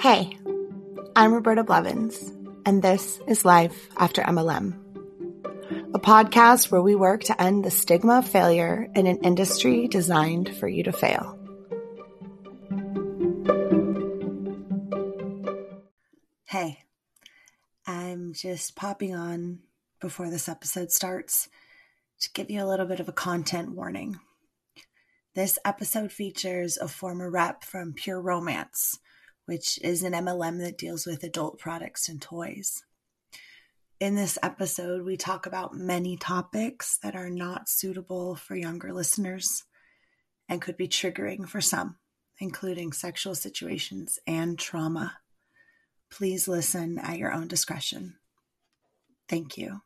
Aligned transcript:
Hey, 0.00 0.34
I'm 1.14 1.34
Roberta 1.34 1.62
Blevins, 1.62 2.32
and 2.64 2.82
this 2.82 3.20
is 3.28 3.44
Life 3.44 3.90
After 3.98 4.22
MLM, 4.22 4.72
a 5.94 5.98
podcast 5.98 6.70
where 6.70 6.80
we 6.80 6.94
work 6.94 7.24
to 7.24 7.38
end 7.38 7.66
the 7.66 7.70
stigma 7.70 8.20
of 8.20 8.26
failure 8.26 8.88
in 8.94 9.06
an 9.06 9.18
industry 9.18 9.88
designed 9.88 10.56
for 10.56 10.68
you 10.68 10.84
to 10.84 10.92
fail. 10.92 11.38
Hey, 16.46 16.78
I'm 17.86 18.32
just 18.32 18.76
popping 18.76 19.14
on 19.14 19.58
before 20.00 20.30
this 20.30 20.48
episode 20.48 20.92
starts 20.92 21.50
to 22.20 22.30
give 22.32 22.50
you 22.50 22.64
a 22.64 22.66
little 22.66 22.86
bit 22.86 23.00
of 23.00 23.10
a 23.10 23.12
content 23.12 23.72
warning. 23.72 24.18
This 25.34 25.58
episode 25.62 26.10
features 26.10 26.78
a 26.78 26.88
former 26.88 27.30
rep 27.30 27.64
from 27.64 27.92
Pure 27.92 28.22
Romance, 28.22 28.98
which 29.50 29.80
is 29.82 30.04
an 30.04 30.12
MLM 30.12 30.60
that 30.60 30.78
deals 30.78 31.04
with 31.04 31.24
adult 31.24 31.58
products 31.58 32.08
and 32.08 32.22
toys. 32.22 32.84
In 33.98 34.14
this 34.14 34.38
episode, 34.44 35.02
we 35.02 35.16
talk 35.16 35.44
about 35.44 35.74
many 35.74 36.16
topics 36.16 36.98
that 37.02 37.16
are 37.16 37.28
not 37.28 37.68
suitable 37.68 38.36
for 38.36 38.54
younger 38.54 38.92
listeners 38.92 39.64
and 40.48 40.62
could 40.62 40.76
be 40.76 40.86
triggering 40.86 41.48
for 41.48 41.60
some, 41.60 41.96
including 42.38 42.92
sexual 42.92 43.34
situations 43.34 44.20
and 44.24 44.56
trauma. 44.56 45.18
Please 46.12 46.46
listen 46.46 47.00
at 47.00 47.18
your 47.18 47.32
own 47.32 47.48
discretion. 47.48 48.14
Thank 49.28 49.58
you. 49.58 49.80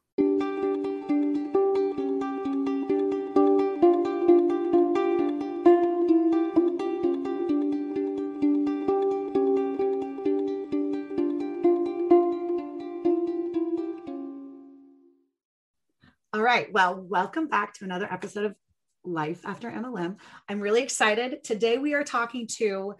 Right. 16.54 16.72
Well, 16.72 16.94
welcome 16.94 17.48
back 17.48 17.74
to 17.74 17.84
another 17.84 18.06
episode 18.08 18.44
of 18.44 18.54
Life 19.02 19.40
After 19.44 19.68
MLM. 19.68 20.18
I'm 20.48 20.60
really 20.60 20.84
excited. 20.84 21.42
Today 21.42 21.78
we 21.78 21.94
are 21.94 22.04
talking 22.04 22.46
to, 22.58 22.94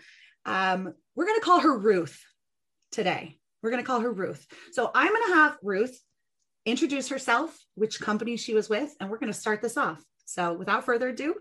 um, 0.45 0.93
we're 1.15 1.27
going 1.27 1.39
to 1.39 1.45
call 1.45 1.61
her 1.61 1.79
Ruth 1.79 2.21
today. 2.91 3.39
We're 3.63 3.71
going 3.71 3.81
to 3.81 3.87
call 3.87 4.01
her 4.01 4.11
Ruth. 4.11 4.45
So 4.73 4.91
I'm 4.93 5.07
going 5.07 5.29
to 5.29 5.35
have 5.35 5.57
Ruth 5.63 5.97
introduce 6.67 7.09
herself, 7.09 7.57
which 7.77 8.01
company 8.01 8.37
she 8.37 8.55
was 8.55 8.69
with, 8.69 8.93
and 8.99 9.09
we're 9.09 9.21
going 9.21 9.33
to 9.33 9.39
start 9.39 9.63
this 9.63 9.77
off. 9.77 10.03
So 10.25 10.55
without 10.55 10.85
further 10.85 11.11
ado, 11.11 11.37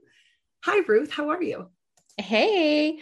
hi, 0.64 0.83
Ruth. 0.88 1.09
How 1.09 1.30
are 1.30 1.42
you? 1.42 1.72
Hey. 2.20 3.00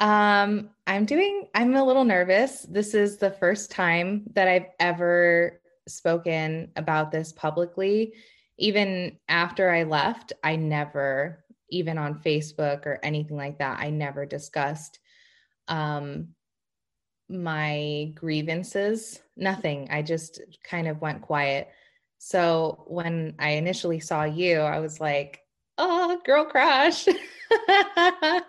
Um, 0.00 0.70
I'm 0.86 1.04
doing, 1.04 1.48
I'm 1.54 1.76
a 1.76 1.84
little 1.84 2.04
nervous. 2.04 2.62
This 2.62 2.94
is 2.94 3.18
the 3.18 3.32
first 3.32 3.70
time 3.70 4.22
that 4.32 4.48
I've 4.48 4.70
ever 4.80 5.60
spoken 5.86 6.72
about 6.74 7.10
this 7.10 7.32
publicly. 7.32 8.14
Even 8.58 9.18
after 9.28 9.70
I 9.70 9.82
left, 9.84 10.32
I 10.42 10.56
never, 10.56 11.44
even 11.70 11.98
on 11.98 12.22
Facebook 12.22 12.86
or 12.86 12.98
anything 13.02 13.36
like 13.36 13.58
that, 13.58 13.80
I 13.80 13.90
never 13.90 14.24
discussed 14.24 14.98
um, 15.68 16.28
my 17.28 18.12
grievances. 18.14 19.20
Nothing. 19.36 19.88
I 19.90 20.02
just 20.02 20.40
kind 20.64 20.88
of 20.88 21.00
went 21.00 21.22
quiet. 21.22 21.68
So 22.18 22.84
when 22.86 23.34
I 23.38 23.50
initially 23.50 24.00
saw 24.00 24.24
you, 24.24 24.60
I 24.60 24.80
was 24.80 25.00
like, 25.00 25.40
oh, 25.78 26.20
girl 26.24 26.44
crush. 26.44 27.06
I 27.68 28.42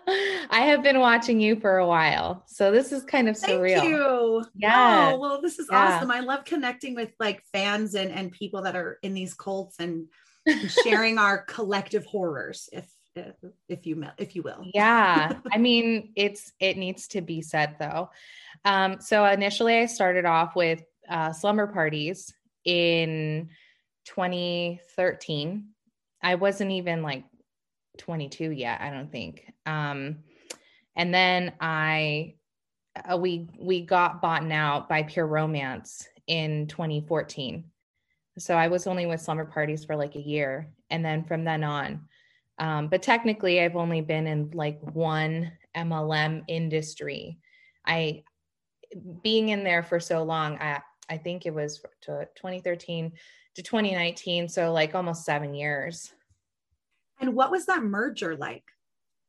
have 0.50 0.82
been 0.82 0.98
watching 1.00 1.40
you 1.40 1.56
for 1.60 1.78
a 1.78 1.86
while. 1.86 2.42
So 2.46 2.70
this 2.70 2.92
is 2.92 3.04
kind 3.04 3.28
of 3.28 3.36
surreal. 3.36 3.78
Thank 3.80 3.88
you. 3.88 4.44
Yeah. 4.56 5.12
Oh, 5.14 5.18
well, 5.20 5.40
this 5.40 5.58
is 5.58 5.68
Yeah. 5.70 5.96
awesome. 5.96 6.10
I 6.10 6.20
love 6.20 6.44
connecting 6.44 6.94
with 6.94 7.12
like 7.20 7.42
fans 7.52 7.94
and, 7.94 8.10
and 8.10 8.32
people 8.32 8.62
that 8.62 8.74
are 8.76 8.98
in 9.02 9.14
these 9.14 9.34
cults 9.34 9.76
and 9.78 10.06
sharing 10.68 11.18
our 11.18 11.38
collective 11.42 12.04
horrors, 12.06 12.68
if 12.72 12.86
if 13.68 13.84
you 13.84 13.96
will, 13.96 14.10
if 14.16 14.36
you 14.36 14.42
will. 14.42 14.64
yeah 14.74 15.32
i 15.52 15.58
mean 15.58 16.12
it's 16.14 16.52
it 16.60 16.76
needs 16.76 17.08
to 17.08 17.20
be 17.20 17.42
said 17.42 17.74
though 17.80 18.08
um 18.64 19.00
so 19.00 19.24
initially 19.24 19.76
i 19.76 19.86
started 19.86 20.24
off 20.24 20.54
with 20.54 20.84
uh 21.10 21.32
slumber 21.32 21.66
parties 21.66 22.32
in 22.64 23.48
2013 24.04 25.68
i 26.22 26.34
wasn't 26.34 26.70
even 26.70 27.02
like 27.02 27.24
22 27.98 28.50
yet 28.50 28.80
i 28.80 28.90
don't 28.90 29.10
think 29.10 29.52
um 29.66 30.18
and 30.96 31.12
then 31.12 31.52
i 31.60 32.34
uh, 33.10 33.16
we 33.16 33.48
we 33.58 33.80
got 33.80 34.20
bought 34.20 34.50
out 34.50 34.88
by 34.88 35.02
pure 35.02 35.26
romance 35.26 36.06
in 36.26 36.66
2014 36.66 37.64
so 38.38 38.54
i 38.54 38.68
was 38.68 38.86
only 38.86 39.06
with 39.06 39.20
slumber 39.20 39.44
parties 39.44 39.84
for 39.84 39.96
like 39.96 40.14
a 40.14 40.20
year 40.20 40.70
and 40.90 41.04
then 41.04 41.24
from 41.24 41.44
then 41.44 41.64
on 41.64 42.08
um, 42.58 42.88
but 42.88 43.02
technically, 43.02 43.60
I've 43.60 43.76
only 43.76 44.00
been 44.00 44.26
in 44.26 44.50
like 44.52 44.80
one 44.82 45.52
MLM 45.76 46.42
industry. 46.48 47.38
I, 47.86 48.24
being 49.22 49.50
in 49.50 49.64
there 49.64 49.82
for 49.82 50.00
so 50.00 50.22
long, 50.22 50.58
I, 50.58 50.80
I 51.08 51.18
think 51.18 51.46
it 51.46 51.54
was 51.54 51.80
to 52.02 52.28
2013 52.36 53.12
to 53.58 53.62
2019. 53.64 54.48
So 54.48 54.72
like 54.72 54.94
almost 54.94 55.24
seven 55.24 55.52
years. 55.52 56.12
And 57.20 57.34
what 57.34 57.50
was 57.50 57.66
that 57.66 57.82
merger 57.82 58.36
like? 58.36 58.62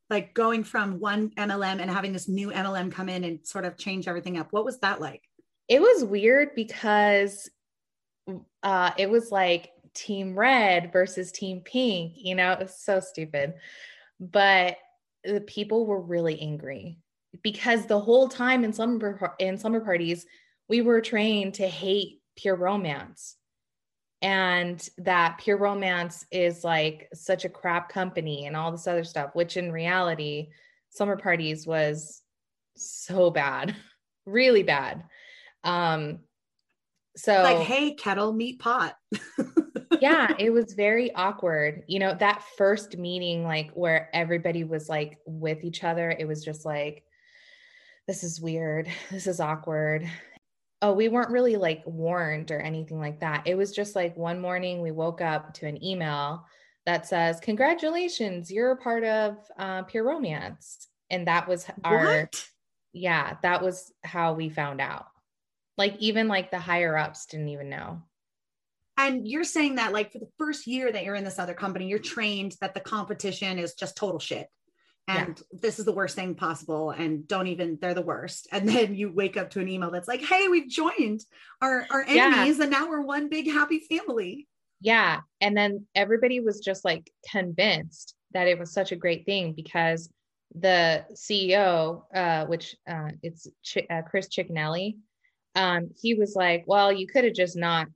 Like 0.08 0.34
going 0.34 0.62
from 0.62 1.00
one 1.00 1.30
MLM 1.30 1.80
and 1.80 1.90
having 1.90 2.12
this 2.12 2.28
new 2.28 2.50
MLM 2.50 2.92
come 2.92 3.08
in 3.08 3.24
and 3.24 3.44
sort 3.44 3.64
of 3.64 3.76
change 3.76 4.06
everything 4.06 4.38
up. 4.38 4.52
What 4.52 4.64
was 4.64 4.78
that 4.78 5.00
like? 5.00 5.28
It 5.66 5.80
was 5.80 6.04
weird 6.04 6.54
because 6.54 7.50
uh, 8.62 8.92
it 8.96 9.10
was 9.10 9.32
like 9.32 9.72
team 9.94 10.38
red 10.38 10.92
versus 10.92 11.32
team 11.32 11.60
pink, 11.60 12.12
you 12.14 12.36
know, 12.36 12.52
it 12.52 12.60
was 12.60 12.78
so 12.78 13.00
stupid. 13.00 13.54
But 14.20 14.76
the 15.24 15.40
people 15.40 15.86
were 15.86 16.00
really 16.00 16.40
angry 16.40 16.98
because 17.42 17.86
the 17.86 18.00
whole 18.00 18.28
time 18.28 18.62
in 18.62 18.72
slumber 18.72 19.34
in 19.40 19.58
slumber 19.58 19.80
parties, 19.80 20.24
we 20.68 20.82
were 20.82 21.00
trained 21.00 21.54
to 21.54 21.66
hate 21.66 22.20
pure 22.36 22.54
romance. 22.54 23.36
And 24.22 24.86
that 24.98 25.38
pure 25.38 25.56
romance 25.56 26.26
is 26.30 26.62
like 26.62 27.08
such 27.14 27.44
a 27.44 27.48
crap 27.48 27.88
company 27.88 28.46
and 28.46 28.54
all 28.54 28.70
this 28.70 28.86
other 28.86 29.04
stuff, 29.04 29.30
which 29.34 29.56
in 29.56 29.72
reality, 29.72 30.50
summer 30.90 31.16
parties 31.16 31.66
was 31.66 32.22
so 32.76 33.30
bad, 33.30 33.74
really 34.26 34.62
bad. 34.62 35.04
Um, 35.64 36.20
so 37.16 37.42
Like, 37.42 37.66
hey, 37.66 37.94
kettle, 37.94 38.32
meet 38.32 38.60
pot. 38.60 38.96
yeah, 40.00 40.34
it 40.38 40.50
was 40.50 40.74
very 40.74 41.14
awkward. 41.14 41.84
You 41.86 41.98
know, 41.98 42.14
that 42.14 42.44
first 42.56 42.96
meeting, 42.96 43.44
like 43.44 43.70
where 43.72 44.08
everybody 44.12 44.64
was 44.64 44.88
like 44.88 45.18
with 45.26 45.64
each 45.64 45.82
other, 45.82 46.10
it 46.10 46.26
was 46.26 46.44
just 46.44 46.64
like, 46.64 47.04
this 48.06 48.24
is 48.24 48.40
weird. 48.40 48.88
This 49.10 49.26
is 49.26 49.40
awkward. 49.40 50.08
Oh, 50.82 50.92
we 50.92 51.08
weren't 51.08 51.30
really 51.30 51.56
like 51.56 51.82
warned 51.84 52.50
or 52.50 52.58
anything 52.58 52.98
like 52.98 53.20
that. 53.20 53.46
It 53.46 53.54
was 53.54 53.72
just 53.72 53.94
like 53.94 54.16
one 54.16 54.40
morning 54.40 54.80
we 54.80 54.92
woke 54.92 55.20
up 55.20 55.52
to 55.54 55.66
an 55.66 55.82
email 55.84 56.46
that 56.86 57.06
says, 57.06 57.38
Congratulations, 57.40 58.50
you're 58.50 58.72
a 58.72 58.76
part 58.76 59.04
of 59.04 59.36
uh, 59.58 59.82
Pure 59.82 60.04
Romance. 60.04 60.88
And 61.10 61.26
that 61.26 61.46
was 61.46 61.66
our, 61.84 62.04
What? 62.04 62.46
yeah, 62.92 63.36
that 63.42 63.62
was 63.62 63.92
how 64.04 64.32
we 64.32 64.48
found 64.48 64.80
out. 64.80 65.06
Like, 65.76 65.96
even 65.98 66.28
like 66.28 66.50
the 66.50 66.58
higher 66.58 66.96
ups 66.96 67.26
didn't 67.26 67.48
even 67.48 67.68
know. 67.68 68.02
And 68.96 69.26
you're 69.26 69.44
saying 69.44 69.76
that 69.76 69.92
like 69.92 70.12
for 70.12 70.18
the 70.18 70.28
first 70.38 70.66
year 70.66 70.92
that 70.92 71.04
you're 71.04 71.14
in 71.14 71.24
this 71.24 71.38
other 71.38 71.54
company, 71.54 71.88
you're 71.88 71.98
trained 71.98 72.56
that 72.60 72.74
the 72.74 72.80
competition 72.80 73.58
is 73.58 73.74
just 73.74 73.96
total 73.96 74.18
shit. 74.18 74.48
And 75.18 75.42
this 75.52 75.78
is 75.78 75.84
the 75.84 75.92
worst 75.92 76.16
thing 76.16 76.34
possible. 76.34 76.90
And 76.90 77.26
don't 77.26 77.46
even, 77.46 77.78
they're 77.80 77.94
the 77.94 78.02
worst. 78.02 78.48
And 78.52 78.68
then 78.72 78.94
you 78.94 79.12
wake 79.12 79.36
up 79.36 79.50
to 79.50 79.60
an 79.60 79.68
email 79.68 79.90
that's 79.90 80.08
like, 80.08 80.22
hey, 80.22 80.48
we've 80.48 80.68
joined 80.68 81.20
our, 81.62 81.86
our 81.90 82.04
Yeah. 82.06 82.26
enemies 82.26 82.60
and 82.60 82.70
now 82.70 82.88
we're 82.88 83.02
one 83.02 83.28
big 83.28 83.46
happy 83.50 83.80
family. 83.80 84.46
Yeah. 84.80 85.20
And 85.40 85.56
then 85.56 85.86
everybody 85.94 86.40
was 86.40 86.60
just 86.60 86.84
like 86.84 87.10
convinced 87.30 88.14
that 88.32 88.48
it 88.48 88.58
was 88.58 88.72
such 88.72 88.92
a 88.92 88.96
great 88.96 89.26
thing 89.26 89.52
because 89.52 90.10
the 90.54 91.04
CEO, 91.14 92.02
uh, 92.14 92.46
which 92.46 92.76
uh, 92.88 93.10
it's 93.22 93.46
Ch- 93.62 93.86
uh, 93.90 94.02
Chris 94.02 94.28
Cicchinelli, 94.28 94.96
um, 95.54 95.90
he 96.00 96.14
was 96.14 96.34
like, 96.36 96.64
well, 96.66 96.92
you 96.92 97.06
could 97.06 97.24
have 97.24 97.34
just 97.34 97.56
not, 97.56 97.88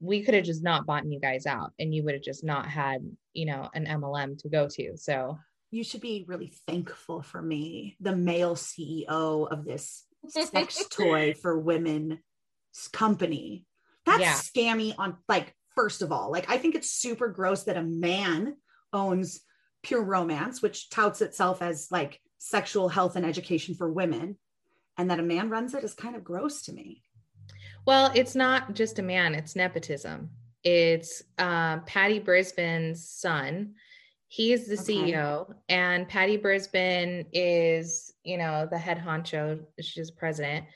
we 0.00 0.22
could 0.22 0.34
have 0.34 0.44
just 0.44 0.62
not 0.62 0.86
bought 0.86 1.10
you 1.10 1.18
guys 1.18 1.46
out 1.46 1.72
and 1.78 1.94
you 1.94 2.04
would 2.04 2.14
have 2.14 2.22
just 2.22 2.44
not 2.44 2.66
had, 2.66 3.02
you 3.32 3.46
know, 3.46 3.68
an 3.74 3.86
MLM 3.86 4.38
to 4.42 4.48
go 4.48 4.68
to. 4.68 4.96
So 4.96 5.38
You 5.70 5.84
should 5.84 6.00
be 6.00 6.24
really 6.26 6.52
thankful 6.66 7.22
for 7.22 7.42
me, 7.42 7.96
the 8.00 8.16
male 8.16 8.54
CEO 8.56 9.50
of 9.50 9.64
this 9.64 10.04
sex 10.28 10.86
toy 10.90 11.34
for 11.34 11.58
women 11.58 12.20
company. 12.92 13.66
That's 14.06 14.20
Yeah. 14.20 14.34
scammy 14.34 14.94
on 14.98 15.16
like 15.28 15.54
first 15.74 16.02
of 16.02 16.10
all. 16.12 16.30
Like 16.30 16.48
I 16.50 16.58
think 16.58 16.74
it's 16.74 16.90
super 16.90 17.28
gross 17.28 17.64
that 17.64 17.76
a 17.76 17.82
man 17.82 18.56
owns 18.92 19.40
Pure 19.82 20.04
Romance, 20.04 20.60
which 20.62 20.90
touts 20.90 21.20
itself 21.20 21.62
as 21.62 21.88
like 21.90 22.20
sexual 22.38 22.88
health 22.88 23.16
and 23.16 23.24
education 23.26 23.74
for 23.74 23.90
women. 23.92 24.36
and 24.96 25.10
that 25.12 25.20
a 25.20 25.22
man 25.22 25.48
runs 25.48 25.74
it 25.74 25.84
is 25.84 25.94
kind 25.94 26.16
of 26.16 26.24
gross 26.24 26.62
to 26.62 26.72
me. 26.72 27.02
Well, 27.86 28.10
it's 28.16 28.34
not 28.34 28.74
just 28.74 28.98
a 28.98 29.02
man, 29.02 29.32
it's 29.34 29.54
nepotism. 29.54 30.30
It's 30.64 31.22
uh, 31.38 31.78
Patty 31.80 32.18
Brisben's 32.18 33.08
son. 33.08 33.74
He 34.28 34.52
is 34.52 34.66
the 34.66 34.78
okay. 34.78 35.12
CEO, 35.12 35.54
and 35.70 36.06
Patty 36.06 36.36
Brisben 36.36 37.24
is, 37.32 38.12
you 38.24 38.36
know, 38.36 38.68
the 38.70 38.76
head 38.76 38.98
honcho. 38.98 39.60
She's 39.80 40.10
president, 40.10 40.66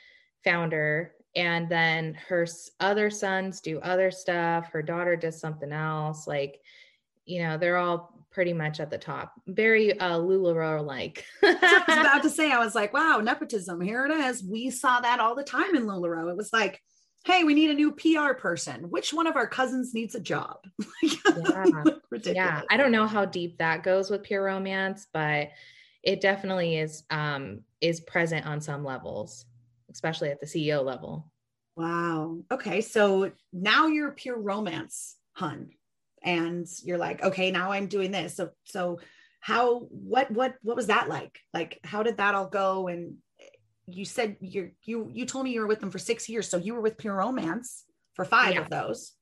founder, 0.43 1.13
and 1.37 1.69
then 1.69 2.15
her 2.29 2.47
other 2.81 3.11
sons 3.11 3.61
do 3.61 3.79
other 3.81 4.11
stuff. 4.11 4.71
Her 4.73 4.83
daughter 4.83 5.17
does 5.17 5.39
something 5.39 5.71
else. 5.71 6.27
Like, 6.27 6.61
you 7.27 7.43
know, 7.43 7.59
they're 7.59 7.77
all 7.77 8.27
pretty 8.31 8.55
much 8.55 8.81
at 8.81 8.91
the 8.91 8.99
top. 8.99 9.35
Very 9.47 9.99
uh 10.01 10.19
LuLaRoe 10.19 10.85
like. 10.85 11.27
I 11.43 11.85
was 11.87 11.99
about 11.99 12.23
to 12.23 12.31
say, 12.31 12.51
I 12.51 12.59
was 12.59 12.75
like, 12.75 12.95
wow, 12.95 13.21
nepotism. 13.23 13.83
Here 13.83 14.07
it 14.07 14.13
is. 14.13 14.43
We 14.43 14.71
saw 14.71 15.01
that 15.01 15.21
all 15.21 15.35
the 15.35 15.45
time 15.45 15.75
in 15.77 15.85
LuLaRoe. 15.85 16.31
It 16.31 16.37
was 16.37 16.53
like, 16.53 16.81
hey, 17.25 17.45
we 17.45 17.55
need 17.55 17.71
a 17.71 17.75
new 17.75 17.93
PR 17.93 18.35
person. 18.35 18.91
Which 18.91 19.13
one 19.13 19.27
of 19.27 19.37
our 19.37 19.47
cousins 19.47 19.95
needs 19.95 20.15
a 20.15 20.21
job? 20.21 20.67
yeah. 21.03 21.65
Ridiculous. 22.11 22.37
Yeah. 22.37 22.63
I 22.71 22.77
don't 22.77 22.93
know 22.93 23.07
how 23.07 23.25
deep 23.25 23.59
that 23.59 23.83
goes 23.83 24.11
with 24.11 24.23
pure 24.23 24.45
romance, 24.45 25.07
but 25.13 25.51
it 26.03 26.21
definitely 26.21 26.79
is 26.79 27.05
um 27.11 27.61
is 27.81 28.01
present 28.01 28.47
on 28.47 28.61
some 28.61 28.85
levels, 28.85 29.47
especially 29.91 30.31
at 30.31 30.41
the 30.41 30.47
CEO 30.47 30.85
level. 30.85 31.31
Wow. 31.77 32.39
Okay. 32.51 32.81
So 32.81 33.33
now 33.53 33.87
you're 33.87 34.13
pure 34.13 34.39
romance, 34.39 35.17
hun 35.33 35.71
and 36.25 36.67
you're 36.83 36.99
like 36.99 37.23
okay 37.23 37.51
now 37.51 37.73
i'm 37.73 37.87
doing 37.87 38.11
this 38.11 38.37
so 38.37 38.51
so 38.65 39.01
how 39.41 39.81
what 39.91 40.31
what 40.31 40.55
what 40.63 40.77
was 40.77 40.87
that 40.87 41.09
like 41.09 41.41
like 41.53 41.79
how 41.85 42.03
did 42.03 42.17
that 42.17 42.35
all 42.35 42.47
go 42.47 42.89
and 42.89 43.17
you 43.87 44.05
said 44.05 44.37
you're 44.41 44.71
you 44.85 45.11
you 45.13 45.27
told 45.27 45.45
me 45.45 45.53
you 45.53 45.61
were 45.61 45.67
with 45.67 45.81
them 45.81 45.91
for 45.91 45.99
six 45.99 46.29
years. 46.29 46.49
So 46.49 46.57
you 46.57 46.75
were 46.75 46.81
with 46.81 46.99
pure 46.99 47.15
romance 47.15 47.85
for 48.15 48.25
five 48.25 48.55
yeah. 48.55 48.61
of 48.61 48.71
those. 48.71 49.13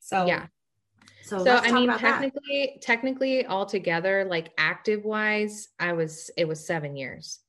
So 0.00 0.26
yeah. 0.26 0.46
so, 1.22 1.44
so 1.44 1.56
i 1.56 1.70
mean 1.70 1.96
technically 1.96 2.72
that. 2.74 2.82
technically 2.82 3.46
altogether 3.46 4.24
like 4.24 4.50
active 4.58 5.04
wise 5.04 5.68
i 5.78 5.92
was 5.92 6.30
it 6.36 6.48
was 6.48 6.66
seven 6.66 6.96
years. 6.96 7.40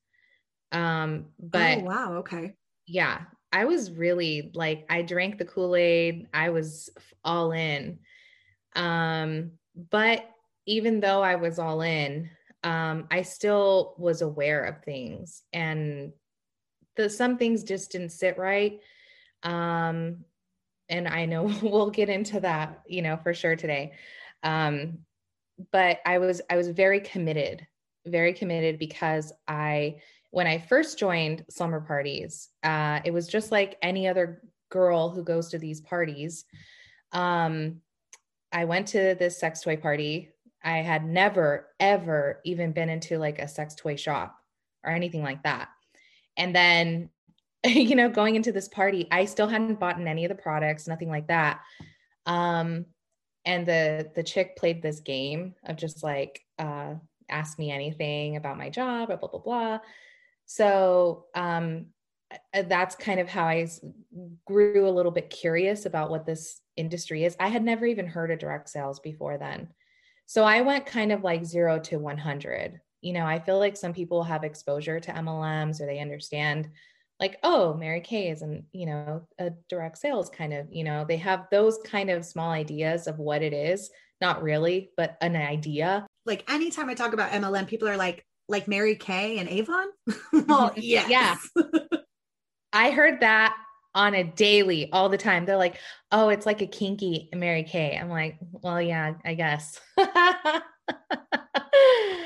Um 0.72 1.26
but 1.38 1.78
oh, 1.78 1.84
wow. 1.84 2.12
Okay. 2.18 2.54
Yeah. 2.86 3.22
I 3.52 3.64
was 3.64 3.92
really 3.92 4.50
like 4.54 4.86
i 4.90 5.02
drank 5.02 5.38
the 5.38 5.44
kool-aid. 5.44 6.28
I 6.34 6.50
was 6.50 6.90
all 7.24 7.52
in. 7.52 7.98
Um, 8.76 9.52
but 9.90 10.28
even 10.66 11.00
though 11.00 11.22
I 11.22 11.36
was 11.36 11.58
all 11.58 11.80
in, 11.80 12.30
um, 12.62 13.06
I 13.10 13.22
still 13.22 13.94
was 13.98 14.22
aware 14.22 14.64
of 14.64 14.82
things. 14.82 15.42
And 15.52 16.12
the 16.96 17.08
some 17.10 17.38
things 17.38 17.62
just 17.64 17.92
didn't 17.92 18.10
sit 18.10 18.38
right. 18.38 18.80
Um, 19.42 20.24
and 20.88 21.08
I 21.08 21.26
know 21.26 21.44
we'll 21.62 21.90
get 21.90 22.08
into 22.08 22.40
that, 22.40 22.82
you 22.86 23.02
know, 23.02 23.16
for 23.16 23.34
sure 23.34 23.56
today. 23.56 23.92
Um, 24.42 24.98
but 25.72 26.00
I 26.04 26.18
was 26.18 26.40
I 26.50 26.56
was 26.56 26.68
very 26.68 27.00
committed, 27.00 27.66
very 28.06 28.32
committed 28.32 28.78
because 28.78 29.32
I 29.46 29.96
when 30.30 30.46
I 30.48 30.58
first 30.58 30.98
joined 30.98 31.44
slumber 31.48 31.80
parties, 31.80 32.48
uh, 32.64 33.00
it 33.04 33.12
was 33.12 33.28
just 33.28 33.52
like 33.52 33.78
any 33.82 34.08
other 34.08 34.42
girl 34.68 35.10
who 35.10 35.22
goes 35.22 35.50
to 35.50 35.58
these 35.58 35.80
parties. 35.80 36.44
Um, 37.12 37.80
I 38.52 38.64
went 38.64 38.88
to 38.88 39.14
this 39.16 39.38
sex 39.38 39.60
toy 39.60 39.76
party. 39.76 40.30
I 40.64 40.78
had 40.78 41.04
never, 41.04 41.68
ever 41.78 42.40
even 42.44 42.72
been 42.72 42.88
into 42.88 43.18
like 43.18 43.38
a 43.38 43.46
sex 43.46 43.76
toy 43.76 43.94
shop 43.94 44.36
or 44.82 44.90
anything 44.90 45.22
like 45.22 45.44
that. 45.44 45.68
And 46.36 46.54
then, 46.54 47.10
you 47.64 47.96
know, 47.96 48.08
going 48.08 48.36
into 48.36 48.52
this 48.52 48.68
party, 48.68 49.08
I 49.10 49.24
still 49.24 49.48
hadn't 49.48 49.80
bought 49.80 49.98
in 49.98 50.08
any 50.08 50.24
of 50.24 50.28
the 50.28 50.42
products, 50.42 50.88
nothing 50.88 51.08
like 51.08 51.28
that. 51.28 51.60
Um, 52.26 52.86
and 53.44 53.66
the 53.66 54.10
the 54.14 54.22
chick 54.22 54.56
played 54.56 54.82
this 54.82 55.00
game 55.00 55.54
of 55.64 55.76
just 55.76 56.02
like 56.02 56.40
uh 56.58 56.94
ask 57.28 57.58
me 57.58 57.70
anything 57.70 58.36
about 58.36 58.58
my 58.58 58.70
job, 58.70 59.08
blah 59.08 59.16
blah 59.16 59.28
blah 59.28 59.40
blah. 59.40 59.78
So 60.46 61.26
um 61.34 61.86
that's 62.66 62.96
kind 62.96 63.20
of 63.20 63.28
how 63.28 63.44
I 63.44 63.68
grew 64.46 64.88
a 64.88 64.90
little 64.90 65.12
bit 65.12 65.30
curious 65.30 65.86
about 65.86 66.10
what 66.10 66.26
this 66.26 66.60
industry 66.76 67.24
is. 67.24 67.36
I 67.38 67.48
had 67.48 67.62
never 67.62 67.86
even 67.86 68.06
heard 68.06 68.30
of 68.30 68.38
direct 68.38 68.68
sales 68.68 68.98
before 68.98 69.38
then. 69.38 69.68
So 70.26 70.42
I 70.42 70.62
went 70.62 70.86
kind 70.86 71.12
of 71.12 71.22
like 71.22 71.44
zero 71.44 71.78
to 71.80 71.98
100. 71.98 72.80
You 73.04 73.12
know, 73.12 73.26
I 73.26 73.38
feel 73.38 73.58
like 73.58 73.76
some 73.76 73.92
people 73.92 74.24
have 74.24 74.44
exposure 74.44 74.98
to 74.98 75.12
MLMs 75.12 75.80
or 75.80 75.86
they 75.86 76.00
understand 76.00 76.70
like, 77.20 77.38
oh, 77.42 77.74
Mary 77.74 78.00
Kay 78.00 78.30
is 78.30 78.42
an, 78.42 78.66
you 78.72 78.86
know, 78.86 79.26
a 79.38 79.50
direct 79.68 79.98
sales 79.98 80.28
kind 80.28 80.52
of, 80.52 80.66
you 80.70 80.84
know, 80.84 81.04
they 81.06 81.16
have 81.18 81.46
those 81.50 81.78
kind 81.84 82.10
of 82.10 82.24
small 82.24 82.50
ideas 82.50 83.06
of 83.06 83.18
what 83.18 83.42
it 83.42 83.52
is. 83.52 83.90
Not 84.20 84.42
really, 84.42 84.90
but 84.96 85.16
an 85.20 85.36
idea. 85.36 86.06
Like 86.26 86.50
anytime 86.50 86.88
I 86.88 86.94
talk 86.94 87.12
about 87.12 87.30
MLM, 87.30 87.66
people 87.66 87.88
are 87.88 87.96
like, 87.96 88.24
like 88.48 88.68
Mary 88.68 88.96
Kay 88.96 89.38
and 89.38 89.48
Avon? 89.48 89.86
well, 90.46 90.72
yes. 90.76 91.08
yeah. 91.08 91.36
I 92.72 92.90
heard 92.90 93.20
that 93.20 93.56
on 93.94 94.14
a 94.14 94.24
daily 94.24 94.90
all 94.90 95.08
the 95.08 95.18
time. 95.18 95.46
They're 95.46 95.56
like, 95.56 95.78
oh, 96.10 96.28
it's 96.30 96.46
like 96.46 96.62
a 96.62 96.66
kinky 96.66 97.28
Mary 97.32 97.62
Kay. 97.62 97.96
I'm 97.96 98.10
like, 98.10 98.38
well, 98.40 98.82
yeah, 98.82 99.14
I 99.24 99.34
guess. 99.34 99.80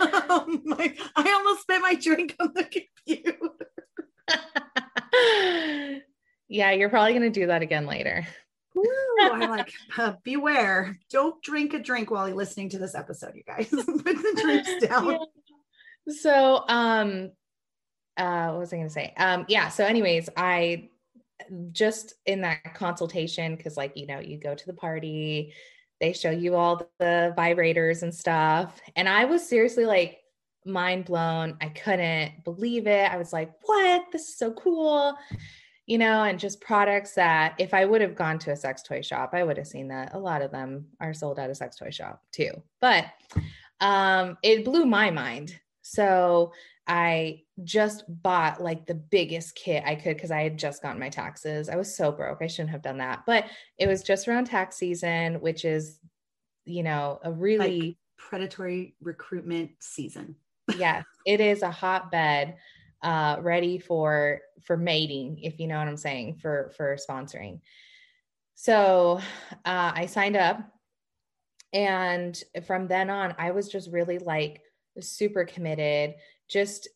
oh 0.00 0.60
my, 0.64 0.94
I 1.16 1.32
almost 1.32 1.62
spit 1.62 1.80
my 1.80 1.94
drink 1.94 2.36
on 2.40 2.52
the 2.54 2.64
computer. 2.64 3.38
yeah, 6.48 6.72
you're 6.72 6.88
probably 6.88 7.12
going 7.12 7.30
to 7.32 7.40
do 7.40 7.46
that 7.46 7.62
again 7.62 7.86
later. 7.86 8.26
Ooh, 8.76 9.16
I'm 9.20 9.40
like, 9.50 9.72
uh, 9.96 10.14
beware. 10.22 10.96
Don't 11.10 11.40
drink 11.42 11.74
a 11.74 11.78
drink 11.78 12.10
while 12.10 12.28
you're 12.28 12.36
listening 12.36 12.68
to 12.70 12.78
this 12.78 12.94
episode, 12.94 13.34
you 13.34 13.42
guys. 13.46 13.68
Put 13.68 13.86
the 13.86 14.38
drinks 14.40 14.86
down. 14.86 15.12
Yeah. 15.12 15.18
So, 16.20 16.64
um, 16.68 17.30
uh, 18.16 18.48
what 18.48 18.60
was 18.60 18.72
I 18.72 18.76
going 18.76 18.88
to 18.88 18.92
say? 18.92 19.14
Um, 19.16 19.44
yeah. 19.48 19.68
So, 19.68 19.84
anyways, 19.84 20.28
I 20.36 20.90
just 21.72 22.14
in 22.26 22.42
that 22.42 22.74
consultation, 22.74 23.56
because 23.56 23.76
like, 23.76 23.96
you 23.96 24.06
know, 24.06 24.18
you 24.18 24.38
go 24.38 24.54
to 24.54 24.66
the 24.66 24.72
party, 24.72 25.54
they 26.00 26.12
show 26.12 26.30
you 26.30 26.54
all 26.54 26.88
the 26.98 27.34
vibrators 27.36 28.02
and 28.02 28.14
stuff. 28.14 28.80
And 28.96 29.08
I 29.08 29.24
was 29.24 29.46
seriously 29.46 29.84
like 29.84 30.18
mind 30.64 31.06
blown. 31.06 31.56
I 31.60 31.68
couldn't 31.68 32.44
believe 32.44 32.86
it. 32.86 33.10
I 33.10 33.16
was 33.16 33.32
like, 33.32 33.52
what? 33.62 34.04
This 34.12 34.28
is 34.28 34.38
so 34.38 34.52
cool. 34.52 35.16
You 35.86 35.98
know, 35.98 36.24
and 36.24 36.38
just 36.38 36.60
products 36.60 37.14
that 37.14 37.54
if 37.58 37.72
I 37.72 37.86
would 37.86 38.02
have 38.02 38.14
gone 38.14 38.38
to 38.40 38.52
a 38.52 38.56
sex 38.56 38.82
toy 38.82 39.00
shop, 39.00 39.30
I 39.32 39.42
would 39.42 39.56
have 39.56 39.66
seen 39.66 39.88
that 39.88 40.14
a 40.14 40.18
lot 40.18 40.42
of 40.42 40.50
them 40.50 40.86
are 41.00 41.14
sold 41.14 41.38
at 41.38 41.50
a 41.50 41.54
sex 41.54 41.76
toy 41.76 41.90
shop 41.90 42.22
too. 42.30 42.50
But 42.80 43.06
um, 43.80 44.36
it 44.42 44.64
blew 44.64 44.84
my 44.84 45.10
mind. 45.10 45.58
So 45.82 46.52
I 46.86 47.42
just 47.64 48.04
bought 48.08 48.62
like 48.62 48.86
the 48.86 48.94
biggest 48.94 49.54
kit 49.54 49.82
I 49.86 49.94
could 49.94 50.16
because 50.16 50.30
I 50.30 50.42
had 50.42 50.58
just 50.58 50.82
gotten 50.82 51.00
my 51.00 51.08
taxes. 51.08 51.68
I 51.68 51.76
was 51.76 51.96
so 51.96 52.12
broke. 52.12 52.38
I 52.40 52.46
shouldn't 52.46 52.70
have 52.70 52.82
done 52.82 52.98
that. 52.98 53.24
But 53.26 53.46
it 53.78 53.88
was 53.88 54.02
just 54.02 54.28
around 54.28 54.46
tax 54.46 54.76
season, 54.76 55.40
which 55.40 55.64
is, 55.64 55.98
you 56.64 56.82
know, 56.82 57.20
a 57.24 57.32
really 57.32 57.80
like 57.80 57.96
predatory 58.16 58.94
recruitment 59.00 59.70
season. 59.80 60.36
yes, 60.76 61.04
it 61.26 61.40
is 61.40 61.62
a 61.62 61.70
hotbed 61.70 62.56
uh 63.02 63.36
ready 63.40 63.78
for 63.78 64.40
for 64.64 64.76
mating 64.76 65.38
if 65.38 65.60
you 65.60 65.68
know 65.68 65.78
what 65.78 65.86
i'm 65.86 65.96
saying 65.96 66.34
for 66.34 66.72
for 66.76 66.96
sponsoring 66.96 67.60
so 68.56 69.20
uh 69.64 69.92
i 69.94 70.04
signed 70.04 70.36
up 70.36 70.60
and 71.72 72.42
from 72.66 72.88
then 72.88 73.08
on 73.08 73.36
i 73.38 73.52
was 73.52 73.68
just 73.68 73.92
really 73.92 74.18
like 74.18 74.62
super 74.98 75.44
committed 75.44 76.16
just 76.48 76.88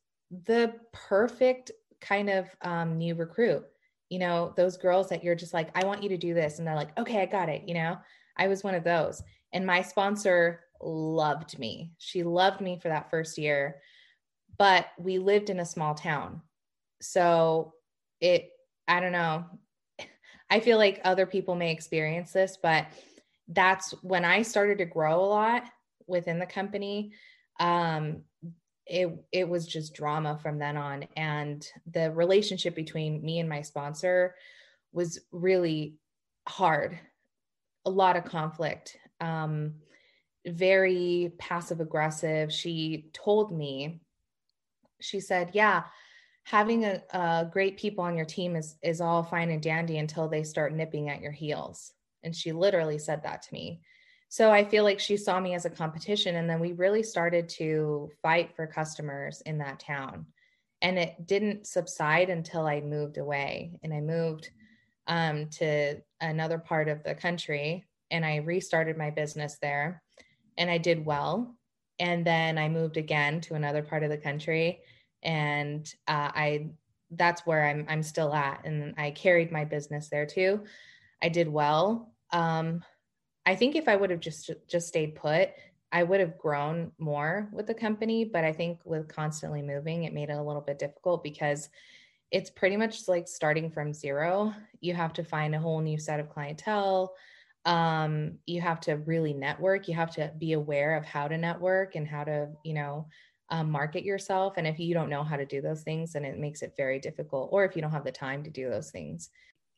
the 0.45 0.75
perfect 0.93 1.71
kind 2.01 2.31
of 2.31 2.47
um, 2.63 2.99
new 2.99 3.15
recruit. 3.15 3.65
You 4.09 4.19
know, 4.19 4.53
those 4.57 4.77
girls 4.77 5.09
that 5.09 5.23
you're 5.23 5.35
just 5.35 5.55
like, 5.55 5.71
I 5.75 5.87
want 5.87 6.03
you 6.03 6.09
to 6.11 6.19
do 6.19 6.35
this. 6.35 6.59
And 6.59 6.67
they're 6.67 6.75
like, 6.75 6.99
okay, 6.99 7.23
I 7.23 7.27
got 7.27 7.49
it. 7.49 7.63
You 7.67 7.75
know, 7.75 7.99
I 8.37 8.49
was 8.49 8.65
one 8.65 8.75
of 8.75 8.85
those. 8.85 9.23
And 9.53 9.67
my 9.67 9.83
sponsor 9.83 10.61
loved 10.83 11.59
me. 11.59 11.93
She 11.99 12.23
loved 12.23 12.61
me 12.61 12.79
for 12.81 12.89
that 12.89 13.11
first 13.11 13.39
year. 13.39 13.81
But 14.59 14.87
we 14.99 15.19
lived 15.19 15.51
in 15.51 15.61
a 15.61 15.67
small 15.67 15.95
town. 15.95 16.43
So 17.01 17.75
it, 18.21 18.51
I 18.87 19.01
don't 19.01 19.13
know. 19.13 19.45
I 20.51 20.61
feel 20.61 20.77
like 20.77 21.01
other 21.05 21.25
people 21.25 21.55
may 21.55 21.73
experience 21.73 22.33
this, 22.33 22.59
but 22.63 22.87
that's 23.49 23.93
when 24.03 24.25
I 24.25 24.43
started 24.43 24.79
to 24.79 24.85
grow 24.85 25.21
a 25.21 25.27
lot 25.27 25.65
within 26.07 26.39
the 26.39 26.47
company. 26.47 27.13
Um, 27.61 28.23
it 28.87 29.25
it 29.33 29.49
was 29.49 29.67
just 29.67 29.95
drama 29.95 30.39
from 30.43 30.59
then 30.59 30.77
on. 30.77 31.07
And 31.17 31.67
the 31.91 32.11
relationship 32.13 32.75
between 32.75 33.23
me 33.25 33.39
and 33.39 33.49
my 33.49 33.63
sponsor 33.63 34.35
was 34.93 35.19
really 35.31 35.97
hard 36.49 36.99
a 37.85 37.91
lot 37.91 38.17
of 38.17 38.25
conflict 38.25 38.97
um 39.21 39.75
very 40.45 41.33
passive 41.39 41.81
aggressive. 41.81 42.53
She 42.53 43.11
told 43.13 43.57
me 43.57 44.01
she 45.01 45.21
said 45.21 45.51
yeah 45.53 45.85
having 46.45 46.85
a, 46.85 47.01
a 47.13 47.49
great 47.53 47.77
people 47.77 48.03
on 48.03 48.17
your 48.17 48.27
team 48.27 48.57
is 48.57 48.77
is 48.83 49.01
all 49.01 49.23
fine 49.23 49.51
and 49.51 49.63
dandy 49.63 49.99
until 49.99 50.29
they 50.29 50.43
start 50.43 50.75
nipping 50.75 51.09
at 51.09 51.21
your 51.21 51.33
heels. 51.33 51.93
And 52.25 52.35
she 52.35 52.53
literally 52.53 52.99
said 52.99 53.23
that 53.23 53.43
to 53.43 53.53
me 53.53 53.83
so 54.33 54.51
i 54.51 54.65
feel 54.65 54.83
like 54.83 54.99
she 54.99 55.17
saw 55.17 55.39
me 55.39 55.53
as 55.53 55.67
a 55.67 55.71
competition 55.71 56.37
and 56.37 56.49
then 56.49 56.59
we 56.59 56.73
really 56.73 57.03
started 57.03 57.49
to 57.51 58.09
fight 58.23 58.57
for 58.57 58.67
customers 58.67 59.43
in 59.43 59.59
that 59.59 59.79
town 59.79 60.25
and 60.81 60.99
it 60.99 61.27
didn't 61.27 61.67
subside 61.67 62.31
until 62.31 62.67
i 62.67 62.81
moved 62.81 63.19
away 63.19 63.73
and 63.83 63.93
i 63.93 64.01
moved 64.01 64.49
um, 65.09 65.49
to 65.49 65.97
another 66.21 66.59
part 66.59 66.89
of 66.89 67.03
the 67.03 67.15
country 67.15 67.85
and 68.11 68.25
i 68.25 68.37
restarted 68.37 68.97
my 68.97 69.11
business 69.11 69.59
there 69.61 70.03
and 70.57 70.71
i 70.71 70.79
did 70.79 71.05
well 71.05 71.55
and 71.99 72.25
then 72.25 72.57
i 72.57 72.69
moved 72.69 72.97
again 72.97 73.39
to 73.39 73.55
another 73.55 73.83
part 73.83 74.03
of 74.03 74.09
the 74.09 74.17
country 74.17 74.81
and 75.23 75.95
uh, 76.09 76.31
I 76.35 76.71
that's 77.13 77.47
where 77.47 77.67
I'm 77.67 77.85
I'm 77.89 78.03
still 78.03 78.35
at, 78.35 78.65
and 78.65 78.95
I 78.97 79.11
carried 79.11 79.53
my 79.53 79.65
business 79.65 80.09
there 80.09 80.27
too. 80.27 80.65
I 81.23 81.29
did 81.29 81.49
well. 81.49 82.15
Um, 82.33 82.83
I 83.45 83.57
think 83.57 83.75
if 83.75 83.89
I 83.89 83.97
would 83.97 84.11
have 84.11 84.21
just 84.21 84.51
just 84.69 84.89
stayed 84.89 85.15
put, 85.15 85.51
I 85.91 86.03
would 86.03 86.21
have 86.21 86.39
grown 86.39 86.93
more 86.99 87.49
with 87.53 87.67
the 87.67 87.75
company. 87.75 88.25
But 88.25 88.45
I 88.45 88.53
think 88.53 88.81
with 88.85 89.09
constantly 89.09 89.63
moving, 89.63 90.05
it 90.05 90.15
made 90.15 90.31
it 90.31 90.39
a 90.39 90.43
little 90.43 90.63
bit 90.63 90.79
difficult 90.79 91.23
because 91.23 91.69
it's 92.31 92.51
pretty 92.51 92.77
much 92.77 93.09
like 93.09 93.29
starting 93.29 93.71
from 93.71 93.93
zero. 93.93 94.55
You 94.81 94.95
have 94.95 95.13
to 95.15 95.25
find 95.25 95.55
a 95.55 95.61
whole 95.61 95.81
new 95.81 95.99
set 95.99 96.21
of 96.21 96.31
clientele. 96.31 97.15
Um, 97.65 98.39
you 98.47 98.61
have 98.61 98.81
to 98.81 98.95
really 98.95 99.35
network. 99.35 99.87
You 99.87 99.95
have 99.95 100.13
to 100.15 100.33
be 100.39 100.55
aware 100.55 100.97
of 100.97 101.05
how 101.05 101.29
to 101.29 101.37
network 101.37 101.95
and 101.95 102.09
how 102.09 102.25
to, 102.25 102.49
you 102.65 102.75
know, 102.75 103.07
um, 103.51 103.71
market 103.71 104.03
yourself. 104.03 104.55
And 104.57 104.67
if 104.67 104.79
you 104.79 104.95
don't 104.95 105.11
know 105.11 105.23
how 105.23 105.37
to 105.37 105.45
do 105.45 105.61
those 105.61 105.83
things, 105.83 106.15
then 106.15 106.25
it 106.25 106.39
makes 106.39 106.63
it 106.63 106.73
very 106.77 106.99
difficult, 106.99 107.51
or 107.53 107.65
if 107.65 107.77
you 107.77 107.83
don't 107.83 107.91
have 107.93 108.05
the 108.05 108.11
time 108.11 108.43
to 108.45 108.51
do 108.51 108.71
those 108.71 108.91
things. 108.91 109.29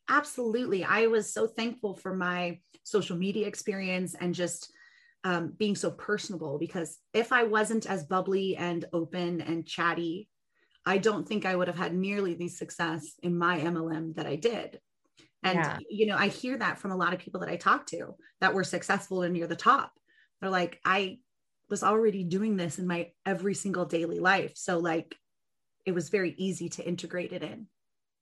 Absolutely. 0.09 0.83
I 0.83 1.07
was 1.07 1.33
so 1.33 1.47
thankful 1.47 1.95
for 1.95 2.15
my 2.15 2.59
social 2.83 3.17
media 3.17 3.47
experience 3.47 4.15
and 4.19 4.35
just 4.35 4.71
um, 5.23 5.53
being 5.57 5.75
so 5.75 5.89
personable 5.89 6.59
because 6.59 6.99
if 7.13 7.33
I 7.33 7.43
wasn't 7.43 7.87
as 7.87 8.05
bubbly 8.05 8.55
and 8.55 8.85
open 8.93 9.41
and 9.41 9.65
chatty, 9.65 10.29
I 10.85 10.99
don't 10.99 11.27
think 11.27 11.45
I 11.45 11.55
would 11.55 11.67
have 11.67 11.77
had 11.77 11.95
nearly 11.95 12.35
the 12.35 12.47
success 12.47 13.13
in 13.23 13.35
my 13.35 13.59
MLM 13.59 14.15
that 14.15 14.27
I 14.27 14.35
did. 14.35 14.79
And, 15.41 15.57
yeah. 15.57 15.77
you 15.89 16.05
know, 16.05 16.15
I 16.15 16.27
hear 16.27 16.57
that 16.57 16.77
from 16.77 16.91
a 16.91 16.95
lot 16.95 17.13
of 17.13 17.19
people 17.19 17.39
that 17.39 17.49
I 17.49 17.55
talk 17.55 17.87
to 17.87 18.15
that 18.41 18.53
were 18.53 18.63
successful 18.63 19.23
and 19.23 19.33
near 19.33 19.47
the 19.47 19.55
top. 19.55 19.91
They're 20.39 20.49
like, 20.51 20.79
I 20.85 21.19
was 21.69 21.83
already 21.83 22.23
doing 22.23 22.55
this 22.55 22.77
in 22.77 22.85
my 22.85 23.11
every 23.25 23.55
single 23.55 23.85
daily 23.85 24.19
life. 24.19 24.53
So 24.55 24.77
like 24.77 25.15
it 25.85 25.93
was 25.93 26.09
very 26.09 26.35
easy 26.37 26.69
to 26.69 26.87
integrate 26.87 27.31
it 27.31 27.41
in. 27.41 27.67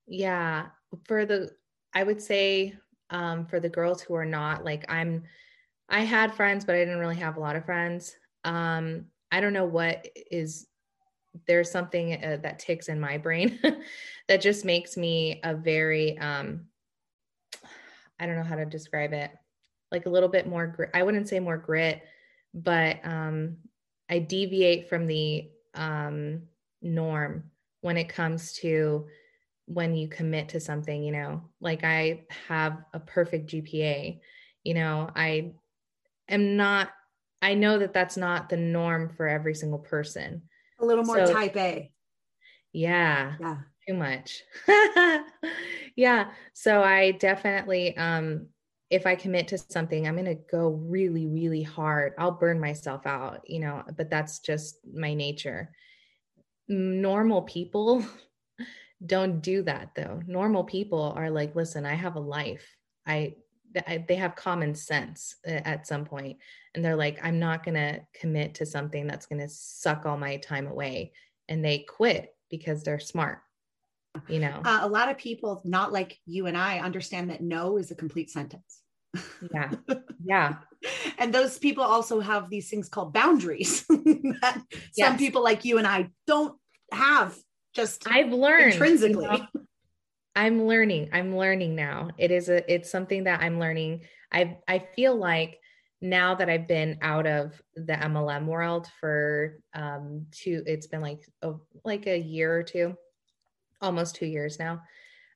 Yeah. 0.08 0.68
For 1.06 1.26
the 1.26 1.52
I 1.94 2.04
would 2.04 2.22
say 2.22 2.76
um 3.10 3.46
for 3.46 3.60
the 3.60 3.70
girls 3.70 4.02
who 4.02 4.16
are 4.16 4.26
not 4.26 4.64
like 4.64 4.86
I'm 4.90 5.24
I 5.90 6.02
had 6.02 6.34
friends 6.34 6.66
but 6.66 6.76
I 6.76 6.80
didn't 6.80 7.00
really 7.00 7.18
have 7.18 7.38
a 7.38 7.42
lot 7.42 7.56
of 7.56 7.66
friends. 7.66 8.16
Um 8.44 9.06
I 9.32 9.42
don't 9.42 9.54
know 9.54 9.66
what 9.66 10.08
is 10.32 10.68
there's 11.48 11.72
something 11.72 12.24
uh, 12.24 12.38
that 12.44 12.60
ticks 12.60 12.90
in 12.90 13.00
my 13.00 13.18
brain 13.18 13.60
that 14.28 14.42
just 14.42 14.66
makes 14.66 14.98
me 14.98 15.40
a 15.44 15.56
very 15.56 16.18
um 16.20 16.68
I 18.20 18.26
don't 18.26 18.36
know 18.36 18.44
how 18.44 18.56
to 18.56 18.66
describe 18.66 19.14
it. 19.14 19.32
Like 19.92 20.06
a 20.06 20.10
little 20.10 20.30
bit 20.30 20.48
more 20.48 20.68
grit. 20.68 20.90
I 20.94 21.04
wouldn't 21.04 21.28
say 21.28 21.40
more 21.40 21.58
grit, 21.58 22.04
but 22.54 23.00
um, 23.04 23.58
I 24.10 24.20
deviate 24.20 24.90
from 24.90 25.08
the 25.08 25.50
um, 25.74 26.44
norm 26.82 27.52
when 27.82 27.98
it 27.98 28.10
comes 28.10 28.54
to 28.54 29.08
when 29.74 29.96
you 29.96 30.08
commit 30.08 30.50
to 30.50 30.60
something, 30.60 31.04
you 31.04 31.12
know, 31.12 31.50
like 31.60 31.84
I 31.84 32.26
have 32.48 32.84
a 32.94 33.00
perfect 33.00 33.50
GPA, 33.50 34.20
you 34.64 34.74
know, 34.74 35.10
I 35.16 35.54
am 36.30 36.56
not, 36.56 36.90
I 37.42 37.54
know 37.56 37.80
that 37.80 37.94
that's 37.94 38.18
not 38.18 38.50
the 38.50 38.58
norm 38.58 39.10
for 39.10 39.28
every 39.28 39.56
single 39.56 39.80
person. 39.80 40.44
A 40.80 40.86
little 40.86 41.04
more 41.04 41.26
so, 41.26 41.34
type 41.34 41.56
A. 41.58 41.92
Yeah. 42.72 43.36
Yeah. 43.40 43.58
Too 43.88 43.96
much. 43.96 44.44
yeah. 45.96 46.32
So 46.54 46.82
I 46.82 47.12
definitely 47.12 47.98
um 47.98 48.48
if 48.90 49.08
I 49.08 49.16
commit 49.16 49.48
to 49.48 49.58
something, 49.58 50.08
I'm 50.08 50.14
going 50.14 50.26
to 50.26 50.36
go 50.36 50.70
really, 50.70 51.26
really 51.26 51.64
hard. 51.64 52.14
I'll 52.20 52.32
burn 52.32 52.60
myself 52.60 53.08
out, 53.08 53.42
you 53.48 53.60
know, 53.60 53.82
but 53.98 54.12
that's 54.12 54.38
just 54.38 54.78
my 54.94 55.16
nature. 55.16 55.72
Normal 56.68 57.42
people 57.42 58.06
don't 59.06 59.42
do 59.42 59.64
that 59.64 59.92
though. 59.96 60.22
Normal 60.28 60.64
people 60.64 61.14
are 61.16 61.30
like, 61.30 61.56
listen, 61.56 61.86
I 61.86 61.94
have 61.94 62.16
a 62.16 62.22
life. 62.22 62.66
I, 63.06 63.36
I 63.88 64.06
they 64.08 64.16
have 64.16 64.36
common 64.36 64.76
sense 64.76 65.36
at 65.46 65.88
some 65.88 66.06
point. 66.06 66.38
And 66.76 66.84
they're 66.84 66.96
like 66.96 67.20
i'm 67.24 67.40
not 67.40 67.64
going 67.64 67.76
to 67.76 68.02
commit 68.20 68.56
to 68.56 68.66
something 68.66 69.06
that's 69.06 69.28
going 69.28 69.42
to 69.42 69.50
suck 69.50 70.06
all 70.06 70.18
my 70.18 70.38
time 70.38 70.68
away. 70.68 71.14
And 71.48 71.64
they 71.64 71.80
quit 71.80 72.36
because 72.50 72.84
they're 72.84 73.00
smart 73.00 73.40
you 74.28 74.40
know? 74.40 74.62
Uh, 74.64 74.80
a 74.82 74.88
lot 74.88 75.10
of 75.10 75.18
people 75.18 75.62
not 75.66 75.92
like 75.92 76.20
you 76.26 76.48
and 76.48 76.58
i 76.58 76.80
understand 76.80 77.30
that 77.30 77.42
no 77.42 77.78
is 77.78 77.92
a 77.92 77.96
complete 77.96 78.30
sentence. 78.30 78.82
Yeah. 79.54 79.72
Yeah. 80.26 80.60
And 81.18 81.34
those 81.34 81.58
people 81.58 81.84
also 81.84 82.22
have 82.22 82.50
these 82.50 82.70
things 82.70 82.88
called 82.88 83.12
boundaries 83.12 83.84
that 83.90 84.64
yes. 84.96 85.08
some 85.10 85.18
people 85.18 85.44
like 85.44 85.66
you 85.66 85.78
and 85.78 85.86
i 85.86 86.10
don't 86.28 86.58
have 86.94 87.38
just 87.74 88.08
i've 88.08 88.32
learned 88.32 88.74
intrinsically 88.74 89.24
you 89.24 89.38
know, 89.38 89.48
i'm 90.36 90.64
learning 90.64 91.10
i'm 91.14 91.36
learning 91.36 91.76
now 91.76 92.10
it 92.18 92.32
is 92.32 92.50
a 92.50 92.74
it's 92.74 92.90
something 92.90 93.24
that 93.26 93.42
i'm 93.42 93.60
learning 93.60 94.02
i 94.32 94.58
i 94.68 94.80
feel 94.80 95.16
like 95.16 95.60
now 96.02 96.36
that 96.36 96.50
i've 96.50 96.68
been 96.68 96.98
out 97.02 97.26
of 97.26 97.62
the 97.76 97.94
mlm 97.94 98.46
world 98.46 98.88
for 99.00 99.60
um 99.74 100.26
two 100.32 100.64
it's 100.66 100.88
been 100.88 101.02
like 101.02 101.28
a, 101.42 101.54
like 101.84 102.08
a 102.08 102.18
year 102.18 102.56
or 102.56 102.64
two 102.64 102.96
almost 103.82 104.16
two 104.16 104.26
years 104.26 104.60
now 104.60 104.82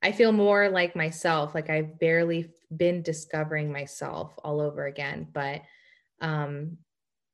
I 0.01 0.11
feel 0.11 0.31
more 0.31 0.69
like 0.69 0.95
myself, 0.95 1.55
like 1.55 1.69
I've 1.69 1.99
barely 1.99 2.51
been 2.75 3.01
discovering 3.01 3.71
myself 3.71 4.33
all 4.43 4.61
over 4.61 4.85
again. 4.85 5.27
But 5.31 5.61
um, 6.21 6.77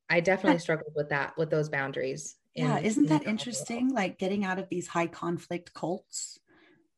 I 0.10 0.20
definitely 0.20 0.60
struggled 0.60 0.94
with 0.96 1.10
that, 1.10 1.38
with 1.38 1.50
those 1.50 1.70
boundaries. 1.70 2.36
Yeah, 2.56 2.78
in, 2.78 2.86
isn't 2.86 3.10
that 3.10 3.26
interesting? 3.26 3.94
Like 3.94 4.20
getting 4.20 4.46
out 4.46 4.60
of 4.60 4.70
these 4.70 4.88
high 4.88 5.08
conflict 5.08 5.74
cults. 5.74 6.40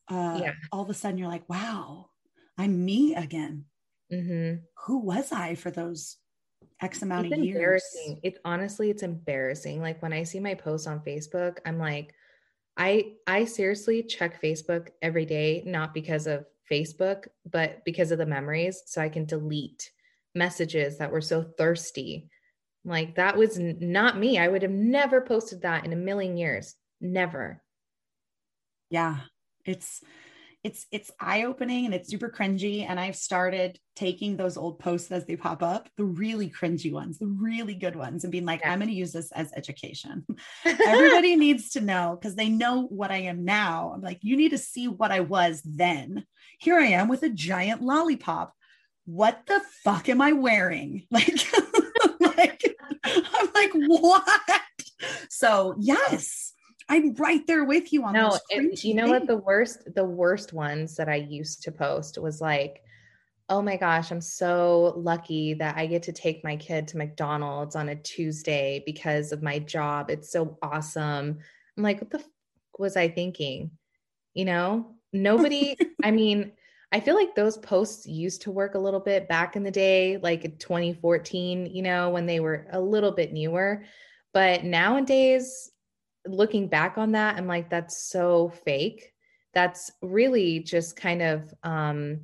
Uh, 0.09 0.39
yeah. 0.41 0.53
All 0.71 0.83
of 0.83 0.89
a 0.89 0.93
sudden, 0.93 1.17
you're 1.17 1.27
like, 1.27 1.50
wow, 1.50 2.09
I'm 2.57 2.85
me 2.85 3.15
again. 3.15 3.65
Mm-hmm. 4.12 4.62
Who 4.85 5.00
was 5.00 5.31
I 5.31 5.55
for 5.55 5.71
those 5.71 6.17
X 6.81 7.01
amount 7.01 7.27
it's 7.27 7.38
of 7.38 7.43
years? 7.43 7.55
Embarrassing. 7.55 8.19
It's 8.24 8.39
honestly, 8.45 8.89
it's 8.89 9.03
embarrassing. 9.03 9.81
Like 9.81 10.01
when 10.01 10.13
I 10.13 10.24
see 10.24 10.39
my 10.39 10.53
posts 10.53 10.88
on 10.88 11.00
Facebook, 11.00 11.57
I'm 11.65 11.79
like, 11.79 12.13
I 12.77 13.13
I 13.25 13.45
seriously 13.45 14.03
check 14.03 14.41
Facebook 14.41 14.89
every 15.01 15.25
day, 15.25 15.63
not 15.65 15.93
because 15.93 16.27
of 16.27 16.45
Facebook, 16.69 17.27
but 17.50 17.83
because 17.85 18.12
of 18.12 18.17
the 18.17 18.25
memories. 18.25 18.83
So 18.85 19.01
I 19.01 19.09
can 19.09 19.25
delete 19.25 19.91
messages 20.33 20.97
that 20.97 21.12
were 21.12 21.21
so 21.21 21.41
thirsty. 21.41 22.29
Like 22.85 23.15
that 23.15 23.35
was 23.35 23.57
n- 23.57 23.77
not 23.81 24.17
me. 24.17 24.37
I 24.37 24.47
would 24.47 24.61
have 24.61 24.71
never 24.71 25.21
posted 25.21 25.63
that 25.63 25.85
in 25.85 25.93
a 25.93 25.97
million 25.97 26.37
years. 26.37 26.75
Never. 27.01 27.61
Yeah. 28.89 29.17
It's 29.65 30.01
it's 30.65 30.87
it's 30.91 31.11
eye-opening 31.19 31.85
and 31.85 31.93
it's 31.93 32.09
super 32.09 32.27
cringy 32.27 32.89
and 32.89 32.99
i've 32.99 33.15
started 33.15 33.77
taking 33.95 34.35
those 34.35 34.57
old 34.57 34.79
posts 34.79 35.11
as 35.11 35.23
they 35.25 35.35
pop 35.35 35.61
up 35.61 35.87
the 35.95 36.03
really 36.03 36.49
cringy 36.49 36.91
ones 36.91 37.19
the 37.19 37.27
really 37.27 37.75
good 37.75 37.95
ones 37.95 38.23
and 38.23 38.31
being 38.31 38.45
like 38.45 38.61
yeah. 38.61 38.71
i'm 38.71 38.79
going 38.79 38.89
to 38.89 38.95
use 38.95 39.11
this 39.11 39.31
as 39.33 39.53
education 39.55 40.25
everybody 40.65 41.35
needs 41.35 41.69
to 41.69 41.81
know 41.81 42.17
because 42.19 42.35
they 42.35 42.49
know 42.49 42.81
what 42.87 43.11
i 43.11 43.17
am 43.17 43.45
now 43.45 43.91
i'm 43.93 44.01
like 44.01 44.17
you 44.23 44.35
need 44.35 44.49
to 44.49 44.57
see 44.57 44.87
what 44.87 45.11
i 45.11 45.19
was 45.19 45.61
then 45.63 46.25
here 46.57 46.79
i 46.79 46.87
am 46.87 47.07
with 47.07 47.21
a 47.21 47.29
giant 47.29 47.83
lollipop 47.83 48.51
what 49.05 49.43
the 49.45 49.61
fuck 49.83 50.09
am 50.09 50.19
i 50.19 50.31
wearing 50.31 51.05
like 51.11 51.37
like 53.55 53.71
what 53.74 54.24
so 55.29 55.75
yes 55.79 56.53
I'm 56.88 57.15
right 57.15 57.45
there 57.47 57.63
with 57.63 57.91
you 57.91 58.03
on 58.03 58.13
no, 58.13 58.38
it, 58.50 58.83
you 58.83 58.93
know 58.93 59.07
what 59.07 59.25
the 59.25 59.38
worst 59.38 59.95
the 59.95 60.05
worst 60.05 60.53
ones 60.53 60.95
that 60.97 61.09
I 61.09 61.15
used 61.15 61.63
to 61.63 61.71
post 61.71 62.19
was 62.19 62.41
like 62.41 62.83
oh 63.50 63.62
my 63.62 63.77
gosh, 63.77 64.12
I'm 64.12 64.21
so 64.21 64.93
lucky 64.97 65.53
that 65.55 65.77
I 65.77 65.85
get 65.85 66.03
to 66.03 66.12
take 66.12 66.43
my 66.43 66.55
kid 66.55 66.88
to 66.89 66.97
McDonald's 66.97 67.75
on 67.75 67.89
a 67.89 67.95
Tuesday 67.95 68.81
because 68.85 69.31
of 69.31 69.43
my 69.43 69.59
job. 69.59 70.09
It's 70.09 70.31
so 70.31 70.57
awesome. 70.62 71.38
I'm 71.77 71.83
like, 71.83 72.01
what 72.01 72.09
the 72.09 72.19
f- 72.19 72.29
was 72.79 72.97
I 72.97 73.07
thinking? 73.07 73.71
You 74.33 74.45
know, 74.45 74.95
nobody, 75.13 75.75
I 76.03 76.12
mean, 76.12 76.53
I 76.95 77.01
feel 77.01 77.15
like 77.15 77.35
those 77.35 77.57
posts 77.57 78.07
used 78.07 78.43
to 78.43 78.51
work 78.51 78.75
a 78.75 78.79
little 78.79 79.01
bit 79.01 79.27
back 79.27 79.57
in 79.57 79.63
the 79.63 79.69
day, 79.69 80.15
like 80.15 80.43
2014, 80.59 81.65
you 81.65 81.81
know, 81.81 82.09
when 82.09 82.25
they 82.25 82.39
were 82.39 82.67
a 82.71 82.79
little 82.79 83.11
bit 83.11 83.33
newer. 83.33 83.83
But 84.33 84.63
nowadays, 84.63 85.71
looking 86.25 86.69
back 86.69 86.97
on 86.97 87.11
that, 87.11 87.35
I'm 87.35 87.47
like, 87.47 87.69
that's 87.69 88.09
so 88.09 88.47
fake. 88.63 89.11
That's 89.53 89.91
really 90.01 90.61
just 90.61 90.95
kind 90.95 91.21
of 91.21 91.53
um, 91.63 92.21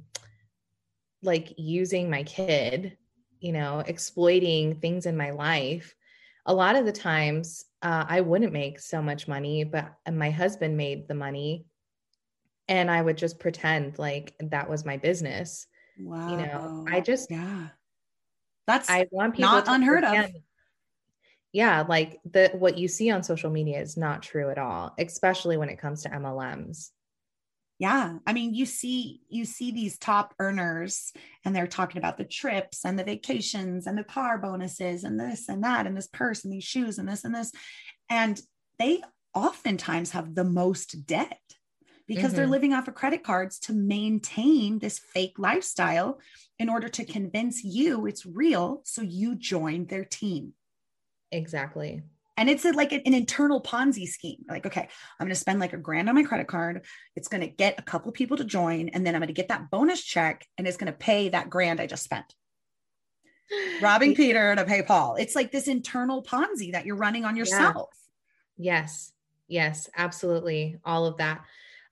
like 1.22 1.54
using 1.58 2.10
my 2.10 2.24
kid, 2.24 2.98
you 3.42 3.52
know, 3.52 3.80
exploiting 3.86 4.80
things 4.80 5.06
in 5.06 5.18
my 5.18 5.32
life. 5.32 5.94
A 6.46 6.54
lot 6.54 6.78
of 6.78 6.86
the 6.86 6.94
times, 6.94 7.66
uh, 7.82 8.06
I 8.08 8.22
wouldn't 8.22 8.54
make 8.54 8.80
so 8.80 9.02
much 9.02 9.28
money, 9.28 9.66
but 9.66 9.92
my 10.10 10.30
husband 10.30 10.78
made 10.78 11.10
the 11.10 11.14
money. 11.14 11.66
And 12.72 12.90
I 12.90 13.02
would 13.02 13.18
just 13.18 13.38
pretend 13.38 14.00
like 14.00 14.34
that 14.40 14.70
was 14.70 14.86
my 14.86 14.98
business. 14.98 15.68
Wow. 16.00 16.30
You 16.32 16.38
know, 16.38 16.86
I 16.90 17.02
just, 17.02 17.30
yeah. 17.30 17.68
That's 18.66 18.90
I 18.90 19.08
want 19.12 19.36
people 19.36 19.52
not 19.52 19.68
unheard 19.68 20.04
of 20.04 20.32
yeah 21.54 21.84
like 21.88 22.20
the 22.30 22.50
what 22.54 22.78
you 22.78 22.88
see 22.88 23.10
on 23.12 23.24
social 23.24 23.50
media 23.50 23.80
is 23.80 23.98
not 23.98 24.22
true 24.22 24.50
at 24.50 24.58
all 24.58 24.94
especially 24.98 25.58
when 25.58 25.70
it 25.70 25.80
comes 25.80 26.04
to 26.04 26.10
mlms 26.10 26.90
yeah 27.80 28.18
i 28.26 28.34
mean 28.34 28.54
you 28.54 28.66
see 28.66 29.22
you 29.28 29.44
see 29.44 29.72
these 29.72 29.98
top 29.98 30.34
earners 30.40 31.12
and 31.44 31.56
they're 31.56 31.68
talking 31.68 31.98
about 31.98 32.18
the 32.18 32.24
trips 32.24 32.86
and 32.86 32.98
the 32.98 33.04
vacations 33.04 33.88
and 33.88 33.98
the 33.98 34.04
car 34.04 34.38
bonuses 34.38 35.04
and 35.04 35.20
this 35.20 35.50
and 35.50 35.64
that 35.64 35.86
and 35.86 35.98
this 35.98 36.08
purse 36.08 36.44
and 36.44 36.54
these 36.54 36.64
shoes 36.64 36.98
and 36.98 37.08
this 37.08 37.24
and 37.24 37.36
this 37.36 37.52
and 38.10 38.42
they 38.80 39.02
oftentimes 39.34 40.12
have 40.12 40.36
the 40.36 40.44
most 40.44 41.06
debt 41.06 41.40
because 42.14 42.32
mm-hmm. 42.32 42.36
they're 42.36 42.48
living 42.48 42.74
off 42.74 42.88
of 42.88 42.96
credit 42.96 43.24
cards 43.24 43.60
to 43.60 43.74
maintain 43.74 44.80
this 44.80 45.00
fake 45.00 45.36
lifestyle 45.38 46.20
in 46.60 46.70
order 46.70 46.90
to 46.90 47.06
convince 47.06 47.64
you 47.64 48.06
it's 48.06 48.26
real 48.26 48.82
so 48.84 49.02
you 49.02 49.36
join 49.36 49.86
their 49.86 50.06
team 50.06 50.54
Exactly. 51.32 52.04
And 52.38 52.50
it's 52.50 52.66
a, 52.66 52.72
like 52.72 52.92
an, 52.92 53.02
an, 53.06 53.14
internal 53.14 53.62
Ponzi 53.62 54.08
scheme. 54.08 54.44
Like, 54.48 54.66
okay, 54.66 54.82
I'm 55.20 55.26
going 55.28 55.30
to 55.30 55.36
spend 55.40 55.60
like 55.60 55.74
a 55.74 55.78
grand 55.78 56.10
on 56.10 56.16
my 56.16 56.24
credit 56.24 56.48
card. 56.48 56.86
It's 57.16 57.28
going 57.28 57.42
to 57.42 57.48
get 57.48 57.80
a 57.80 57.84
couple 57.84 58.12
people 58.12 58.38
to 58.38 58.44
join, 58.44 58.90
and 58.90 59.06
then 59.06 59.16
I'm 59.16 59.22
going 59.22 59.28
to 59.28 59.34
get 59.34 59.50
that 59.50 59.70
bonus 59.70 60.02
check, 60.02 60.46
and 60.58 60.68
it's 60.68 60.78
going 60.78 60.92
to 60.92 60.98
pay 60.98 61.30
that 61.30 61.50
grand 61.50 61.80
I 61.80 61.88
just 61.88 62.04
spent. 62.04 62.34
Robbing 63.82 64.16
Peter 64.16 64.56
to 64.56 64.66
pay 64.66 64.82
Paul. 64.82 65.16
It's 65.16 65.36
like 65.36 65.52
this 65.52 65.68
internal 65.68 66.24
Ponzi 66.24 66.72
that 66.72 66.86
you're 66.86 66.96
running 66.96 67.26
on 67.26 67.36
yourself. 67.36 67.90
Yeah. 68.58 68.82
Yes. 68.82 69.12
Yes, 69.48 69.90
absolutely. 69.98 70.78
All 70.86 71.06
of 71.06 71.18
that. 71.18 71.42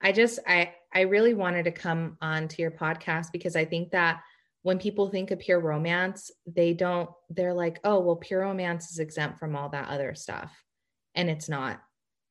I 0.02 0.12
just 0.12 0.38
I 0.46 0.74
I 0.92 1.02
really 1.02 1.34
wanted 1.34 1.64
to 1.64 1.72
come 1.72 2.16
on 2.20 2.48
to 2.48 2.62
your 2.62 2.70
podcast 2.70 3.32
because 3.32 3.56
I 3.56 3.64
think 3.64 3.92
that 3.92 4.20
when 4.62 4.78
people 4.78 5.08
think 5.08 5.30
of 5.30 5.38
pure 5.38 5.60
romance, 5.60 6.30
they 6.46 6.74
don't, 6.74 7.08
they're 7.30 7.54
like, 7.54 7.78
oh, 7.84 8.00
well, 8.00 8.16
pure 8.16 8.40
romance 8.40 8.90
is 8.90 8.98
exempt 8.98 9.38
from 9.38 9.56
all 9.56 9.70
that 9.70 9.88
other 9.88 10.14
stuff. 10.14 10.52
And 11.14 11.30
it's 11.30 11.48
not. 11.48 11.80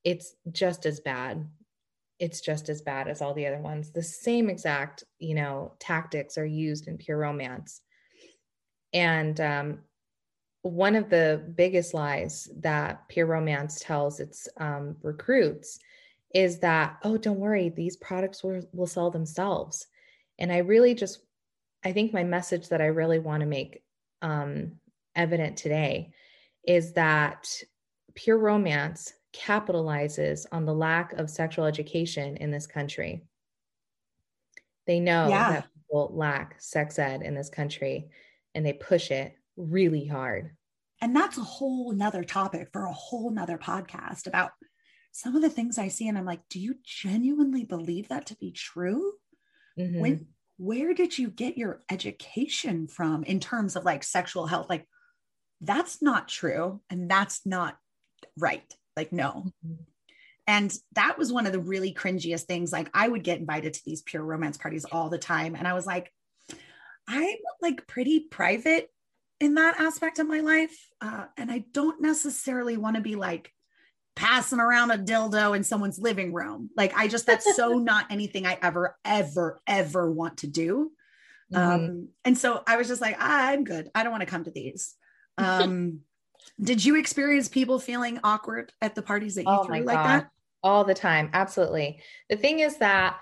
It's 0.03 0.35
just 0.51 0.85
as 0.85 0.99
bad. 0.99 1.47
It's 2.19 2.41
just 2.41 2.69
as 2.69 2.81
bad 2.81 3.07
as 3.07 3.21
all 3.21 3.33
the 3.33 3.47
other 3.47 3.59
ones. 3.59 3.91
The 3.91 4.03
same 4.03 4.49
exact, 4.49 5.03
you 5.17 5.33
know, 5.33 5.73
tactics 5.79 6.37
are 6.37 6.45
used 6.45 6.87
in 6.87 6.97
pure 6.97 7.17
romance. 7.17 7.81
And 8.93 9.39
um, 9.41 9.79
one 10.61 10.95
of 10.95 11.09
the 11.09 11.51
biggest 11.55 11.93
lies 11.93 12.47
that 12.59 13.07
pure 13.07 13.25
romance 13.25 13.79
tells 13.79 14.19
its 14.19 14.47
um, 14.57 14.97
recruits 15.01 15.79
is 16.33 16.59
that, 16.59 16.97
oh, 17.03 17.17
don't 17.17 17.39
worry, 17.39 17.69
these 17.69 17.97
products 17.97 18.43
will, 18.43 18.61
will 18.71 18.87
sell 18.87 19.09
themselves. 19.09 19.87
And 20.37 20.51
I 20.51 20.57
really 20.59 20.93
just 20.93 21.19
I 21.83 21.93
think 21.93 22.13
my 22.13 22.23
message 22.23 22.69
that 22.69 22.81
I 22.81 22.87
really 22.87 23.19
want 23.19 23.41
to 23.41 23.47
make 23.47 23.83
um, 24.21 24.73
evident 25.15 25.57
today 25.57 26.11
is 26.63 26.93
that 26.93 27.49
pure 28.15 28.37
romance 28.37 29.13
capitalizes 29.33 30.45
on 30.51 30.65
the 30.65 30.73
lack 30.73 31.13
of 31.13 31.29
sexual 31.29 31.65
education 31.65 32.35
in 32.37 32.51
this 32.51 32.67
country. 32.67 33.23
They 34.87 34.99
know 34.99 35.29
yeah. 35.29 35.51
that 35.51 35.67
people 35.73 36.11
lack 36.13 36.55
sex 36.59 36.99
ed 36.99 37.21
in 37.21 37.35
this 37.35 37.49
country 37.49 38.09
and 38.55 38.65
they 38.65 38.73
push 38.73 39.11
it 39.11 39.33
really 39.55 40.05
hard. 40.05 40.51
And 41.01 41.15
that's 41.15 41.37
a 41.37 41.43
whole 41.43 41.93
nother 41.93 42.23
topic 42.25 42.69
for 42.73 42.85
a 42.85 42.91
whole 42.91 43.29
nother 43.31 43.57
podcast 43.57 44.27
about 44.27 44.51
some 45.11 45.35
of 45.35 45.41
the 45.41 45.49
things 45.49 45.77
I 45.77 45.87
see. 45.87 46.07
And 46.07 46.17
I'm 46.17 46.25
like, 46.25 46.41
do 46.49 46.59
you 46.59 46.75
genuinely 46.83 47.63
believe 47.63 48.09
that 48.09 48.27
to 48.27 48.35
be 48.35 48.51
true? 48.51 49.13
Mm-hmm. 49.77 49.99
When 49.99 50.25
where 50.57 50.93
did 50.93 51.17
you 51.17 51.29
get 51.29 51.57
your 51.57 51.79
education 51.89 52.87
from 52.87 53.23
in 53.23 53.39
terms 53.39 53.77
of 53.77 53.85
like 53.85 54.03
sexual 54.03 54.45
health? 54.45 54.69
Like, 54.69 54.85
that's 55.61 56.01
not 56.01 56.27
true. 56.27 56.81
And 56.89 57.09
that's 57.09 57.45
not 57.45 57.77
right. 58.37 58.73
Like, 58.97 59.13
no. 59.13 59.51
Mm-hmm. 59.65 59.83
And 60.47 60.75
that 60.95 61.17
was 61.17 61.31
one 61.31 61.45
of 61.45 61.53
the 61.53 61.59
really 61.59 61.93
cringiest 61.93 62.41
things. 62.41 62.73
Like, 62.73 62.89
I 62.93 63.07
would 63.07 63.23
get 63.23 63.39
invited 63.39 63.73
to 63.75 63.85
these 63.85 64.01
pure 64.01 64.23
romance 64.23 64.57
parties 64.57 64.83
all 64.83 65.09
the 65.09 65.17
time. 65.17 65.55
And 65.55 65.65
I 65.67 65.73
was 65.73 65.85
like, 65.85 66.11
I'm 67.07 67.37
like 67.61 67.87
pretty 67.87 68.19
private 68.19 68.89
in 69.39 69.55
that 69.55 69.79
aspect 69.79 70.19
of 70.19 70.27
my 70.27 70.41
life. 70.41 70.77
Uh, 70.99 71.25
and 71.37 71.49
I 71.49 71.65
don't 71.71 72.01
necessarily 72.01 72.77
want 72.77 72.97
to 72.97 73.01
be 73.01 73.15
like 73.15 73.53
passing 74.19 74.59
around 74.59 74.91
a 74.91 74.97
dildo 74.97 75.55
in 75.55 75.63
someone's 75.63 75.97
living 75.97 76.33
room. 76.33 76.69
Like 76.75 76.93
I 76.93 77.07
just 77.07 77.25
that's 77.25 77.55
so 77.55 77.69
not 77.79 78.05
anything 78.09 78.45
I 78.45 78.57
ever 78.61 78.97
ever 79.05 79.61
ever 79.65 80.11
want 80.11 80.39
to 80.39 80.47
do. 80.47 80.91
Mm-hmm. 81.53 81.71
Um 81.71 82.09
and 82.25 82.37
so 82.37 82.61
I 82.67 82.75
was 82.75 82.89
just 82.89 82.99
like 82.99 83.15
ah, 83.17 83.47
I'm 83.47 83.63
good. 83.63 83.89
I 83.95 84.03
don't 84.03 84.11
want 84.11 84.21
to 84.21 84.29
come 84.29 84.43
to 84.43 84.51
these. 84.51 84.95
Um 85.37 86.01
did 86.61 86.83
you 86.83 86.97
experience 86.97 87.47
people 87.47 87.79
feeling 87.79 88.19
awkward 88.25 88.73
at 88.81 88.93
the 88.93 89.01
parties 89.01 89.35
that 89.35 89.43
you 89.43 89.51
oh 89.51 89.63
threw 89.63 89.83
like 89.83 89.95
God. 89.95 90.05
that? 90.05 90.29
All 90.61 90.83
the 90.83 90.93
time. 90.93 91.29
Absolutely. 91.31 92.01
The 92.29 92.35
thing 92.35 92.59
is 92.59 92.77
that 92.79 93.17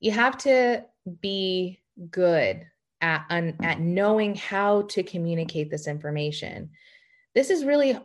you 0.00 0.10
have 0.10 0.36
to 0.38 0.84
be 1.20 1.80
good 2.10 2.66
at, 3.00 3.24
at 3.30 3.78
knowing 3.78 4.34
how 4.34 4.82
to 4.82 5.04
communicate 5.04 5.70
this 5.70 5.86
information. 5.86 6.70
This 7.34 7.50
is 7.50 7.64
really 7.64 7.96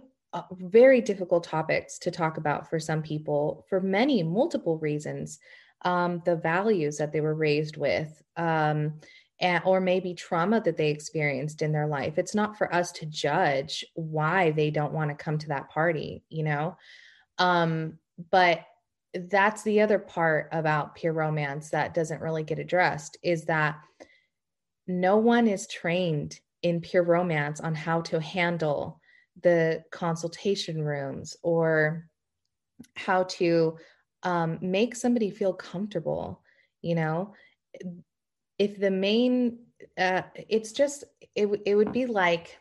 very 0.52 1.02
difficult 1.02 1.44
topics 1.44 1.98
to 2.00 2.12
talk 2.12 2.38
about 2.38 2.70
for 2.70 2.80
some 2.80 3.02
people 3.02 3.66
for 3.70 3.80
many 3.80 4.24
multiple 4.24 4.78
reasons 4.80 5.40
um, 5.84 6.22
the 6.26 6.36
values 6.36 6.98
that 6.98 7.12
they 7.12 7.22
were 7.22 7.36
raised 7.36 7.78
with 7.78 8.22
um, 8.38 9.00
and, 9.40 9.64
or 9.66 9.80
maybe 9.80 10.14
trauma 10.14 10.62
that 10.62 10.78
they 10.78 10.90
experienced 10.90 11.62
in 11.62 11.72
their 11.72 11.88
life. 11.88 12.18
It's 12.18 12.34
not 12.34 12.58
for 12.58 12.74
us 12.74 12.92
to 12.94 13.06
judge 13.06 13.86
why 13.94 14.52
they 14.52 14.72
don't 14.72 14.94
want 14.94 15.10
to 15.10 15.24
come 15.24 15.38
to 15.40 15.48
that 15.50 15.70
party 15.70 16.24
you 16.30 16.44
know? 16.44 16.78
Um, 17.38 18.00
but 18.32 18.62
that's 19.30 19.64
the 19.64 19.82
other 19.82 20.00
part 20.00 20.50
about 20.52 20.96
pure 20.96 21.14
romance 21.14 21.70
that 21.70 21.94
doesn't 21.94 22.22
really 22.22 22.44
get 22.44 22.60
addressed 22.60 23.18
is 23.24 23.46
that 23.46 23.80
no 24.88 25.18
one 25.18 25.48
is 25.48 25.68
trained 25.68 26.40
in 26.62 26.82
pure 26.82 27.04
romance 27.04 27.60
on 27.60 27.76
how 27.76 28.02
to 28.02 28.20
handle 28.20 29.00
the 29.42 29.84
consultation 29.92 30.84
rooms 30.84 31.36
or 31.44 32.08
how 32.96 33.24
to 33.24 33.78
um, 34.24 34.58
make 34.62 34.96
somebody 34.96 35.30
feel 35.30 35.54
comfortable 35.54 36.42
you 36.86 36.94
know? 36.94 37.34
If 38.60 38.80
the 38.80 38.92
main 38.92 39.58
uh, 39.98 40.22
it's 40.48 40.72
just 40.72 41.04
it, 41.36 41.48
it 41.66 41.76
would 41.76 41.92
be 41.92 42.06
like 42.06 42.58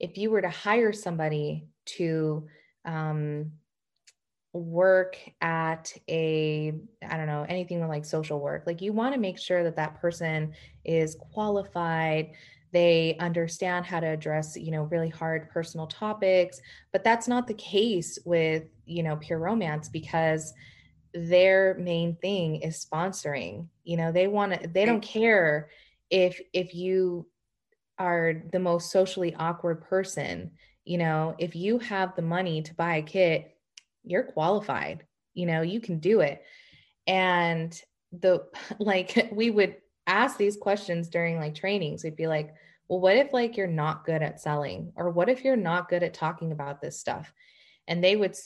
if 0.00 0.16
you 0.16 0.30
were 0.30 0.40
to 0.40 0.48
hire 0.48 0.92
somebody 0.92 1.68
to 1.84 2.48
um, 2.84 3.52
work 4.52 5.16
at 5.40 5.92
a 6.08 6.72
i 7.02 7.16
don't 7.16 7.26
know 7.26 7.44
anything 7.48 7.86
like 7.88 8.04
social 8.04 8.38
work 8.38 8.62
like 8.66 8.80
you 8.80 8.92
want 8.92 9.12
to 9.12 9.20
make 9.20 9.36
sure 9.36 9.64
that 9.64 9.74
that 9.74 10.00
person 10.00 10.52
is 10.84 11.16
qualified 11.32 12.30
they 12.74 13.16
understand 13.20 13.86
how 13.86 14.00
to 14.00 14.06
address 14.06 14.56
you 14.56 14.70
know 14.70 14.82
really 14.84 15.08
hard 15.08 15.48
personal 15.48 15.86
topics 15.86 16.60
but 16.92 17.02
that's 17.02 17.26
not 17.26 17.46
the 17.46 17.54
case 17.54 18.18
with 18.26 18.64
you 18.84 19.02
know 19.02 19.16
pure 19.16 19.38
romance 19.38 19.88
because 19.88 20.52
their 21.14 21.76
main 21.78 22.16
thing 22.16 22.56
is 22.56 22.84
sponsoring. 22.84 23.68
You 23.84 23.96
know 23.96 24.12
they 24.12 24.26
want 24.26 24.60
to 24.60 24.68
they 24.68 24.84
don't 24.84 25.00
care 25.00 25.70
if 26.10 26.40
if 26.52 26.74
you 26.74 27.26
are 27.98 28.42
the 28.52 28.58
most 28.58 28.90
socially 28.90 29.34
awkward 29.34 29.82
person. 29.82 30.50
You 30.84 30.98
know 30.98 31.34
if 31.38 31.54
you 31.54 31.78
have 31.78 32.16
the 32.16 32.22
money 32.22 32.62
to 32.62 32.74
buy 32.74 32.96
a 32.96 33.02
kit 33.02 33.50
you're 34.06 34.24
qualified. 34.24 35.06
You 35.32 35.46
know 35.46 35.62
you 35.62 35.80
can 35.80 36.00
do 36.00 36.20
it. 36.20 36.42
And 37.06 37.80
the 38.12 38.46
like 38.78 39.28
we 39.32 39.50
would 39.50 39.76
ask 40.06 40.36
these 40.36 40.56
questions 40.56 41.08
during 41.08 41.38
like 41.38 41.54
trainings. 41.54 42.02
We'd 42.02 42.16
be 42.16 42.26
like 42.26 42.54
well, 42.88 43.00
what 43.00 43.16
if 43.16 43.32
like 43.32 43.56
you're 43.56 43.66
not 43.66 44.04
good 44.04 44.22
at 44.22 44.40
selling? 44.40 44.92
Or 44.96 45.10
what 45.10 45.28
if 45.28 45.44
you're 45.44 45.56
not 45.56 45.88
good 45.88 46.02
at 46.02 46.14
talking 46.14 46.52
about 46.52 46.80
this 46.80 46.98
stuff? 46.98 47.32
And 47.86 48.02
they 48.02 48.16
would 48.16 48.36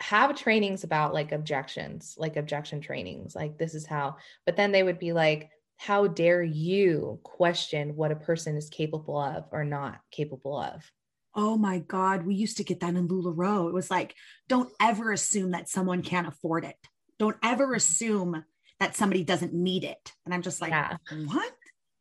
have 0.00 0.36
trainings 0.36 0.84
about 0.84 1.14
like 1.14 1.32
objections, 1.32 2.14
like 2.18 2.36
objection 2.36 2.80
trainings, 2.80 3.34
like 3.34 3.58
this 3.58 3.74
is 3.74 3.86
how, 3.86 4.16
but 4.46 4.56
then 4.56 4.72
they 4.72 4.82
would 4.82 4.98
be 4.98 5.12
like, 5.12 5.50
how 5.76 6.06
dare 6.06 6.42
you 6.42 7.18
question 7.22 7.96
what 7.96 8.12
a 8.12 8.16
person 8.16 8.56
is 8.56 8.68
capable 8.68 9.18
of 9.18 9.44
or 9.50 9.64
not 9.64 9.98
capable 10.10 10.56
of? 10.56 10.90
Oh 11.34 11.56
my 11.56 11.80
God. 11.80 12.24
We 12.24 12.34
used 12.34 12.58
to 12.58 12.64
get 12.64 12.80
that 12.80 12.94
in 12.94 13.08
LuLaRoe. 13.08 13.68
It 13.68 13.74
was 13.74 13.90
like, 13.90 14.14
don't 14.48 14.70
ever 14.80 15.10
assume 15.10 15.50
that 15.50 15.68
someone 15.68 16.02
can't 16.02 16.28
afford 16.28 16.64
it. 16.64 16.76
Don't 17.18 17.36
ever 17.42 17.66
mm-hmm. 17.66 17.74
assume 17.74 18.44
that 18.78 18.94
somebody 18.94 19.24
doesn't 19.24 19.52
need 19.52 19.84
it. 19.84 20.12
And 20.24 20.34
I'm 20.34 20.42
just 20.42 20.60
like, 20.60 20.70
yeah. 20.70 20.96
what? 21.26 21.52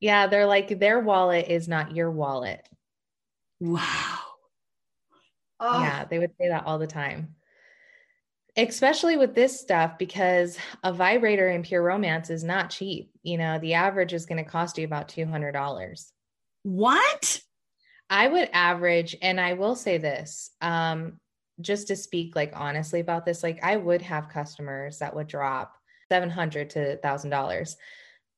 Yeah. 0.04 0.28
They're 0.28 0.46
like, 0.46 0.80
their 0.80 1.00
wallet 1.00 1.48
is 1.48 1.68
not 1.68 1.96
your 1.96 2.12
wallet. 2.12 2.68
Wow. 3.60 4.20
Oh. 5.60 5.80
Yeah. 5.80 6.06
They 6.06 6.20
would 6.20 6.32
say 6.40 6.50
that 6.50 6.66
all 6.66 6.78
the 6.78 6.88
time 6.88 7.36
especially 8.56 9.18
with 9.18 9.34
this 9.34 9.60
stuff 9.60 9.98
because 9.98 10.58
a 10.84 10.94
vibrator 10.94 11.50
in 11.50 11.64
pure 11.64 11.82
romance 11.82 12.30
is 12.30 12.44
not 12.44 12.70
cheap 12.70 13.12
you 13.24 13.38
know 13.38 13.58
the 13.60 13.74
average 13.74 14.14
is 14.14 14.26
going 14.26 14.44
to 14.44 14.50
cost 14.50 14.78
you 14.78 14.86
about 14.86 15.08
$200 15.08 16.12
what 16.64 17.42
i 18.10 18.28
would 18.28 18.50
average 18.54 19.16
and 19.22 19.40
i 19.40 19.54
will 19.54 19.76
say 19.76 19.98
this 19.98 20.52
um 20.62 21.20
just 21.62 21.88
to 21.88 21.96
speak 21.96 22.36
like 22.36 22.54
honestly 22.56 23.00
about 23.00 23.26
this 23.26 23.44
like 23.44 23.60
i 23.64 23.76
would 23.76 24.02
have 24.02 24.30
customers 24.30 25.00
that 25.00 25.16
would 25.16 25.28
drop 25.28 25.76
700 26.10 26.70
to 26.72 26.98
$1000 27.04 27.76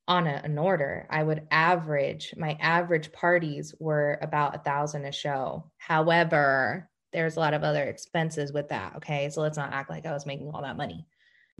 on 0.07 0.27
a, 0.27 0.41
an 0.43 0.57
order 0.57 1.07
i 1.09 1.23
would 1.23 1.47
average 1.51 2.33
my 2.37 2.57
average 2.61 3.11
parties 3.11 3.73
were 3.79 4.19
about 4.21 4.55
a 4.55 4.59
thousand 4.59 5.05
a 5.05 5.11
show. 5.11 5.71
However 5.77 6.89
there's 7.11 7.37
a 7.37 7.39
lot 7.39 7.53
of 7.53 7.63
other 7.63 7.83
expenses 7.83 8.51
with 8.51 8.69
that 8.69 8.95
okay? 8.97 9.29
So 9.29 9.41
let's 9.41 9.57
not 9.57 9.73
act 9.73 9.89
like 9.89 10.05
i 10.05 10.11
was 10.11 10.25
making 10.25 10.51
all 10.51 10.61
that 10.61 10.77
money. 10.77 11.05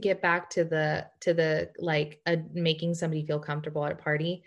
Get 0.00 0.20
back 0.22 0.50
to 0.50 0.64
the 0.64 1.06
to 1.20 1.34
the 1.34 1.70
like 1.78 2.20
uh, 2.26 2.36
making 2.52 2.94
somebody 2.94 3.24
feel 3.24 3.40
comfortable 3.40 3.84
at 3.84 3.92
a 3.92 3.96
party 3.96 4.44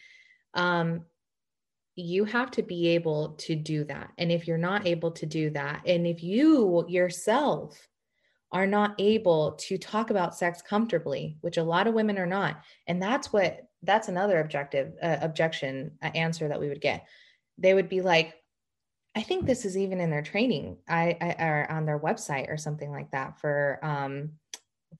um 0.53 1.01
you 1.95 2.23
have 2.23 2.49
to 2.51 2.63
be 2.63 2.87
able 2.89 3.29
to 3.39 3.55
do 3.55 3.83
that. 3.83 4.11
And 4.17 4.31
if 4.31 4.47
you're 4.47 4.57
not 4.57 4.87
able 4.87 5.11
to 5.11 5.25
do 5.25 5.49
that 5.49 5.81
and 5.85 6.07
if 6.07 6.23
you 6.23 6.85
yourself 6.87 7.87
are 8.51 8.67
not 8.67 8.95
able 8.99 9.51
to 9.53 9.77
talk 9.77 10.09
about 10.09 10.35
sex 10.35 10.61
comfortably 10.61 11.37
which 11.41 11.57
a 11.57 11.63
lot 11.63 11.87
of 11.87 11.93
women 11.93 12.17
are 12.17 12.25
not 12.25 12.61
and 12.87 13.01
that's 13.01 13.31
what 13.31 13.68
that's 13.83 14.07
another 14.07 14.39
objective 14.39 14.93
uh, 15.01 15.17
objection 15.21 15.91
uh, 16.01 16.09
answer 16.15 16.47
that 16.47 16.59
we 16.59 16.69
would 16.69 16.81
get 16.81 17.05
they 17.57 17.73
would 17.73 17.89
be 17.89 18.01
like 18.01 18.35
I 19.15 19.23
think 19.23 19.45
this 19.45 19.65
is 19.65 19.77
even 19.77 19.99
in 19.99 20.11
their 20.11 20.21
training, 20.21 20.77
I, 20.87 21.17
I 21.19 21.43
or 21.43 21.67
on 21.71 21.85
their 21.85 21.99
website 21.99 22.49
or 22.49 22.57
something 22.57 22.91
like 22.91 23.11
that 23.11 23.39
for 23.39 23.79
um 23.81 24.31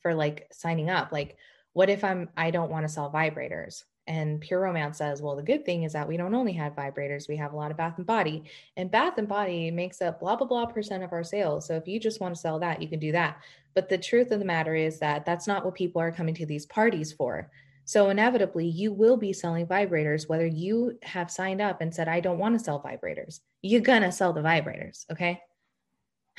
for 0.01 0.13
like 0.13 0.47
signing 0.51 0.89
up. 0.89 1.11
Like, 1.11 1.37
what 1.73 1.89
if 1.89 2.03
I'm 2.03 2.29
I 2.35 2.51
don't 2.51 2.71
want 2.71 2.85
to 2.85 2.93
sell 2.93 3.11
vibrators? 3.11 3.83
And 4.07 4.41
Pure 4.41 4.61
Romance 4.61 4.97
says, 4.97 5.21
well, 5.21 5.35
the 5.35 5.43
good 5.43 5.65
thing 5.65 5.83
is 5.83 5.93
that 5.93 6.07
we 6.07 6.17
don't 6.17 6.33
only 6.33 6.53
have 6.53 6.73
vibrators, 6.75 7.29
we 7.29 7.37
have 7.37 7.53
a 7.53 7.55
lot 7.55 7.69
of 7.69 7.77
Bath 7.77 7.97
and 7.97 8.07
Body, 8.07 8.43
and 8.75 8.89
Bath 8.89 9.19
and 9.19 9.27
Body 9.27 9.69
makes 9.69 10.01
up 10.01 10.19
blah 10.19 10.35
blah 10.35 10.47
blah 10.47 10.65
percent 10.65 11.03
of 11.03 11.13
our 11.13 11.23
sales. 11.23 11.67
So 11.67 11.75
if 11.75 11.87
you 11.87 11.99
just 11.99 12.19
want 12.19 12.33
to 12.33 12.41
sell 12.41 12.59
that, 12.59 12.81
you 12.81 12.87
can 12.87 12.99
do 12.99 13.11
that. 13.11 13.37
But 13.75 13.87
the 13.87 13.97
truth 13.99 14.31
of 14.31 14.39
the 14.39 14.45
matter 14.45 14.73
is 14.73 14.99
that 14.99 15.25
that's 15.25 15.47
not 15.47 15.63
what 15.63 15.75
people 15.75 16.01
are 16.01 16.11
coming 16.11 16.33
to 16.35 16.45
these 16.47 16.65
parties 16.65 17.13
for. 17.13 17.51
So 17.89 18.11
inevitably, 18.11 18.67
you 18.67 18.93
will 18.93 19.17
be 19.17 19.33
selling 19.33 19.65
vibrators, 19.65 20.29
whether 20.29 20.45
you 20.45 20.99
have 21.01 21.31
signed 21.31 21.59
up 21.59 21.81
and 21.81 21.91
said, 21.91 22.07
I 22.07 22.19
don't 22.19 22.37
want 22.37 22.55
to 22.55 22.63
sell 22.63 22.83
vibrators. 22.83 23.39
You're 23.63 23.81
going 23.81 24.03
to 24.03 24.11
sell 24.11 24.31
the 24.31 24.41
vibrators. 24.41 25.05
Okay. 25.11 25.41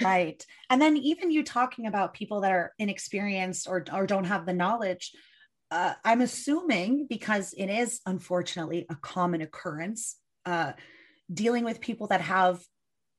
Right. 0.00 0.46
And 0.70 0.80
then 0.80 0.96
even 0.96 1.32
you 1.32 1.42
talking 1.42 1.88
about 1.88 2.14
people 2.14 2.42
that 2.42 2.52
are 2.52 2.72
inexperienced 2.78 3.66
or, 3.66 3.84
or 3.92 4.06
don't 4.06 4.26
have 4.26 4.46
the 4.46 4.52
knowledge, 4.52 5.10
uh, 5.72 5.94
I'm 6.04 6.20
assuming 6.20 7.08
because 7.10 7.52
it 7.54 7.66
is 7.66 8.00
unfortunately 8.06 8.86
a 8.88 8.94
common 8.94 9.40
occurrence, 9.40 10.18
uh, 10.46 10.74
dealing 11.34 11.64
with 11.64 11.80
people 11.80 12.06
that 12.06 12.20
have 12.20 12.60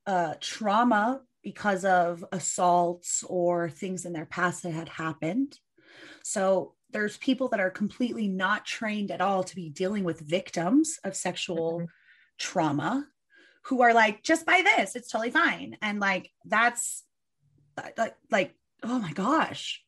uh, 0.07 0.35
trauma 0.39 1.19
because 1.43 1.83
of 1.83 2.23
assaults 2.31 3.25
or 3.27 3.69
things 3.69 4.05
in 4.05 4.13
their 4.13 4.25
past 4.25 4.63
that 4.63 4.71
had 4.71 4.87
happened. 4.87 5.59
So 6.23 6.75
there's 6.91 7.17
people 7.17 7.47
that 7.49 7.59
are 7.59 7.69
completely 7.69 8.27
not 8.27 8.65
trained 8.65 9.11
at 9.11 9.21
all 9.21 9.43
to 9.43 9.55
be 9.55 9.69
dealing 9.69 10.03
with 10.03 10.19
victims 10.19 10.99
of 11.03 11.15
sexual 11.15 11.79
mm-hmm. 11.79 11.85
trauma 12.37 13.07
who 13.63 13.81
are 13.81 13.93
like 13.93 14.23
just 14.23 14.45
buy 14.45 14.61
this 14.63 14.95
it's 14.95 15.09
totally 15.09 15.31
fine 15.31 15.77
and 15.81 15.99
like 15.99 16.31
that's 16.45 17.03
like 17.97 18.15
like 18.29 18.55
oh 18.83 18.99
my 18.99 19.11
gosh 19.13 19.83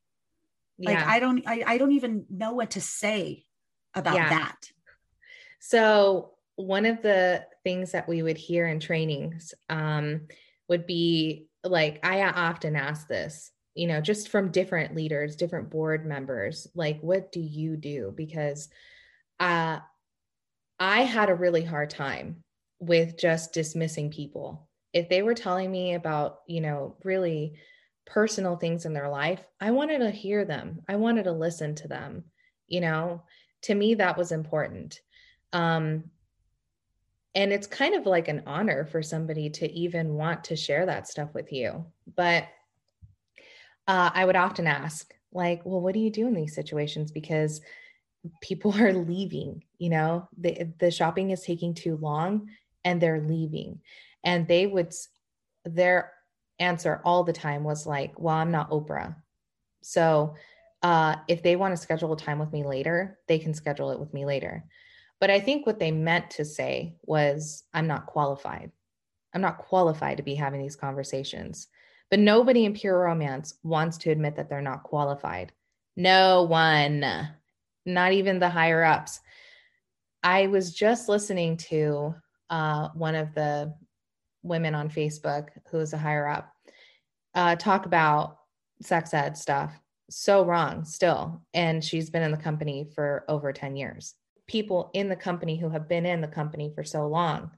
yeah. 0.77 0.91
like 0.91 1.07
i 1.07 1.19
don't 1.19 1.47
I, 1.47 1.63
I 1.65 1.77
don't 1.77 1.93
even 1.93 2.25
know 2.29 2.53
what 2.53 2.71
to 2.71 2.81
say 2.81 3.45
about 3.95 4.15
yeah. 4.15 4.29
that 4.29 4.57
so 5.59 6.31
one 6.55 6.85
of 6.85 7.01
the 7.01 7.45
things 7.63 7.93
that 7.93 8.07
we 8.07 8.21
would 8.21 8.37
hear 8.37 8.67
in 8.67 8.79
trainings 8.79 9.53
um, 9.69 10.27
would 10.67 10.85
be 10.85 11.47
like 11.63 11.99
i 12.03 12.21
often 12.21 12.75
ask 12.75 13.07
this 13.07 13.51
you 13.75 13.87
know, 13.87 14.01
just 14.01 14.29
from 14.29 14.51
different 14.51 14.95
leaders, 14.95 15.35
different 15.35 15.69
board 15.69 16.05
members, 16.05 16.67
like 16.75 16.99
what 17.01 17.31
do 17.31 17.39
you 17.39 17.75
do? 17.75 18.13
Because 18.15 18.69
uh, 19.39 19.79
I 20.79 21.01
had 21.01 21.29
a 21.29 21.35
really 21.35 21.63
hard 21.63 21.89
time 21.89 22.43
with 22.79 23.17
just 23.17 23.53
dismissing 23.53 24.11
people. 24.11 24.67
If 24.93 25.09
they 25.09 25.23
were 25.23 25.33
telling 25.33 25.71
me 25.71 25.95
about, 25.95 26.41
you 26.47 26.61
know, 26.61 26.95
really 27.03 27.53
personal 28.05 28.57
things 28.57 28.85
in 28.85 28.93
their 28.93 29.09
life, 29.09 29.43
I 29.59 29.71
wanted 29.71 29.99
to 29.99 30.11
hear 30.11 30.45
them. 30.45 30.81
I 30.87 30.97
wanted 30.97 31.23
to 31.23 31.31
listen 31.31 31.73
to 31.75 31.87
them. 31.87 32.25
You 32.67 32.81
know, 32.81 33.23
to 33.63 33.73
me, 33.73 33.95
that 33.95 34.17
was 34.17 34.31
important. 34.31 35.01
Um, 35.51 36.05
and 37.35 37.51
it's 37.51 37.67
kind 37.67 37.95
of 37.95 38.05
like 38.05 38.27
an 38.27 38.43
honor 38.45 38.85
for 38.85 39.01
somebody 39.01 39.49
to 39.51 39.71
even 39.71 40.13
want 40.13 40.43
to 40.45 40.55
share 40.55 40.85
that 40.85 41.07
stuff 41.07 41.33
with 41.33 41.51
you. 41.51 41.85
But 42.15 42.47
uh, 43.87 44.11
I 44.13 44.25
would 44.25 44.35
often 44.35 44.67
ask, 44.67 45.13
like, 45.31 45.61
well, 45.65 45.81
what 45.81 45.93
do 45.93 45.99
you 45.99 46.11
do 46.11 46.27
in 46.27 46.33
these 46.33 46.55
situations? 46.55 47.11
Because 47.11 47.61
people 48.41 48.73
are 48.81 48.93
leaving, 48.93 49.63
you 49.77 49.89
know, 49.89 50.27
the, 50.37 50.69
the 50.79 50.91
shopping 50.91 51.31
is 51.31 51.41
taking 51.41 51.73
too 51.73 51.97
long 51.97 52.49
and 52.85 53.01
they're 53.01 53.21
leaving. 53.21 53.81
And 54.23 54.47
they 54.47 54.67
would, 54.67 54.93
their 55.65 56.11
answer 56.59 57.01
all 57.03 57.23
the 57.23 57.33
time 57.33 57.63
was 57.63 57.85
like, 57.85 58.19
well, 58.19 58.35
I'm 58.35 58.51
not 58.51 58.69
Oprah. 58.69 59.15
So 59.81 60.35
uh, 60.81 61.15
if 61.27 61.43
they 61.43 61.55
want 61.55 61.73
to 61.73 61.81
schedule 61.81 62.13
a 62.13 62.17
time 62.17 62.39
with 62.39 62.51
me 62.51 62.63
later, 62.63 63.19
they 63.27 63.39
can 63.39 63.53
schedule 63.53 63.91
it 63.91 63.99
with 63.99 64.13
me 64.13 64.25
later. 64.25 64.65
But 65.19 65.29
I 65.29 65.39
think 65.39 65.65
what 65.65 65.79
they 65.79 65.91
meant 65.91 66.31
to 66.31 66.45
say 66.45 66.95
was, 67.03 67.63
I'm 67.73 67.87
not 67.87 68.05
qualified. 68.05 68.71
I'm 69.33 69.41
not 69.41 69.57
qualified 69.57 70.17
to 70.17 70.23
be 70.23 70.35
having 70.35 70.61
these 70.61 70.75
conversations. 70.75 71.67
But 72.13 72.19
nobody 72.19 72.65
in 72.65 72.75
pure 72.75 72.99
romance 72.99 73.55
wants 73.63 73.97
to 73.97 74.11
admit 74.11 74.35
that 74.35 74.47
they're 74.47 74.61
not 74.61 74.83
qualified. 74.83 75.51
No 75.95 76.43
one, 76.43 77.03
not 77.87 78.11
even 78.13 78.37
the 78.37 78.51
higher 78.51 78.83
ups. 78.83 79.19
I 80.21 80.45
was 80.45 80.75
just 80.75 81.09
listening 81.09 81.57
to 81.57 82.13
uh, 82.51 82.89
one 82.89 83.15
of 83.15 83.33
the 83.33 83.73
women 84.43 84.75
on 84.75 84.91
Facebook 84.91 85.47
who 85.71 85.79
is 85.79 85.93
a 85.93 85.97
higher 85.97 86.27
up 86.27 86.53
uh, 87.33 87.55
talk 87.55 87.87
about 87.87 88.37
sex 88.79 89.11
ed 89.15 89.35
stuff. 89.35 89.73
So 90.11 90.45
wrong 90.45 90.85
still. 90.85 91.41
And 91.55 91.83
she's 91.83 92.11
been 92.11 92.21
in 92.21 92.29
the 92.29 92.37
company 92.37 92.91
for 92.93 93.25
over 93.27 93.51
10 93.51 93.75
years. 93.75 94.13
People 94.45 94.91
in 94.93 95.09
the 95.09 95.15
company 95.15 95.57
who 95.57 95.69
have 95.69 95.89
been 95.89 96.05
in 96.05 96.21
the 96.21 96.27
company 96.27 96.71
for 96.75 96.83
so 96.83 97.07
long 97.07 97.49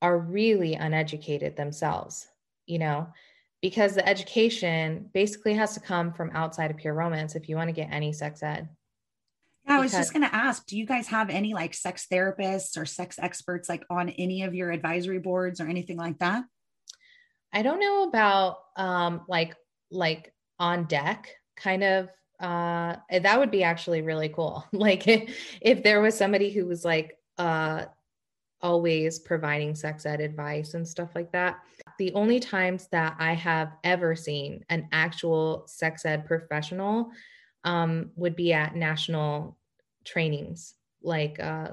are 0.00 0.16
really 0.16 0.74
uneducated 0.74 1.56
themselves, 1.56 2.28
you 2.66 2.78
know? 2.78 3.08
Because 3.62 3.94
the 3.94 4.08
education 4.08 5.10
basically 5.12 5.54
has 5.54 5.74
to 5.74 5.80
come 5.80 6.12
from 6.12 6.30
outside 6.32 6.70
of 6.70 6.76
pure 6.76 6.94
romance 6.94 7.34
if 7.34 7.48
you 7.48 7.56
want 7.56 7.68
to 7.68 7.74
get 7.74 7.88
any 7.90 8.12
sex 8.12 8.42
ed. 8.42 8.68
Yeah, 9.66 9.76
I 9.76 9.80
was 9.80 9.92
just 9.92 10.12
going 10.12 10.26
to 10.26 10.34
ask, 10.34 10.66
do 10.66 10.76
you 10.76 10.86
guys 10.86 11.06
have 11.08 11.28
any 11.28 11.52
like 11.52 11.74
sex 11.74 12.06
therapists 12.10 12.78
or 12.78 12.86
sex 12.86 13.18
experts 13.18 13.68
like 13.68 13.84
on 13.90 14.08
any 14.10 14.42
of 14.42 14.54
your 14.54 14.70
advisory 14.70 15.18
boards 15.18 15.60
or 15.60 15.68
anything 15.68 15.98
like 15.98 16.18
that? 16.18 16.44
I 17.52 17.62
don't 17.62 17.80
know 17.80 18.04
about 18.04 18.58
um 18.76 19.22
like 19.28 19.56
like 19.90 20.32
on 20.58 20.84
deck 20.84 21.30
kind 21.56 21.82
of 21.82 22.08
uh 22.38 22.96
that 23.10 23.38
would 23.38 23.50
be 23.50 23.64
actually 23.64 24.02
really 24.02 24.28
cool. 24.28 24.64
like 24.72 25.06
if, 25.06 25.36
if 25.60 25.82
there 25.82 26.00
was 26.00 26.16
somebody 26.16 26.50
who 26.50 26.66
was 26.66 26.84
like 26.84 27.16
uh 27.38 27.84
always 28.62 29.18
providing 29.18 29.74
sex 29.74 30.06
ed 30.06 30.20
advice 30.20 30.74
and 30.74 30.86
stuff 30.86 31.10
like 31.14 31.32
that. 31.32 31.58
The 32.00 32.14
only 32.14 32.40
times 32.40 32.88
that 32.92 33.16
I 33.18 33.34
have 33.34 33.72
ever 33.84 34.16
seen 34.16 34.64
an 34.70 34.88
actual 34.90 35.64
sex 35.66 36.06
ed 36.06 36.24
professional 36.24 37.10
um, 37.62 38.12
would 38.16 38.34
be 38.34 38.54
at 38.54 38.74
national 38.74 39.58
trainings. 40.06 40.76
Like 41.02 41.38
uh, 41.38 41.72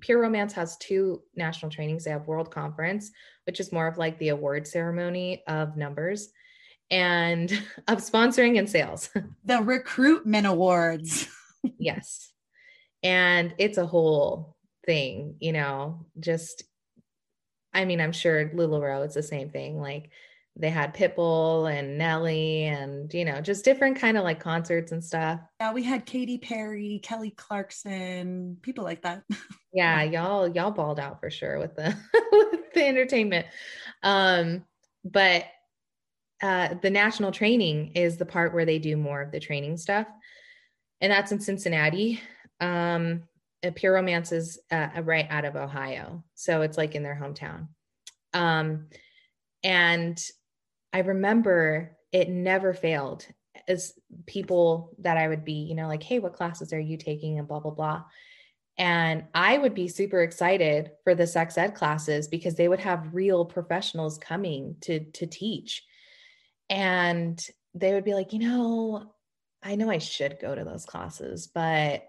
Pure 0.00 0.22
Romance 0.22 0.54
has 0.54 0.76
two 0.78 1.22
national 1.36 1.70
trainings. 1.70 2.02
They 2.02 2.10
have 2.10 2.26
World 2.26 2.50
Conference, 2.50 3.12
which 3.46 3.60
is 3.60 3.70
more 3.70 3.86
of 3.86 3.96
like 3.96 4.18
the 4.18 4.30
award 4.30 4.66
ceremony 4.66 5.44
of 5.46 5.76
numbers 5.76 6.30
and 6.90 7.48
of 7.86 7.98
sponsoring 7.98 8.58
and 8.58 8.68
sales. 8.68 9.08
The 9.44 9.62
recruitment 9.62 10.48
awards. 10.48 11.28
yes. 11.78 12.32
And 13.04 13.54
it's 13.58 13.78
a 13.78 13.86
whole 13.86 14.56
thing, 14.84 15.36
you 15.38 15.52
know, 15.52 16.06
just 16.18 16.64
I 17.74 17.84
mean, 17.84 18.00
I'm 18.00 18.12
sure 18.12 18.48
LuLaRoe 18.50 19.04
it's 19.04 19.14
the 19.14 19.22
same 19.22 19.50
thing. 19.50 19.80
Like 19.80 20.10
they 20.56 20.70
had 20.70 20.94
Pitbull 20.94 21.72
and 21.72 21.98
Nelly 21.98 22.64
and 22.64 23.12
you 23.12 23.24
know, 23.24 23.40
just 23.40 23.64
different 23.64 23.98
kind 23.98 24.16
of 24.16 24.24
like 24.24 24.40
concerts 24.40 24.92
and 24.92 25.02
stuff. 25.02 25.40
Yeah, 25.60 25.72
we 25.72 25.82
had 25.82 26.06
Katy 26.06 26.38
Perry, 26.38 27.00
Kelly 27.02 27.30
Clarkson, 27.30 28.58
people 28.62 28.84
like 28.84 29.02
that. 29.02 29.24
Yeah, 29.76 30.04
y'all 30.04 30.46
y'all 30.46 30.70
balled 30.70 31.00
out 31.00 31.18
for 31.18 31.30
sure 31.30 31.58
with 31.58 31.74
the 31.74 31.96
with 32.32 32.72
the 32.74 32.86
entertainment. 32.86 33.44
Um, 34.04 34.64
but 35.04 35.46
uh 36.40 36.74
the 36.80 36.90
national 36.90 37.32
training 37.32 37.90
is 37.96 38.16
the 38.16 38.24
part 38.24 38.54
where 38.54 38.64
they 38.64 38.78
do 38.78 38.96
more 38.96 39.20
of 39.20 39.32
the 39.32 39.40
training 39.40 39.76
stuff. 39.76 40.06
And 41.00 41.10
that's 41.10 41.32
in 41.32 41.40
Cincinnati. 41.40 42.20
Um 42.60 43.24
Pure 43.72 43.94
Romance 43.94 44.32
is 44.32 44.58
uh, 44.70 44.88
right 45.02 45.26
out 45.30 45.44
of 45.44 45.56
Ohio. 45.56 46.24
So 46.34 46.62
it's 46.62 46.76
like 46.76 46.94
in 46.94 47.02
their 47.02 47.18
hometown. 47.20 47.68
Um, 48.32 48.88
and 49.62 50.18
I 50.92 50.98
remember 51.00 51.96
it 52.12 52.28
never 52.28 52.74
failed 52.74 53.26
as 53.66 53.94
people 54.26 54.94
that 54.98 55.16
I 55.16 55.28
would 55.28 55.44
be, 55.44 55.52
you 55.52 55.74
know, 55.74 55.88
like, 55.88 56.02
hey, 56.02 56.18
what 56.18 56.34
classes 56.34 56.72
are 56.72 56.80
you 56.80 56.96
taking? 56.96 57.38
And 57.38 57.48
blah, 57.48 57.60
blah, 57.60 57.70
blah. 57.70 58.04
And 58.76 59.24
I 59.34 59.56
would 59.56 59.74
be 59.74 59.88
super 59.88 60.22
excited 60.22 60.90
for 61.04 61.14
the 61.14 61.26
sex 61.26 61.56
ed 61.56 61.74
classes 61.74 62.28
because 62.28 62.56
they 62.56 62.68
would 62.68 62.80
have 62.80 63.14
real 63.14 63.44
professionals 63.44 64.18
coming 64.18 64.76
to 64.82 65.00
to 65.12 65.26
teach. 65.26 65.84
And 66.68 67.44
they 67.74 67.94
would 67.94 68.04
be 68.04 68.14
like, 68.14 68.32
you 68.32 68.40
know, 68.40 69.12
I 69.62 69.76
know 69.76 69.90
I 69.90 69.98
should 69.98 70.38
go 70.40 70.54
to 70.54 70.64
those 70.64 70.84
classes, 70.84 71.46
but 71.46 72.04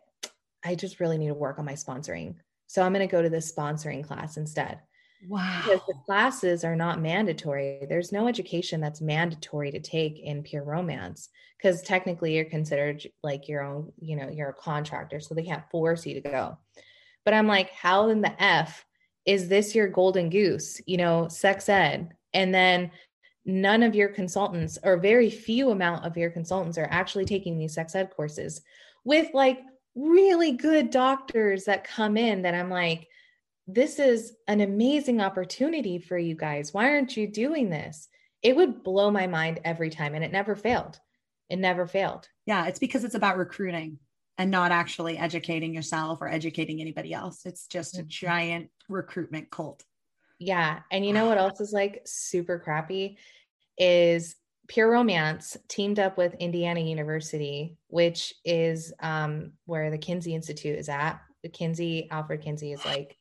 I 0.65 0.75
just 0.75 0.99
really 0.99 1.17
need 1.17 1.27
to 1.27 1.33
work 1.33 1.59
on 1.59 1.65
my 1.65 1.73
sponsoring. 1.73 2.35
So 2.67 2.81
I'm 2.81 2.93
going 2.93 3.07
to 3.07 3.11
go 3.11 3.21
to 3.21 3.29
this 3.29 3.51
sponsoring 3.51 4.03
class 4.03 4.37
instead. 4.37 4.79
Wow. 5.27 5.61
Because 5.63 5.81
the 5.87 5.95
classes 6.05 6.63
are 6.63 6.75
not 6.75 7.01
mandatory. 7.01 7.85
There's 7.87 8.11
no 8.11 8.27
education 8.27 8.81
that's 8.81 9.01
mandatory 9.01 9.71
to 9.71 9.79
take 9.79 10.19
in 10.19 10.43
pure 10.43 10.63
romance 10.63 11.29
because 11.57 11.81
technically 11.81 12.35
you're 12.35 12.45
considered 12.45 13.07
like 13.23 13.47
your 13.47 13.63
own, 13.63 13.91
you 13.99 14.15
know, 14.15 14.29
you're 14.29 14.49
a 14.49 14.53
contractor. 14.53 15.19
So 15.19 15.33
they 15.33 15.43
can't 15.43 15.69
force 15.71 16.05
you 16.05 16.15
to 16.15 16.29
go. 16.29 16.57
But 17.23 17.33
I'm 17.33 17.47
like, 17.47 17.71
how 17.71 18.09
in 18.09 18.21
the 18.21 18.41
F 18.41 18.85
is 19.25 19.47
this 19.47 19.73
your 19.73 19.87
golden 19.87 20.29
goose, 20.29 20.81
you 20.85 20.97
know, 20.97 21.27
sex 21.27 21.69
ed? 21.69 22.09
And 22.33 22.53
then 22.53 22.91
none 23.45 23.83
of 23.83 23.95
your 23.95 24.09
consultants 24.09 24.77
or 24.83 24.97
very 24.97 25.29
few 25.29 25.71
amount 25.71 26.05
of 26.05 26.17
your 26.17 26.29
consultants 26.29 26.77
are 26.77 26.87
actually 26.89 27.25
taking 27.25 27.57
these 27.57 27.73
sex 27.73 27.95
ed 27.95 28.11
courses 28.15 28.61
with 29.03 29.29
like 29.33 29.59
really 29.95 30.51
good 30.51 30.89
doctors 30.89 31.65
that 31.65 31.87
come 31.87 32.17
in 32.17 32.43
that 32.43 32.53
I'm 32.53 32.69
like, 32.69 33.07
this 33.67 33.97
is 33.97 34.33
an 34.47 34.61
amazing 34.61 35.21
opportunity 35.21 35.97
for 35.97 36.17
you 36.17 36.35
guys. 36.35 36.73
Why 36.73 36.91
aren't 36.91 37.17
you 37.17 37.27
doing 37.27 37.69
this? 37.69 38.07
It 38.43 38.55
would 38.55 38.83
blow 38.83 39.09
my 39.09 39.25
mind 39.25 39.61
every 39.63 39.89
time, 39.89 40.13
and 40.13 40.23
it 40.23 40.31
never 40.31 40.55
failed. 40.55 40.99
It 41.49 41.57
never 41.57 41.87
failed. 41.87 42.27
Yeah, 42.45 42.67
it's 42.67 42.79
because 42.79 43.03
it's 43.03 43.15
about 43.15 43.37
recruiting 43.37 43.99
and 44.37 44.51
not 44.51 44.71
actually 44.71 45.17
educating 45.17 45.73
yourself 45.73 46.21
or 46.21 46.27
educating 46.27 46.81
anybody 46.81 47.13
else. 47.13 47.45
It's 47.45 47.67
just 47.67 47.97
a 47.97 48.01
mm-hmm. 48.01 48.09
giant 48.09 48.69
recruitment 48.89 49.49
cult. 49.49 49.83
Yeah. 50.39 50.79
And 50.91 51.05
you 51.05 51.13
know 51.13 51.27
what 51.27 51.37
else 51.37 51.61
is 51.61 51.71
like 51.71 52.01
super 52.05 52.59
crappy 52.59 53.17
is 53.77 54.35
Pure 54.67 54.91
Romance 54.91 55.57
teamed 55.67 55.99
up 55.99 56.17
with 56.17 56.33
Indiana 56.35 56.79
University, 56.79 57.77
which 57.87 58.33
is 58.43 58.93
um, 58.99 59.53
where 59.65 59.91
the 59.91 59.97
Kinsey 59.97 60.33
Institute 60.33 60.77
is 60.77 60.89
at. 60.89 61.19
The 61.43 61.49
Kinsey, 61.49 62.09
Alfred 62.09 62.41
Kinsey 62.41 62.71
is 62.71 62.83
like 62.85 63.17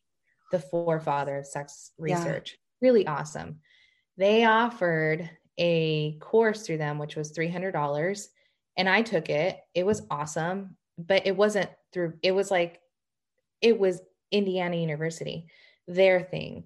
the 0.52 0.58
forefather 0.58 1.38
of 1.38 1.46
sex 1.46 1.92
research. 1.98 2.56
Yeah. 2.80 2.88
Really 2.88 3.06
awesome. 3.06 3.60
They 4.16 4.44
offered 4.44 5.28
a 5.58 6.16
course 6.18 6.62
through 6.66 6.78
them, 6.78 6.98
which 6.98 7.16
was 7.16 7.32
$300. 7.32 8.26
And 8.76 8.88
I 8.88 9.02
took 9.02 9.28
it. 9.28 9.58
It 9.74 9.84
was 9.84 10.02
awesome, 10.10 10.76
but 10.96 11.26
it 11.26 11.36
wasn't 11.36 11.70
through, 11.92 12.14
it 12.22 12.32
was 12.32 12.50
like, 12.50 12.80
it 13.60 13.78
was 13.78 14.00
Indiana 14.30 14.76
University, 14.76 15.46
their 15.86 16.20
thing. 16.20 16.64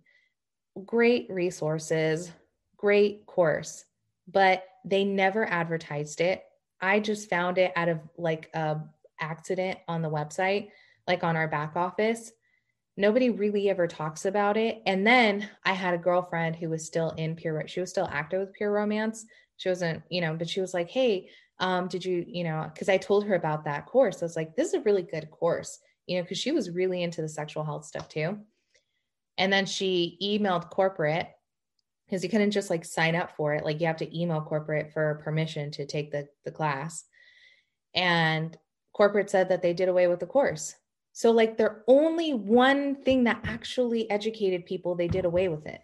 Great 0.84 1.26
resources, 1.30 2.30
great 2.76 3.26
course 3.26 3.84
but 4.30 4.64
they 4.84 5.04
never 5.04 5.46
advertised 5.46 6.20
it. 6.20 6.44
I 6.80 7.00
just 7.00 7.28
found 7.28 7.58
it 7.58 7.72
out 7.74 7.88
of 7.88 8.00
like 8.16 8.50
a 8.54 8.78
accident 9.20 9.78
on 9.88 10.02
the 10.02 10.10
website, 10.10 10.68
like 11.06 11.24
on 11.24 11.36
our 11.36 11.48
back 11.48 11.74
office. 11.74 12.30
Nobody 12.96 13.30
really 13.30 13.70
ever 13.70 13.86
talks 13.86 14.24
about 14.24 14.56
it. 14.56 14.82
And 14.86 15.06
then 15.06 15.48
I 15.64 15.72
had 15.72 15.94
a 15.94 15.98
girlfriend 15.98 16.56
who 16.56 16.68
was 16.68 16.84
still 16.84 17.10
in 17.10 17.36
pure, 17.36 17.66
she 17.66 17.80
was 17.80 17.90
still 17.90 18.08
active 18.10 18.40
with 18.40 18.54
pure 18.54 18.72
romance. 18.72 19.24
She 19.56 19.68
wasn't, 19.68 20.02
you 20.08 20.20
know, 20.20 20.34
but 20.34 20.48
she 20.48 20.60
was 20.60 20.74
like, 20.74 20.90
Hey, 20.90 21.28
um, 21.60 21.88
did 21.88 22.04
you, 22.04 22.24
you 22.26 22.44
know, 22.44 22.70
because 22.72 22.88
I 22.88 22.98
told 22.98 23.24
her 23.24 23.34
about 23.34 23.64
that 23.64 23.86
course. 23.86 24.22
I 24.22 24.24
was 24.24 24.36
like, 24.36 24.54
this 24.54 24.68
is 24.68 24.74
a 24.74 24.80
really 24.80 25.02
good 25.02 25.30
course, 25.30 25.80
you 26.06 26.16
know, 26.16 26.22
because 26.22 26.38
she 26.38 26.52
was 26.52 26.70
really 26.70 27.02
into 27.02 27.20
the 27.20 27.28
sexual 27.28 27.64
health 27.64 27.84
stuff 27.84 28.08
too. 28.08 28.38
And 29.38 29.52
then 29.52 29.66
she 29.66 30.18
emailed 30.22 30.70
corporate 30.70 31.28
because 32.08 32.24
you 32.24 32.30
couldn't 32.30 32.52
just 32.52 32.70
like 32.70 32.84
sign 32.84 33.14
up 33.14 33.36
for 33.36 33.54
it. 33.54 33.64
Like 33.64 33.80
you 33.80 33.86
have 33.86 33.98
to 33.98 34.18
email 34.18 34.40
corporate 34.40 34.92
for 34.92 35.20
permission 35.22 35.70
to 35.72 35.84
take 35.86 36.10
the, 36.10 36.26
the 36.44 36.50
class. 36.50 37.04
And 37.94 38.56
corporate 38.94 39.28
said 39.28 39.50
that 39.50 39.60
they 39.60 39.74
did 39.74 39.88
away 39.88 40.06
with 40.06 40.20
the 40.20 40.26
course. 40.26 40.74
So 41.12 41.32
like 41.32 41.58
their 41.58 41.82
only 41.86 42.32
one 42.32 43.02
thing 43.02 43.24
that 43.24 43.40
actually 43.44 44.10
educated 44.10 44.64
people, 44.64 44.94
they 44.94 45.08
did 45.08 45.24
away 45.24 45.48
with 45.48 45.66
it. 45.66 45.80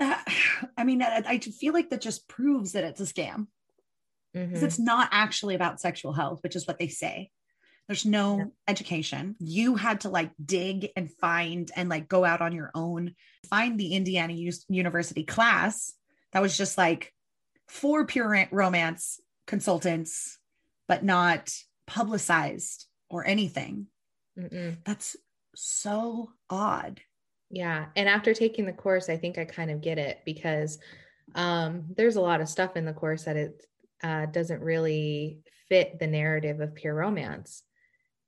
Uh, 0.00 0.16
I 0.76 0.84
mean, 0.84 1.02
I, 1.02 1.22
I, 1.26 1.38
feel 1.38 1.72
like 1.72 1.90
that 1.90 2.00
just 2.00 2.28
proves 2.28 2.72
that 2.72 2.84
it's 2.84 3.00
a 3.00 3.04
scam. 3.04 3.46
Because 4.32 4.56
mm-hmm. 4.56 4.66
it's 4.66 4.78
not 4.80 5.08
actually 5.12 5.54
about 5.54 5.80
sexual 5.80 6.12
health, 6.12 6.40
which 6.42 6.56
is 6.56 6.66
what 6.66 6.80
they 6.80 6.88
say. 6.88 7.30
There's 7.86 8.06
no 8.06 8.38
yeah. 8.38 8.44
education. 8.66 9.36
You 9.38 9.76
had 9.76 10.00
to 10.02 10.08
like 10.08 10.30
dig 10.42 10.88
and 10.96 11.10
find 11.10 11.70
and 11.76 11.88
like 11.88 12.08
go 12.08 12.24
out 12.24 12.40
on 12.40 12.52
your 12.52 12.70
own, 12.74 13.14
find 13.48 13.78
the 13.78 13.94
Indiana 13.94 14.32
U- 14.32 14.52
University 14.68 15.24
class 15.24 15.92
that 16.32 16.40
was 16.40 16.56
just 16.56 16.78
like 16.78 17.12
for 17.68 18.06
pure 18.06 18.48
romance 18.50 19.20
consultants, 19.46 20.38
but 20.88 21.04
not 21.04 21.52
publicized 21.86 22.86
or 23.10 23.26
anything. 23.26 23.86
Mm-mm. 24.38 24.78
That's 24.84 25.16
so 25.54 26.30
odd. 26.48 27.00
Yeah. 27.50 27.86
And 27.96 28.08
after 28.08 28.32
taking 28.32 28.64
the 28.64 28.72
course, 28.72 29.08
I 29.10 29.18
think 29.18 29.36
I 29.36 29.44
kind 29.44 29.70
of 29.70 29.82
get 29.82 29.98
it 29.98 30.20
because 30.24 30.78
um, 31.34 31.84
there's 31.96 32.16
a 32.16 32.20
lot 32.20 32.40
of 32.40 32.48
stuff 32.48 32.76
in 32.76 32.86
the 32.86 32.92
course 32.92 33.24
that 33.24 33.36
it 33.36 33.66
uh, 34.02 34.26
doesn't 34.26 34.60
really 34.60 35.40
fit 35.68 35.98
the 35.98 36.06
narrative 36.06 36.60
of 36.60 36.74
pure 36.74 36.94
romance 36.94 37.62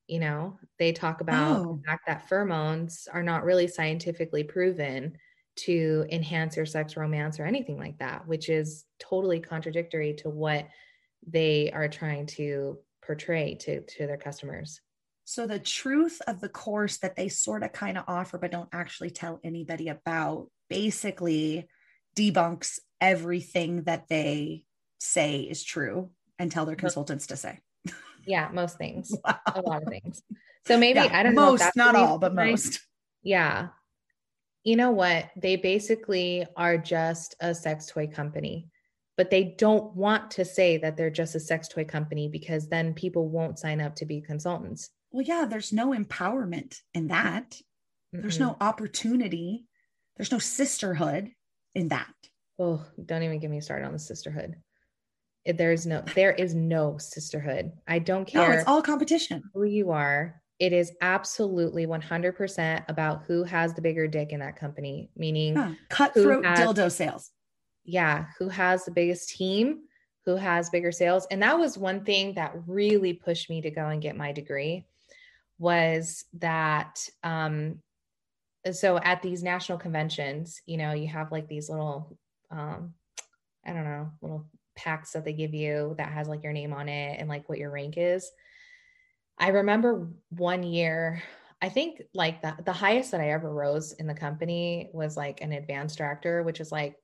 you 0.09 0.19
know 0.19 0.59
they 0.79 0.93
talk 0.93 1.21
about 1.21 1.59
oh. 1.59 1.77
the 1.77 1.89
fact 1.89 2.07
that 2.07 2.29
pheromones 2.29 3.09
are 3.13 3.23
not 3.23 3.45
really 3.45 3.67
scientifically 3.67 4.45
proven 4.45 5.17
to 5.57 6.07
enhance 6.11 6.57
your 6.57 6.67
sex 6.67 6.97
romance 6.97 7.41
or 7.41 7.45
anything 7.45 7.79
like 7.79 7.99
that 7.99 8.27
which 8.27 8.49
is 8.49 8.85
totally 8.99 9.41
contradictory 9.41 10.15
to 10.15 10.29
what 10.29 10.69
they 11.27 11.71
are 11.73 11.89
trying 11.89 12.27
to 12.27 12.79
portray 13.07 13.55
to 13.55 13.83
to 13.83 14.07
their 14.07 14.17
customers. 14.17 14.81
So 15.25 15.47
the 15.47 15.59
truth 15.59 16.21
of 16.27 16.41
the 16.41 16.49
course 16.49 16.99
that 16.99 17.17
they 17.17 17.29
sort 17.29 17.63
of 17.63 17.73
kind 17.73 17.99
of 17.99 18.05
offer 18.07 18.39
but 18.39 18.53
don't 18.53 18.69
actually 18.73 19.11
tell 19.11 19.41
anybody 19.43 19.89
about 19.89 20.49
basically 20.69 21.69
debunks 22.17 22.79
everything 23.01 23.83
that 23.85 24.09
they 24.09 24.65
say 24.99 25.41
is 25.41 25.65
true 25.65 26.11
and 26.39 26.51
tell 26.51 26.65
their 26.65 26.77
consultants 26.77 27.29
to 27.29 27.37
say 27.37 27.59
yeah, 28.27 28.51
most 28.53 28.77
things. 28.77 29.15
Wow. 29.25 29.39
A 29.55 29.61
lot 29.63 29.83
of 29.83 29.89
things. 29.89 30.23
So 30.67 30.79
maybe 30.79 30.99
yeah, 30.99 31.09
I 31.13 31.23
don't 31.23 31.35
most, 31.35 31.61
know. 31.61 31.67
Most, 31.67 31.77
not 31.77 31.95
all, 31.95 32.19
but 32.19 32.35
most. 32.35 32.81
Yeah. 33.23 33.69
You 34.65 34.77
know 34.77 34.91
what? 34.91 35.31
They 35.37 35.57
basically 35.57 36.45
are 36.57 36.77
just 36.77 37.37
a 37.41 37.55
sex 37.55 37.87
toy 37.87 38.09
company, 38.09 38.69
but 39.17 39.31
they 39.31 39.55
don't 39.59 39.95
want 39.95 40.33
to 40.33 40.45
say 40.45 40.77
that 40.79 40.97
they're 40.97 41.11
just 41.11 41.35
a 41.35 41.41
sex 41.41 41.69
toy 41.69 41.85
company 41.85 42.29
because 42.29 42.69
then 42.69 42.95
people 42.95 43.29
won't 43.29 43.59
sign 43.59 43.81
up 43.81 43.95
to 43.97 44.07
be 44.07 44.21
consultants. 44.21 44.91
Well, 45.13 45.25
yeah, 45.25 45.47
there's 45.49 45.73
no 45.73 45.93
empowerment 45.93 46.81
in 46.95 47.09
that. 47.09 47.51
Mm-mm. 48.15 48.23
There's 48.23 48.41
no 48.41 48.57
opportunity. 48.61 49.67
There's 50.17 50.33
no 50.33 50.39
sisterhood 50.39 51.31
in 51.75 51.89
that. 51.89 52.13
Oh, 52.59 52.85
don't 53.05 53.23
even 53.23 53.39
get 53.39 53.51
me 53.51 53.61
started 53.61 53.87
on 53.87 53.93
the 53.93 53.99
sisterhood 53.99 54.57
there's 55.55 55.87
no 55.87 56.03
there 56.15 56.33
is 56.33 56.55
no 56.55 56.99
sisterhood. 56.99 57.73
I 57.87 57.99
don't 57.99 58.27
care 58.27 58.49
no, 58.49 58.55
it's 58.55 58.69
all 58.69 58.83
competition. 58.83 59.43
who 59.55 59.65
you 59.65 59.91
are. 59.91 60.41
It 60.59 60.73
is 60.73 60.93
absolutely 61.03 61.87
100% 61.87 62.85
about 62.89 63.25
who 63.25 63.45
has 63.45 63.75
the 63.75 63.83
bigger 63.83 64.07
dick 64.07 64.33
in 64.33 64.41
that 64.41 64.57
company 64.57 65.11
meaning 65.17 65.55
huh. 65.55 65.73
cutthroat 65.91 66.45
has, 66.45 66.59
dildo 66.59 66.91
sales. 66.91 67.31
Yeah 67.85 68.27
who 68.39 68.49
has 68.49 68.85
the 68.85 68.91
biggest 68.91 69.31
team 69.31 69.81
who 70.25 70.35
has 70.35 70.71
bigger 70.71 70.91
sales. 70.91 71.27
And 71.31 71.41
that 71.43 71.57
was 71.59 71.79
one 71.79 72.05
thing 72.05 72.35
that 72.35 72.53
really 72.67 73.13
pushed 73.13 73.49
me 73.49 73.61
to 73.61 73.71
go 73.71 73.87
and 73.87 74.03
get 74.03 74.17
my 74.17 74.33
degree 74.33 74.87
was 75.59 76.25
that 76.35 77.09
um 77.23 77.81
so 78.73 78.99
at 78.99 79.23
these 79.23 79.43
national 79.43 79.79
conventions, 79.79 80.61
you 80.67 80.77
know, 80.77 80.93
you 80.93 81.07
have 81.09 81.31
like 81.31 81.49
these 81.49 81.69
little, 81.69 82.19
um, 82.51 82.95
I 83.65 83.73
don't 83.73 83.85
know, 83.85 84.11
little 84.21 84.47
packs 84.77 85.13
that 85.13 85.25
they 85.25 85.33
give 85.33 85.55
you 85.55 85.95
that 85.99 86.13
has 86.13 86.29
like 86.29 86.43
your 86.43 86.53
name 86.53 86.73
on 86.73 86.89
it 86.89 87.19
and 87.19 87.29
like 87.29 87.49
what 87.49 87.59
your 87.59 87.71
rank 87.71 87.95
is. 87.97 88.31
I 89.39 89.49
remember 89.49 90.09
one 90.31 90.63
year, 90.63 91.23
I 91.61 91.69
think 91.69 92.03
like 92.15 92.43
the, 92.43 92.55
the 92.65 92.73
highest 92.73 93.11
that 93.11 93.21
I 93.21 93.31
ever 93.31 93.53
rose 93.53 93.93
in 93.93 94.07
the 94.07 94.15
company 94.15 94.91
was 94.93 95.17
like 95.17 95.41
an 95.41 95.53
advanced 95.53 95.99
director, 95.99 96.43
which 96.43 96.61
is 96.61 96.71
like, 96.71 96.97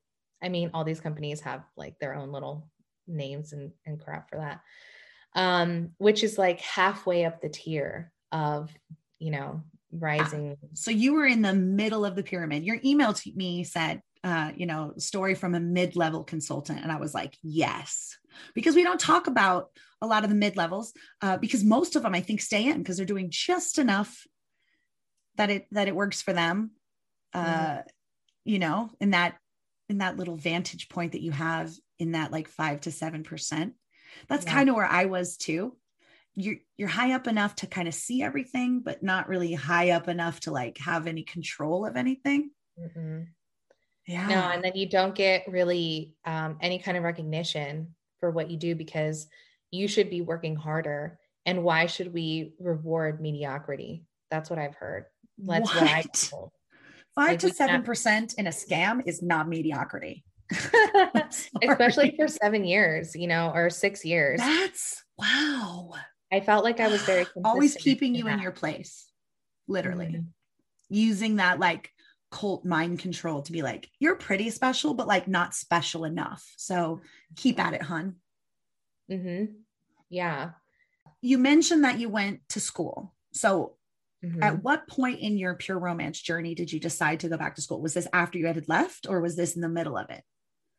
I 0.43 0.49
mean, 0.49 0.71
all 0.75 0.85
these 0.85 1.01
companies 1.01 1.41
have 1.41 1.63
like 1.77 1.99
their 1.99 2.15
own 2.15 2.33
little 2.33 2.69
names 3.07 3.53
and, 3.53 3.73
and 3.87 4.01
crap 4.01 4.31
for 4.31 4.37
that. 4.37 4.61
Um, 5.35 5.91
which 5.99 6.23
is 6.23 6.37
like 6.37 6.61
halfway 6.61 7.25
up 7.25 7.41
the 7.41 7.49
tier 7.49 8.13
of, 8.31 8.71
you 9.19 9.31
know, 9.31 9.63
rising. 9.91 10.57
So 10.75 10.91
you 10.91 11.15
were 11.15 11.27
in 11.27 11.43
the 11.43 11.55
middle 11.55 12.05
of 12.05 12.17
the 12.17 12.23
pyramid. 12.23 12.65
Your 12.65 12.79
email 12.85 13.13
to 13.15 13.33
me 13.35 13.65
said, 13.65 14.03
uh, 14.25 14.53
you 14.57 14.67
know, 14.67 14.95
story 14.99 15.35
from 15.35 15.55
a 15.55 15.61
mid-level 15.61 16.25
consultant. 16.25 16.81
And 16.83 16.93
I 16.93 16.97
was 16.97 17.13
like, 17.13 17.37
yes, 17.43 18.17
because 18.55 18.77
we 18.77 18.85
don't 18.85 19.01
talk 19.01 19.27
about 19.27 19.71
a 20.01 20.07
lot 20.07 20.25
of 20.25 20.31
the 20.31 20.37
mid-levels 20.37 20.93
uh, 21.21 21.37
because 21.37 21.65
most 21.65 21.97
of 21.97 22.03
them 22.03 22.15
I 22.15 22.21
think 22.21 22.41
stay 22.41 22.67
in 22.67 22.79
because 22.79 22.97
they're 22.97 23.07
doing 23.07 23.31
just 23.31 23.79
enough 23.79 24.27
that 25.37 25.51
it 25.51 25.67
that 25.73 25.89
it 25.89 25.97
works 25.97 26.23
for 26.23 26.33
them. 26.33 26.73
Uh, 27.35 27.45
mm-hmm. 27.47 27.81
you 28.45 28.59
know, 28.59 28.91
in 29.01 29.11
that 29.11 29.37
in 29.89 29.99
that 29.99 30.17
little 30.17 30.37
vantage 30.37 30.89
point 30.89 31.13
that 31.13 31.23
you 31.23 31.33
have 31.33 31.73
in 31.99 32.13
that 32.13 32.33
like 32.33 32.49
five 32.49 32.81
to 32.83 32.91
seven 32.91 33.23
percent. 33.23 33.75
That's 34.29 34.45
yeah. 34.45 34.53
kind 34.53 34.69
of 34.69 34.75
where 34.77 34.87
I 34.87 35.07
was 35.07 35.37
too. 35.37 35.77
You're 36.35 36.57
you're 36.77 36.89
high 36.89 37.13
up 37.13 37.27
enough 37.27 37.57
to 37.57 37.67
kind 37.67 37.89
of 37.89 37.95
see 37.95 38.23
everything, 38.23 38.81
but 38.81 39.03
not 39.03 39.29
really 39.29 39.53
high 39.55 39.91
up 39.91 40.09
enough 40.09 40.41
to 40.41 40.51
like 40.51 40.79
have 40.79 41.07
any 41.07 41.23
control 41.23 41.87
of 41.87 41.97
anything. 41.97 42.51
Mm-hmm. 42.79 43.23
Yeah. 44.07 44.27
No, 44.27 44.35
and 44.35 44.65
then 44.65 44.73
you 44.75 44.89
don't 44.89 45.15
get 45.15 45.45
really 45.47 46.15
um, 46.25 46.57
any 46.61 46.79
kind 46.79 46.97
of 46.97 47.05
recognition 47.05 47.95
for 48.21 48.31
what 48.31 48.51
you 48.51 48.57
do 48.57 48.75
because 48.75 49.27
you 49.71 49.89
should 49.89 50.11
be 50.11 50.21
working 50.21 50.57
harder. 50.57 51.19
And 51.47 51.65
why 51.65 51.87
should 51.87 52.13
we 52.13 52.55
reward 52.59 53.21
mediocrity? 53.21 54.05
That's 54.31 54.51
what 54.51 54.59
I've 54.59 54.75
heard. 54.75 55.07
That's 55.39 55.73
what, 55.73 55.83
what 55.83 55.91
I 55.91 56.03
told. 56.13 56.51
Five 57.15 57.29
like 57.29 57.39
to 57.41 57.51
seven 57.51 57.83
percent 57.83 58.35
in 58.39 58.47
a 58.47 58.51
scam 58.51 59.03
is 59.07 59.23
not 59.23 59.49
mediocrity. 59.49 60.25
Especially 61.63 62.15
for 62.17 62.29
seven 62.29 62.65
years, 62.65 63.15
you 63.15 63.27
know, 63.27 63.51
or 63.55 63.71
six 63.71 64.05
years. 64.05 64.39
That's 64.39 65.03
wow. 65.19 65.93
I 66.33 66.41
felt 66.41 66.65
like 66.65 66.81
I 66.81 66.89
was 66.89 67.03
very 67.03 67.27
always 67.45 67.75
keeping 67.75 68.15
you 68.15 68.29
in 68.29 68.39
your 68.39 68.53
place, 68.53 69.11
literally 69.69 70.07
mm-hmm. 70.07 70.23
using 70.89 71.37
that 71.37 71.61
like 71.61 71.91
cult 72.33 72.65
mind 72.65 72.99
control 72.99 73.43
to 73.43 73.53
be 73.53 73.63
like, 73.63 73.89
you're 74.01 74.17
pretty 74.17 74.51
special, 74.51 74.95
but 74.95 75.07
like 75.07 75.29
not 75.29 75.55
special 75.55 76.05
enough. 76.05 76.45
So 76.57 77.03
keep 77.37 77.61
at 77.61 77.75
it, 77.75 77.83
hun. 77.83 78.17
Mm-hmm. 79.09 79.53
Yeah. 80.09 80.51
You 81.21 81.39
mentioned 81.39 81.85
that 81.85 82.01
you 82.01 82.09
went 82.09 82.41
to 82.49 82.61
school. 82.61 83.15
So 83.33 83.77
mm-hmm. 84.25 84.43
at 84.43 84.63
what 84.65 84.89
point 84.89 85.21
in 85.21 85.37
your 85.37 85.55
pure 85.55 85.79
romance 85.79 86.21
journey 86.21 86.55
did 86.55 86.73
you 86.73 86.81
decide 86.81 87.21
to 87.21 87.29
go 87.29 87.37
back 87.37 87.55
to 87.55 87.63
school? 87.63 87.81
Was 87.81 87.95
this 87.95 88.09
after 88.13 88.39
you 88.39 88.47
had 88.47 88.69
left 88.69 89.07
or 89.09 89.21
was 89.21 89.37
this 89.37 89.55
in 89.55 89.61
the 89.61 89.69
middle 89.69 89.97
of 89.97 90.11
it? 90.11 90.25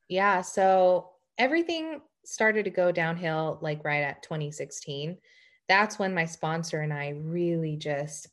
Yeah. 0.10 0.42
So 0.42 1.12
everything 1.38 2.02
started 2.26 2.64
to 2.64 2.72
go 2.72 2.92
downhill 2.92 3.60
like 3.62 3.86
right 3.86 4.04
at 4.04 4.24
2016. 4.24 5.18
That's 5.70 5.98
when 5.98 6.14
my 6.14 6.26
sponsor 6.26 6.82
and 6.82 6.92
I 6.92 7.10
really 7.10 7.78
just 7.78 8.28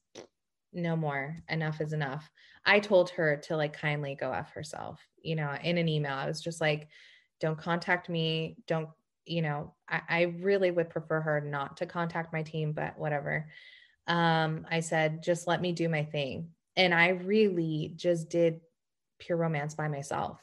no 0.72 0.96
more 0.96 1.36
enough 1.48 1.80
is 1.80 1.92
enough. 1.92 2.30
I 2.64 2.80
told 2.80 3.10
her 3.10 3.36
to 3.44 3.56
like 3.56 3.72
kindly 3.72 4.14
go 4.14 4.32
f 4.32 4.52
herself 4.52 5.00
you 5.22 5.36
know 5.36 5.54
in 5.62 5.78
an 5.78 5.88
email. 5.88 6.14
I 6.14 6.26
was 6.26 6.40
just 6.40 6.60
like 6.60 6.88
don't 7.40 7.58
contact 7.58 8.08
me. 8.08 8.56
Don't 8.66 8.88
you 9.24 9.42
know 9.42 9.74
I, 9.88 10.00
I 10.08 10.22
really 10.40 10.70
would 10.70 10.90
prefer 10.90 11.20
her 11.20 11.40
not 11.40 11.78
to 11.78 11.86
contact 11.86 12.32
my 12.32 12.42
team 12.42 12.72
but 12.72 12.98
whatever. 12.98 13.48
Um 14.06 14.66
i 14.70 14.80
said 14.80 15.22
just 15.22 15.46
let 15.46 15.60
me 15.60 15.72
do 15.72 15.88
my 15.88 16.04
thing. 16.04 16.50
And 16.76 16.94
i 16.94 17.08
really 17.08 17.92
just 17.96 18.28
did 18.28 18.60
pure 19.18 19.38
romance 19.38 19.74
by 19.74 19.88
myself. 19.88 20.40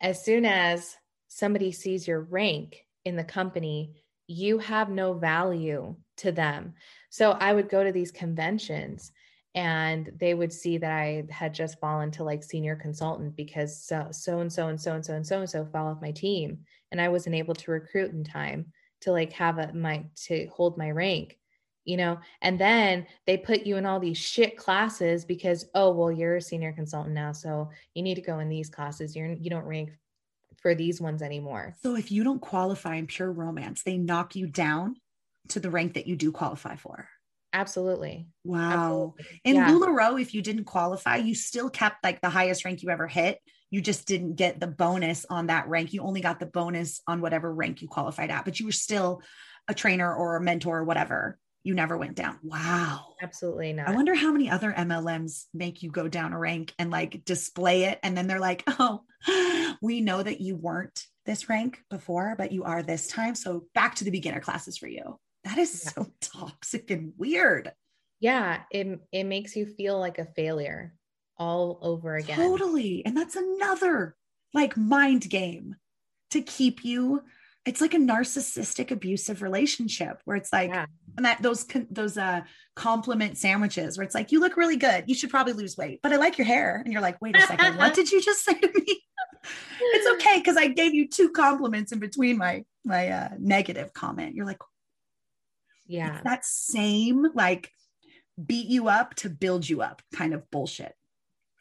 As 0.00 0.24
soon 0.24 0.44
as 0.44 0.96
somebody 1.28 1.72
sees 1.72 2.08
your 2.08 2.20
rank 2.20 2.84
in 3.04 3.16
the 3.16 3.24
company 3.24 3.94
you 4.26 4.58
have 4.58 4.88
no 4.88 5.12
value 5.14 5.96
to 6.18 6.32
them. 6.32 6.74
So 7.10 7.32
i 7.32 7.52
would 7.52 7.68
go 7.68 7.84
to 7.84 7.92
these 7.92 8.10
conventions 8.10 9.12
and 9.54 10.10
they 10.18 10.34
would 10.34 10.52
see 10.52 10.78
that 10.78 10.92
I 10.92 11.24
had 11.30 11.52
just 11.52 11.80
fallen 11.80 12.10
to 12.12 12.24
like 12.24 12.44
senior 12.44 12.76
consultant 12.76 13.34
because 13.36 13.82
so 13.82 14.08
so 14.12 14.40
and 14.40 14.52
so 14.52 14.68
and 14.68 14.80
so 14.80 14.94
and 14.94 15.04
so 15.04 15.14
and 15.14 15.26
so 15.26 15.40
and 15.40 15.50
so 15.50 15.64
fell 15.64 15.88
off 15.88 16.00
my 16.00 16.12
team 16.12 16.60
and 16.92 17.00
I 17.00 17.08
wasn't 17.08 17.34
able 17.34 17.54
to 17.54 17.70
recruit 17.72 18.12
in 18.12 18.22
time 18.22 18.66
to 19.02 19.12
like 19.12 19.32
have 19.32 19.58
a 19.58 19.72
my 19.72 20.04
to 20.26 20.46
hold 20.48 20.78
my 20.78 20.90
rank 20.90 21.36
you 21.84 21.96
know? 21.96 22.18
And 22.42 22.58
then 22.58 23.06
they 23.26 23.36
put 23.36 23.66
you 23.66 23.76
in 23.76 23.86
all 23.86 23.98
these 23.98 24.18
shit 24.18 24.56
classes 24.56 25.24
because 25.24 25.66
oh 25.74 25.92
well 25.92 26.12
you're 26.12 26.36
a 26.36 26.42
senior 26.42 26.72
consultant 26.72 27.14
now 27.14 27.32
so 27.32 27.70
you 27.94 28.02
need 28.02 28.16
to 28.16 28.20
go 28.20 28.38
in 28.38 28.48
these 28.48 28.70
classes. 28.70 29.16
You're 29.16 29.32
you 29.32 29.50
don't 29.50 29.64
rank 29.64 29.90
for 30.58 30.74
these 30.74 31.00
ones 31.00 31.22
anymore. 31.22 31.74
So 31.82 31.96
if 31.96 32.12
you 32.12 32.22
don't 32.22 32.40
qualify 32.40 32.96
in 32.96 33.06
pure 33.06 33.32
romance 33.32 33.82
they 33.82 33.96
knock 33.96 34.36
you 34.36 34.46
down 34.46 34.96
to 35.48 35.58
the 35.58 35.70
rank 35.70 35.94
that 35.94 36.06
you 36.06 36.16
do 36.16 36.30
qualify 36.30 36.76
for 36.76 37.08
Absolutely. 37.52 38.28
Wow. 38.44 39.14
Absolutely. 39.18 39.40
In 39.44 39.56
yeah. 39.56 39.70
LuLaRoe, 39.70 40.20
if 40.20 40.34
you 40.34 40.42
didn't 40.42 40.64
qualify, 40.64 41.16
you 41.16 41.34
still 41.34 41.70
kept 41.70 42.04
like 42.04 42.20
the 42.20 42.30
highest 42.30 42.64
rank 42.64 42.82
you 42.82 42.90
ever 42.90 43.06
hit. 43.06 43.38
You 43.70 43.80
just 43.80 44.06
didn't 44.06 44.34
get 44.34 44.58
the 44.58 44.66
bonus 44.66 45.24
on 45.30 45.46
that 45.46 45.68
rank. 45.68 45.92
You 45.92 46.02
only 46.02 46.20
got 46.20 46.40
the 46.40 46.46
bonus 46.46 47.00
on 47.06 47.20
whatever 47.20 47.52
rank 47.52 47.82
you 47.82 47.88
qualified 47.88 48.30
at, 48.30 48.44
but 48.44 48.58
you 48.58 48.66
were 48.66 48.72
still 48.72 49.22
a 49.68 49.74
trainer 49.74 50.12
or 50.12 50.36
a 50.36 50.40
mentor 50.40 50.78
or 50.78 50.84
whatever. 50.84 51.38
You 51.62 51.74
never 51.74 51.96
went 51.96 52.16
down. 52.16 52.38
Wow. 52.42 53.14
Absolutely 53.20 53.72
not. 53.72 53.88
I 53.88 53.94
wonder 53.94 54.14
how 54.14 54.32
many 54.32 54.48
other 54.50 54.72
MLMs 54.72 55.44
make 55.52 55.82
you 55.82 55.90
go 55.90 56.08
down 56.08 56.32
a 56.32 56.38
rank 56.38 56.72
and 56.78 56.90
like 56.90 57.24
display 57.24 57.84
it. 57.84 57.98
And 58.02 58.16
then 58.16 58.26
they're 58.26 58.40
like, 58.40 58.64
oh, 58.66 59.02
we 59.82 60.00
know 60.00 60.22
that 60.22 60.40
you 60.40 60.56
weren't 60.56 61.04
this 61.26 61.48
rank 61.48 61.82
before, 61.90 62.34
but 62.38 62.50
you 62.50 62.64
are 62.64 62.82
this 62.82 63.08
time. 63.08 63.34
So 63.34 63.66
back 63.74 63.96
to 63.96 64.04
the 64.04 64.10
beginner 64.10 64.40
classes 64.40 64.78
for 64.78 64.88
you. 64.88 65.18
That 65.44 65.58
is 65.58 65.82
yeah. 65.84 66.04
so 66.04 66.12
toxic 66.20 66.90
and 66.90 67.12
weird. 67.16 67.72
Yeah, 68.20 68.62
it 68.70 69.00
it 69.12 69.24
makes 69.24 69.56
you 69.56 69.66
feel 69.66 69.98
like 69.98 70.18
a 70.18 70.26
failure 70.26 70.94
all 71.38 71.78
over 71.80 72.16
again. 72.16 72.36
Totally. 72.36 73.02
And 73.06 73.16
that's 73.16 73.36
another 73.36 74.16
like 74.52 74.76
mind 74.76 75.28
game 75.30 75.76
to 76.30 76.42
keep 76.42 76.84
you 76.84 77.22
it's 77.66 77.80
like 77.80 77.94
a 77.94 77.98
narcissistic 77.98 78.90
abusive 78.90 79.42
relationship 79.42 80.20
where 80.24 80.36
it's 80.36 80.52
like 80.52 80.70
yeah. 80.70 80.86
and 81.16 81.26
that 81.26 81.42
those 81.42 81.66
those 81.90 82.16
uh 82.16 82.40
compliment 82.74 83.36
sandwiches 83.36 83.98
where 83.98 84.04
it's 84.04 84.14
like 84.14 84.32
you 84.32 84.40
look 84.40 84.56
really 84.56 84.76
good 84.76 85.04
you 85.06 85.14
should 85.14 85.30
probably 85.30 85.52
lose 85.52 85.76
weight 85.76 86.00
but 86.02 86.12
i 86.12 86.16
like 86.16 86.38
your 86.38 86.46
hair 86.46 86.80
and 86.82 86.92
you're 86.92 87.02
like 87.02 87.20
wait 87.20 87.36
a 87.36 87.40
second 87.42 87.76
what 87.76 87.94
did 87.94 88.10
you 88.10 88.20
just 88.22 88.44
say 88.44 88.54
to 88.54 88.70
me 88.74 89.02
it's 89.80 90.08
okay 90.14 90.38
because 90.38 90.56
i 90.56 90.66
gave 90.66 90.94
you 90.94 91.06
two 91.08 91.30
compliments 91.30 91.92
in 91.92 91.98
between 91.98 92.38
my 92.38 92.64
my 92.84 93.08
uh, 93.08 93.28
negative 93.38 93.92
comment 93.92 94.34
you're 94.34 94.46
like 94.46 94.58
yeah. 95.90 96.14
It's 96.14 96.24
that 96.24 96.44
same 96.44 97.26
like 97.34 97.72
beat 98.46 98.68
you 98.68 98.88
up 98.88 99.14
to 99.16 99.28
build 99.28 99.68
you 99.68 99.82
up 99.82 100.02
kind 100.14 100.34
of 100.34 100.48
bullshit. 100.50 100.94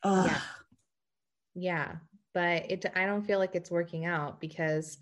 Ugh. 0.04 0.28
Yeah. 0.28 0.42
Yeah. 1.56 1.96
But 2.34 2.70
it 2.72 2.86
I 2.96 3.06
don't 3.06 3.26
feel 3.26 3.40
like 3.40 3.56
it's 3.56 3.72
working 3.72 4.06
out 4.06 4.40
because 4.40 5.00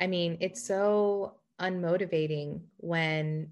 I 0.00 0.06
mean, 0.06 0.38
it's 0.40 0.64
so 0.64 1.34
unmotivating 1.60 2.60
when 2.76 3.50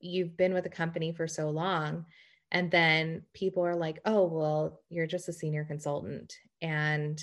you've 0.00 0.36
been 0.36 0.54
with 0.54 0.64
a 0.66 0.70
company 0.70 1.12
for 1.12 1.28
so 1.28 1.50
long 1.50 2.06
and 2.50 2.70
then 2.70 3.22
people 3.34 3.64
are 3.64 3.76
like, 3.76 4.00
"Oh, 4.06 4.24
well, 4.24 4.80
you're 4.88 5.06
just 5.06 5.28
a 5.28 5.34
senior 5.34 5.64
consultant." 5.64 6.34
And 6.62 7.22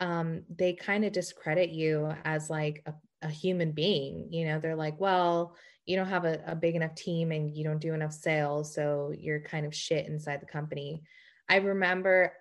um, 0.00 0.42
they 0.48 0.72
kind 0.72 1.04
of 1.04 1.12
discredit 1.12 1.70
you 1.70 2.12
as 2.24 2.50
like 2.50 2.82
a, 2.86 2.94
a 3.22 3.28
human 3.28 3.72
being. 3.72 4.32
You 4.32 4.46
know, 4.46 4.60
they're 4.60 4.76
like, 4.76 4.98
well, 5.00 5.54
you 5.86 5.96
don't 5.96 6.08
have 6.08 6.24
a, 6.24 6.40
a 6.46 6.54
big 6.54 6.76
enough 6.76 6.94
team 6.94 7.32
and 7.32 7.54
you 7.54 7.64
don't 7.64 7.80
do 7.80 7.94
enough 7.94 8.12
sales. 8.12 8.74
So 8.74 9.12
you're 9.16 9.40
kind 9.40 9.66
of 9.66 9.74
shit 9.74 10.06
inside 10.06 10.40
the 10.40 10.46
company. 10.46 11.02
I 11.48 11.56
remember 11.56 12.32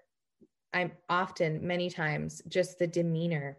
I'm 0.73 0.91
often, 1.09 1.65
many 1.65 1.89
times, 1.89 2.41
just 2.47 2.77
the 2.77 2.88
demeanor 2.88 3.57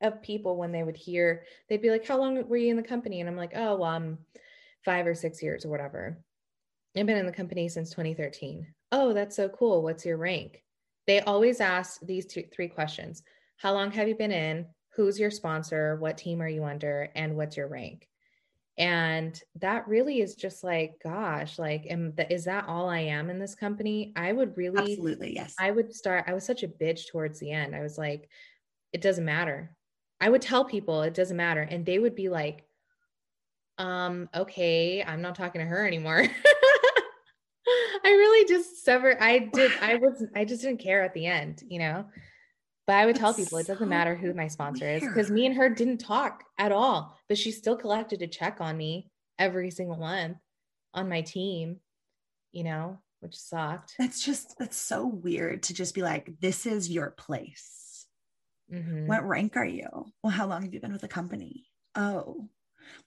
of 0.00 0.22
people 0.22 0.56
when 0.56 0.72
they 0.72 0.82
would 0.82 0.96
hear, 0.96 1.44
they'd 1.68 1.82
be 1.82 1.90
like, 1.90 2.06
How 2.06 2.18
long 2.18 2.46
were 2.48 2.56
you 2.56 2.70
in 2.70 2.76
the 2.76 2.82
company? 2.82 3.20
And 3.20 3.28
I'm 3.28 3.36
like, 3.36 3.52
Oh, 3.54 3.76
well, 3.76 3.90
I'm 3.90 4.18
five 4.84 5.06
or 5.06 5.14
six 5.14 5.42
years 5.42 5.64
or 5.64 5.68
whatever. 5.68 6.22
I've 6.96 7.06
been 7.06 7.16
in 7.16 7.26
the 7.26 7.32
company 7.32 7.68
since 7.68 7.90
2013. 7.90 8.66
Oh, 8.92 9.12
that's 9.12 9.36
so 9.36 9.48
cool. 9.48 9.82
What's 9.82 10.04
your 10.04 10.18
rank? 10.18 10.62
They 11.06 11.20
always 11.20 11.60
ask 11.60 12.00
these 12.02 12.26
two, 12.26 12.44
three 12.54 12.68
questions 12.68 13.22
How 13.56 13.72
long 13.72 13.90
have 13.92 14.08
you 14.08 14.14
been 14.14 14.32
in? 14.32 14.66
Who's 14.94 15.18
your 15.18 15.30
sponsor? 15.30 15.96
What 15.96 16.18
team 16.18 16.42
are 16.42 16.48
you 16.48 16.64
under? 16.64 17.08
And 17.14 17.36
what's 17.36 17.56
your 17.56 17.68
rank? 17.68 18.08
And 18.78 19.38
that 19.56 19.86
really 19.86 20.20
is 20.20 20.34
just 20.34 20.64
like, 20.64 20.94
gosh, 21.02 21.58
like, 21.58 21.86
am 21.90 22.12
th- 22.12 22.30
is 22.30 22.44
that 22.44 22.66
all 22.66 22.88
I 22.88 23.00
am 23.00 23.28
in 23.28 23.38
this 23.38 23.54
company? 23.54 24.12
I 24.16 24.32
would 24.32 24.56
really, 24.56 24.92
absolutely, 24.92 25.34
yes. 25.34 25.54
I 25.60 25.70
would 25.70 25.94
start. 25.94 26.24
I 26.26 26.32
was 26.32 26.44
such 26.44 26.62
a 26.62 26.68
bitch 26.68 27.08
towards 27.10 27.38
the 27.38 27.52
end. 27.52 27.76
I 27.76 27.80
was 27.80 27.98
like, 27.98 28.30
it 28.92 29.02
doesn't 29.02 29.24
matter. 29.24 29.76
I 30.20 30.30
would 30.30 30.40
tell 30.40 30.64
people 30.64 31.02
it 31.02 31.14
doesn't 31.14 31.36
matter, 31.36 31.62
and 31.62 31.84
they 31.84 31.98
would 31.98 32.14
be 32.14 32.30
like, 32.30 32.64
um, 33.76 34.28
okay, 34.34 35.02
I'm 35.02 35.20
not 35.20 35.34
talking 35.34 35.60
to 35.60 35.66
her 35.66 35.86
anymore. 35.86 36.26
I 38.04 38.08
really 38.08 38.48
just 38.48 38.84
severed. 38.84 39.18
I 39.20 39.50
did. 39.52 39.72
I 39.82 39.96
was. 40.00 40.24
I 40.34 40.46
just 40.46 40.62
didn't 40.62 40.80
care 40.80 41.02
at 41.02 41.12
the 41.12 41.26
end, 41.26 41.62
you 41.68 41.78
know. 41.78 42.06
But 42.86 42.96
I 42.96 43.06
would 43.06 43.16
tell 43.16 43.32
people 43.32 43.58
it 43.58 43.66
doesn't 43.66 43.88
matter 43.88 44.14
who 44.14 44.34
my 44.34 44.48
sponsor 44.48 44.88
is 44.88 45.02
because 45.02 45.30
me 45.30 45.46
and 45.46 45.54
her 45.54 45.68
didn't 45.68 45.98
talk 45.98 46.42
at 46.58 46.72
all. 46.72 47.16
But 47.28 47.38
she 47.38 47.52
still 47.52 47.76
collected 47.76 48.22
a 48.22 48.26
check 48.26 48.60
on 48.60 48.76
me 48.76 49.08
every 49.38 49.70
single 49.70 49.96
month 49.96 50.38
on 50.92 51.08
my 51.08 51.20
team, 51.22 51.78
you 52.50 52.64
know, 52.64 52.98
which 53.20 53.36
sucked. 53.36 53.94
That's 53.98 54.24
just 54.24 54.58
that's 54.58 54.76
so 54.76 55.06
weird 55.06 55.62
to 55.64 55.74
just 55.74 55.94
be 55.94 56.02
like, 56.02 56.32
this 56.40 56.66
is 56.66 56.90
your 56.90 57.10
place. 57.10 58.06
Mm-hmm. 58.72 59.06
What 59.06 59.26
rank 59.28 59.56
are 59.56 59.64
you? 59.64 59.88
Well, 60.22 60.32
how 60.32 60.46
long 60.46 60.62
have 60.62 60.74
you 60.74 60.80
been 60.80 60.92
with 60.92 61.02
the 61.02 61.08
company? 61.08 61.66
Oh, 61.94 62.48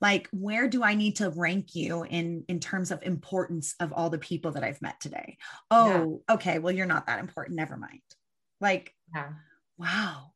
like 0.01 0.27
where 0.31 0.67
do 0.67 0.83
i 0.83 0.95
need 0.95 1.17
to 1.17 1.29
rank 1.31 1.75
you 1.75 2.03
in 2.03 2.43
in 2.47 2.59
terms 2.59 2.91
of 2.91 3.03
importance 3.03 3.75
of 3.79 3.91
all 3.93 4.09
the 4.09 4.17
people 4.17 4.51
that 4.51 4.63
i've 4.63 4.81
met 4.81 4.99
today 4.99 5.37
oh 5.69 6.21
yeah. 6.27 6.33
okay 6.33 6.59
well 6.59 6.73
you're 6.73 6.85
not 6.85 7.07
that 7.07 7.19
important 7.19 7.55
never 7.55 7.77
mind 7.77 8.01
like 8.61 8.93
yeah. 9.13 9.29
Wow 9.77 10.31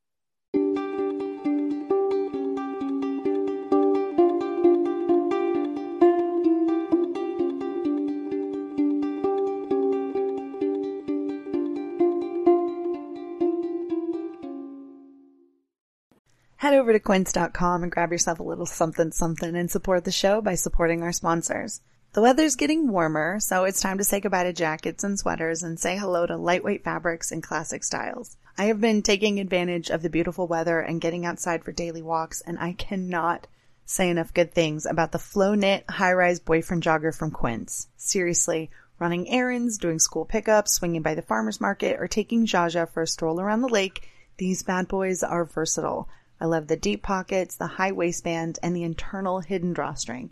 Head 16.59 16.73
over 16.73 16.91
to 16.91 16.99
quince.com 16.99 17.83
and 17.83 17.91
grab 17.91 18.11
yourself 18.11 18.41
a 18.41 18.43
little 18.43 18.65
something 18.65 19.11
something 19.13 19.55
and 19.55 19.71
support 19.71 20.03
the 20.03 20.11
show 20.11 20.41
by 20.41 20.55
supporting 20.55 21.01
our 21.01 21.13
sponsors. 21.13 21.79
The 22.11 22.21
weather's 22.21 22.57
getting 22.57 22.91
warmer, 22.91 23.39
so 23.39 23.63
it's 23.63 23.79
time 23.79 23.97
to 23.97 24.03
say 24.03 24.19
goodbye 24.19 24.43
to 24.43 24.51
jackets 24.51 25.05
and 25.05 25.17
sweaters 25.17 25.63
and 25.63 25.79
say 25.79 25.95
hello 25.95 26.25
to 26.25 26.35
lightweight 26.35 26.83
fabrics 26.83 27.31
and 27.31 27.41
classic 27.41 27.85
styles. 27.85 28.35
I 28.59 28.65
have 28.65 28.81
been 28.81 29.03
taking 29.03 29.39
advantage 29.39 29.89
of 29.89 30.01
the 30.01 30.09
beautiful 30.09 30.45
weather 30.45 30.81
and 30.81 30.99
getting 30.99 31.25
outside 31.25 31.63
for 31.63 31.71
daily 31.71 32.01
walks, 32.01 32.41
and 32.41 32.59
I 32.59 32.73
cannot 32.73 33.47
say 33.85 34.09
enough 34.09 34.33
good 34.33 34.53
things 34.53 34.85
about 34.85 35.13
the 35.13 35.17
flow 35.17 35.55
knit 35.55 35.85
high 35.89 36.11
rise 36.11 36.41
boyfriend 36.41 36.83
jogger 36.83 37.15
from 37.15 37.31
Quince. 37.31 37.87
Seriously, 37.95 38.69
running 38.99 39.29
errands, 39.29 39.77
doing 39.77 39.97
school 39.97 40.25
pickups, 40.25 40.73
swinging 40.73 41.01
by 41.01 41.15
the 41.15 41.21
farmer's 41.21 41.61
market, 41.61 42.01
or 42.01 42.09
taking 42.09 42.45
Jaja 42.45 42.89
for 42.89 43.03
a 43.03 43.07
stroll 43.07 43.39
around 43.39 43.61
the 43.61 43.69
lake, 43.69 44.09
these 44.35 44.61
bad 44.61 44.89
boys 44.89 45.23
are 45.23 45.45
versatile. 45.45 46.09
I 46.41 46.43
love 46.43 46.67
the 46.67 46.75
deep 46.75 47.01
pockets, 47.01 47.55
the 47.55 47.65
high 47.65 47.93
waistband, 47.93 48.59
and 48.61 48.75
the 48.75 48.83
internal 48.83 49.39
hidden 49.39 49.71
drawstring. 49.71 50.31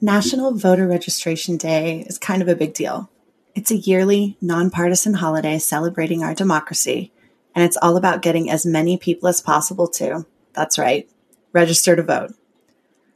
National 0.00 0.52
Voter 0.52 0.88
Registration 0.88 1.56
Day 1.56 2.04
is 2.08 2.18
kind 2.18 2.42
of 2.42 2.48
a 2.48 2.56
big 2.56 2.74
deal. 2.74 3.10
It's 3.54 3.70
a 3.70 3.76
yearly, 3.76 4.36
nonpartisan 4.40 5.14
holiday 5.14 5.58
celebrating 5.58 6.22
our 6.22 6.34
democracy, 6.34 7.12
and 7.54 7.64
it's 7.64 7.76
all 7.80 7.96
about 7.96 8.20
getting 8.20 8.50
as 8.50 8.66
many 8.66 8.96
people 8.96 9.28
as 9.28 9.40
possible 9.40 9.86
to, 9.88 10.26
that's 10.52 10.78
right, 10.78 11.08
register 11.52 11.94
to 11.94 12.02
vote. 12.02 12.34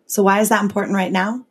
So, 0.06 0.22
why 0.22 0.40
is 0.40 0.48
that 0.50 0.62
important 0.62 0.94
right 0.94 1.10
now? 1.10 1.44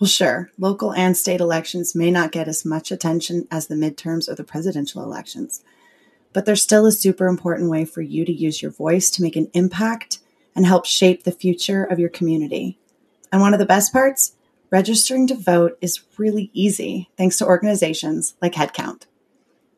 Well, 0.00 0.08
sure, 0.08 0.50
local 0.58 0.94
and 0.94 1.14
state 1.14 1.40
elections 1.40 1.94
may 1.94 2.10
not 2.10 2.32
get 2.32 2.48
as 2.48 2.64
much 2.64 2.90
attention 2.90 3.46
as 3.50 3.66
the 3.66 3.74
midterms 3.74 4.30
or 4.30 4.34
the 4.34 4.44
presidential 4.44 5.02
elections, 5.02 5.62
but 6.32 6.46
they're 6.46 6.56
still 6.56 6.86
a 6.86 6.92
super 6.92 7.26
important 7.26 7.70
way 7.70 7.84
for 7.84 8.00
you 8.00 8.24
to 8.24 8.32
use 8.32 8.62
your 8.62 8.70
voice 8.70 9.10
to 9.10 9.22
make 9.22 9.36
an 9.36 9.50
impact 9.52 10.20
and 10.56 10.64
help 10.64 10.86
shape 10.86 11.24
the 11.24 11.32
future 11.32 11.84
of 11.84 11.98
your 11.98 12.08
community. 12.08 12.78
And 13.30 13.42
one 13.42 13.52
of 13.52 13.60
the 13.60 13.66
best 13.66 13.92
parts? 13.92 14.34
Registering 14.70 15.26
to 15.26 15.34
vote 15.34 15.76
is 15.80 16.02
really 16.16 16.50
easy 16.52 17.10
thanks 17.16 17.36
to 17.38 17.46
organizations 17.46 18.34
like 18.40 18.52
HeadCount. 18.52 19.06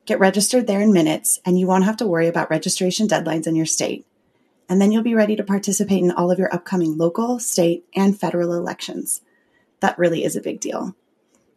Get 0.04 0.18
registered 0.18 0.66
there 0.66 0.82
in 0.82 0.92
minutes, 0.92 1.40
and 1.46 1.58
you 1.58 1.66
won't 1.66 1.84
have 1.84 1.96
to 1.98 2.06
worry 2.06 2.28
about 2.28 2.50
registration 2.50 3.08
deadlines 3.08 3.46
in 3.46 3.56
your 3.56 3.66
state. 3.66 4.04
And 4.68 4.80
then 4.80 4.92
you'll 4.92 5.02
be 5.02 5.14
ready 5.14 5.36
to 5.36 5.44
participate 5.44 6.02
in 6.02 6.10
all 6.10 6.30
of 6.30 6.38
your 6.38 6.52
upcoming 6.52 6.98
local, 6.98 7.38
state, 7.38 7.86
and 7.94 8.18
federal 8.18 8.52
elections. 8.52 9.22
That 9.80 9.98
really 9.98 10.24
is 10.24 10.36
a 10.36 10.42
big 10.42 10.60
deal. 10.60 10.94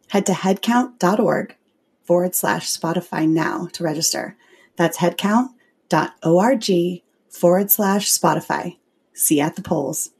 Head 0.09 0.25
to 0.27 0.31
headcount.org 0.31 1.55
forward 2.03 2.35
slash 2.35 2.71
Spotify 2.71 3.27
now 3.27 3.67
to 3.73 3.83
register. 3.83 4.37
That's 4.77 4.99
headcount.org 4.99 7.01
forward 7.29 7.71
slash 7.71 8.11
Spotify. 8.11 8.77
See 9.13 9.37
you 9.37 9.43
at 9.43 9.55
the 9.55 9.61
polls. 9.61 10.11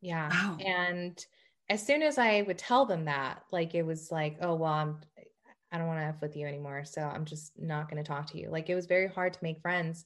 Yeah. 0.00 0.28
Wow. 0.28 0.58
And 0.58 1.24
as 1.68 1.84
soon 1.84 2.02
as 2.02 2.18
I 2.18 2.42
would 2.42 2.58
tell 2.58 2.86
them 2.86 3.06
that, 3.06 3.42
like 3.50 3.74
it 3.74 3.84
was 3.84 4.10
like, 4.10 4.38
oh 4.40 4.54
well, 4.54 4.72
I'm 4.72 5.00
I 5.72 5.78
don't 5.78 5.86
want 5.86 6.00
to 6.00 6.04
F 6.04 6.20
with 6.20 6.36
you 6.36 6.46
anymore. 6.46 6.84
So 6.84 7.00
I'm 7.00 7.24
just 7.24 7.52
not 7.58 7.90
going 7.90 8.02
to 8.02 8.06
talk 8.06 8.26
to 8.32 8.38
you. 8.38 8.50
Like 8.50 8.68
it 8.68 8.74
was 8.74 8.84
very 8.84 9.08
hard 9.08 9.32
to 9.32 9.38
make 9.42 9.62
friends 9.62 10.04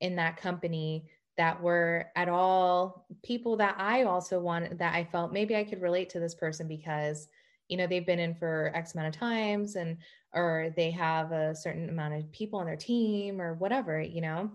in 0.00 0.16
that 0.16 0.38
company 0.38 1.04
that 1.36 1.62
were 1.62 2.06
at 2.16 2.28
all 2.28 3.06
people 3.22 3.56
that 3.56 3.76
I 3.78 4.04
also 4.04 4.40
wanted 4.40 4.78
that 4.78 4.94
I 4.94 5.04
felt 5.04 5.32
maybe 5.32 5.56
I 5.56 5.64
could 5.64 5.82
relate 5.82 6.10
to 6.10 6.20
this 6.20 6.34
person 6.34 6.68
because 6.68 7.28
you 7.68 7.76
know 7.76 7.86
they've 7.86 8.04
been 8.04 8.18
in 8.18 8.34
for 8.34 8.70
x 8.74 8.94
amount 8.94 9.14
of 9.14 9.18
times 9.18 9.76
and 9.76 9.96
or 10.34 10.72
they 10.76 10.90
have 10.90 11.32
a 11.32 11.54
certain 11.54 11.88
amount 11.88 12.14
of 12.14 12.30
people 12.32 12.58
on 12.58 12.66
their 12.66 12.76
team 12.76 13.40
or 13.40 13.54
whatever 13.54 14.00
you 14.00 14.20
know 14.20 14.50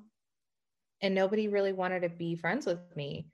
and 1.01 1.15
nobody 1.15 1.47
really 1.47 1.73
wanted 1.73 2.01
to 2.01 2.09
be 2.09 2.35
friends 2.35 2.65
with 2.65 2.79
me 2.95 3.27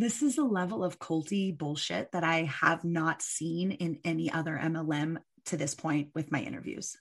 this 0.00 0.22
is 0.22 0.38
a 0.38 0.44
level 0.44 0.84
of 0.84 0.98
culty 0.98 1.56
bullshit 1.56 2.12
that 2.12 2.22
I 2.22 2.44
have 2.44 2.84
not 2.84 3.20
seen 3.20 3.72
in 3.72 3.98
any 4.04 4.30
other 4.30 4.58
MLM 4.60 5.18
to 5.46 5.56
this 5.56 5.74
point 5.74 6.10
with 6.14 6.30
my 6.30 6.40
interviews 6.40 6.96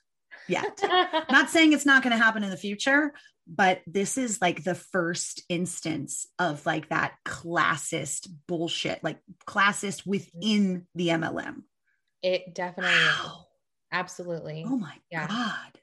yet. 0.47 0.81
not 1.29 1.49
saying 1.49 1.73
it's 1.73 1.85
not 1.85 2.01
going 2.01 2.17
to 2.17 2.23
happen 2.23 2.43
in 2.43 2.49
the 2.49 2.57
future, 2.57 3.13
but 3.47 3.81
this 3.85 4.17
is 4.17 4.41
like 4.41 4.63
the 4.63 4.75
first 4.75 5.43
instance 5.47 6.25
of 6.39 6.65
like 6.65 6.89
that 6.89 7.13
classist 7.25 8.29
bullshit, 8.47 9.03
like 9.03 9.19
classist 9.45 10.05
within 10.05 10.87
the 10.95 11.09
MLM. 11.09 11.63
It 12.23 12.55
definitely 12.55 12.93
wow. 12.93 13.45
Absolutely. 13.91 14.65
Oh 14.67 14.77
my 14.77 14.95
yeah. 15.11 15.27
God. 15.27 15.81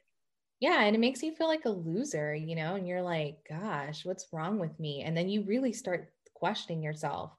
Yeah. 0.59 0.83
And 0.83 0.95
it 0.95 0.99
makes 0.99 1.23
you 1.23 1.33
feel 1.33 1.47
like 1.47 1.65
a 1.65 1.69
loser, 1.69 2.35
you 2.35 2.55
know, 2.55 2.75
and 2.75 2.87
you're 2.87 3.01
like, 3.01 3.37
gosh, 3.49 4.05
what's 4.05 4.27
wrong 4.31 4.59
with 4.59 4.77
me? 4.79 5.01
And 5.01 5.15
then 5.15 5.29
you 5.29 5.43
really 5.43 5.73
start 5.73 6.09
questioning 6.35 6.83
yourself 6.83 7.31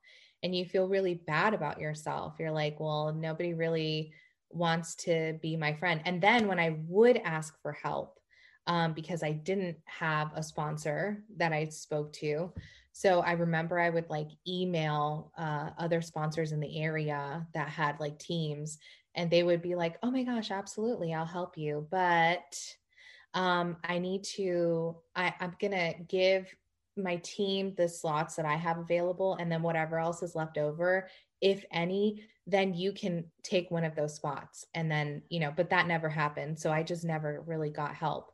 and 0.43 0.55
you 0.55 0.65
feel 0.65 0.89
really 0.89 1.15
bad 1.15 1.55
about 1.55 1.81
yourself. 1.81 2.35
You're 2.39 2.51
like, 2.51 2.79
well, 2.79 3.13
nobody 3.13 3.55
really 3.55 4.13
wants 4.51 4.95
to 4.95 5.39
be 5.43 5.57
my 5.57 5.75
friend. 5.75 6.01
And 6.05 6.21
then 6.21 6.47
when 6.47 6.59
I 6.59 6.77
would 6.87 7.19
ask 7.25 7.61
for 7.63 7.73
help, 7.73 8.19
um, 8.67 8.93
because 8.93 9.23
I 9.23 9.33
didn't 9.33 9.77
have 9.85 10.33
a 10.35 10.43
sponsor 10.43 11.25
that 11.37 11.53
I 11.53 11.67
spoke 11.67 12.13
to. 12.15 12.53
So 12.93 13.21
I 13.21 13.33
remember 13.33 13.79
I 13.79 13.91
would 13.91 14.09
like 14.11 14.29
email 14.47 15.33
uh, 15.39 15.71
other 15.79 16.03
sponsors 16.03 16.53
in 16.53 16.61
the 16.61 16.81
area 16.83 17.47
that 17.55 17.69
had 17.69 18.01
like 18.01 18.19
teams, 18.19 18.79
and 19.15 19.31
they 19.31 19.43
would 19.43 19.63
be 19.63 19.75
like, 19.75 19.99
"Oh 20.03 20.11
my 20.11 20.25
gosh, 20.25 20.51
absolutely, 20.51 21.15
I'll 21.15 21.27
help 21.27 21.57
you, 21.57 21.87
but 21.91 22.59
um, 23.35 23.77
I 23.85 23.99
need 23.99 24.25
to. 24.37 24.97
I, 25.15 25.35
I'm 25.41 25.55
gonna 25.61 25.95
give 26.09 26.53
my 26.97 27.17
team 27.17 27.75
the 27.77 27.89
slots 27.89 28.37
that 28.37 28.47
I 28.47 28.57
have 28.57 28.79
available, 28.79 29.37
and 29.39 29.51
then 29.51 29.63
whatever 29.63 29.99
else 29.99 30.23
is 30.23 30.35
left 30.35 30.59
over, 30.59 31.09
if 31.41 31.65
any, 31.71 32.25
then 32.47 32.75
you 32.75 32.93
can 32.93 33.25
take 33.43 33.71
one 33.71 33.85
of 33.85 33.95
those 33.95 34.15
spots. 34.15 34.65
And 34.75 34.91
then, 34.91 35.23
you 35.29 35.41
know, 35.41 35.53
but 35.55 35.71
that 35.71 35.87
never 35.87 36.09
happened. 36.09 36.59
So 36.59 36.71
I 36.73 36.83
just 36.83 37.05
never 37.05 37.43
really 37.47 37.71
got 37.71 37.95
help 37.95 38.33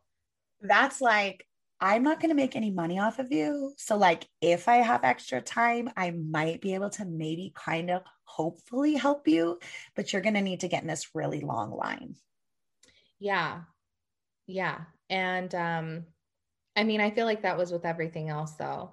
that's 0.63 1.01
like 1.01 1.45
I'm 1.79 2.03
not 2.03 2.21
going 2.21 2.29
to 2.29 2.35
make 2.35 2.55
any 2.55 2.71
money 2.71 2.99
off 2.99 3.19
of 3.19 3.29
you. 3.33 3.73
So, 3.77 3.97
like, 3.97 4.25
if 4.39 4.69
I 4.69 4.77
have 4.77 5.03
extra 5.03 5.41
time, 5.41 5.89
I 5.97 6.11
might 6.11 6.61
be 6.61 6.75
able 6.75 6.89
to 6.91 7.03
maybe 7.03 7.51
kind 7.55 7.91
of 7.91 8.03
hopefully 8.23 8.93
help 8.93 9.27
you, 9.27 9.59
but 9.93 10.13
you're 10.13 10.21
going 10.21 10.35
to 10.35 10.41
need 10.41 10.61
to 10.61 10.69
get 10.69 10.81
in 10.81 10.87
this 10.87 11.09
really 11.13 11.41
long 11.41 11.71
line. 11.71 12.15
Yeah. 13.19 13.63
Yeah. 14.47 14.81
And, 15.09 15.53
um, 15.53 16.05
I 16.75 16.83
mean, 16.83 17.01
I 17.01 17.11
feel 17.11 17.25
like 17.25 17.43
that 17.43 17.57
was 17.57 17.71
with 17.71 17.85
everything 17.85 18.29
else, 18.29 18.53
though. 18.53 18.91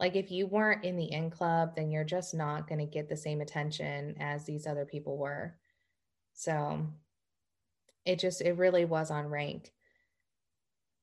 Like, 0.00 0.16
if 0.16 0.30
you 0.30 0.46
weren't 0.46 0.84
in 0.84 0.96
the 0.96 1.12
in 1.12 1.30
club, 1.30 1.76
then 1.76 1.90
you're 1.90 2.04
just 2.04 2.34
not 2.34 2.68
going 2.68 2.80
to 2.80 2.86
get 2.86 3.08
the 3.08 3.16
same 3.16 3.40
attention 3.40 4.16
as 4.18 4.44
these 4.44 4.66
other 4.66 4.84
people 4.84 5.16
were. 5.16 5.54
So, 6.34 6.86
it 8.04 8.18
just, 8.18 8.40
it 8.40 8.56
really 8.56 8.84
was 8.84 9.10
on 9.10 9.26
rank 9.26 9.72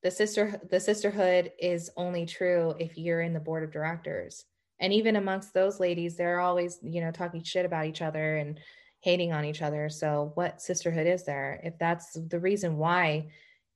the 0.02 0.12
sister 0.12 0.60
the 0.70 0.80
sisterhood 0.80 1.52
is 1.60 1.92
only 1.98 2.26
true 2.26 2.74
if 2.80 2.98
you're 2.98 3.22
in 3.22 3.34
the 3.34 3.40
board 3.40 3.64
of 3.64 3.72
directors 3.72 4.46
and 4.80 4.94
even 4.94 5.16
amongst 5.16 5.54
those 5.54 5.80
ladies 5.80 6.16
they're 6.16 6.40
always 6.40 6.80
you 6.82 7.02
know 7.02 7.12
talking 7.12 7.44
shit 7.44 7.66
about 7.66 7.86
each 7.86 8.02
other 8.02 8.38
and 8.38 8.60
hating 9.02 9.34
on 9.34 9.46
each 9.46 9.62
other 9.62 9.90
so 9.90 10.32
what 10.36 10.62
sisterhood 10.62 11.08
is 11.08 11.24
there 11.26 11.60
if 11.64 11.78
that's 11.80 12.14
the 12.14 12.40
reason 12.40 12.78
why 12.78 13.28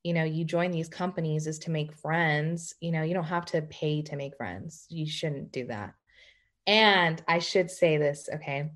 you 0.03 0.13
know 0.13 0.23
you 0.23 0.43
join 0.43 0.71
these 0.71 0.89
companies 0.89 1.47
is 1.47 1.59
to 1.59 1.71
make 1.71 1.93
friends 1.93 2.75
you 2.81 2.91
know 2.91 3.03
you 3.03 3.13
don't 3.13 3.23
have 3.23 3.45
to 3.45 3.61
pay 3.63 4.01
to 4.03 4.15
make 4.15 4.37
friends. 4.37 4.85
You 4.89 5.07
shouldn't 5.07 5.51
do 5.51 5.67
that. 5.67 5.93
And 6.65 7.21
i 7.27 7.39
should 7.39 7.69
say 7.69 7.97
this 7.97 8.29
okay 8.33 8.71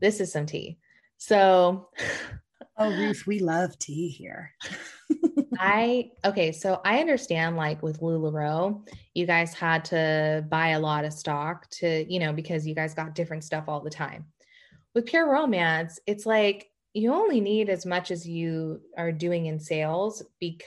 this 0.00 0.20
is 0.20 0.32
some 0.32 0.46
tea. 0.46 0.78
So 1.18 1.88
oh 2.78 2.90
ruth 2.90 3.26
we 3.26 3.40
love 3.40 3.78
tea 3.78 4.08
here. 4.08 4.52
I 5.58 6.12
okay, 6.24 6.52
so 6.52 6.80
I 6.84 7.00
understand 7.00 7.56
like 7.56 7.82
with 7.82 8.00
LuLaRoe, 8.00 8.88
you 9.14 9.26
guys 9.26 9.52
had 9.52 9.84
to 9.86 10.44
buy 10.48 10.68
a 10.68 10.80
lot 10.80 11.04
of 11.04 11.12
stock 11.12 11.68
to, 11.70 12.10
you 12.10 12.18
know, 12.18 12.32
because 12.32 12.66
you 12.66 12.74
guys 12.74 12.94
got 12.94 13.14
different 13.14 13.44
stuff 13.44 13.64
all 13.68 13.80
the 13.80 13.90
time. 13.90 14.24
With 14.94 15.06
Pure 15.06 15.30
Romance, 15.30 15.98
it's 16.06 16.24
like 16.24 16.70
you 16.92 17.12
only 17.12 17.40
need 17.40 17.68
as 17.68 17.86
much 17.86 18.10
as 18.10 18.26
you 18.26 18.80
are 18.96 19.12
doing 19.12 19.46
in 19.46 19.60
sales 19.60 20.22
because 20.40 20.66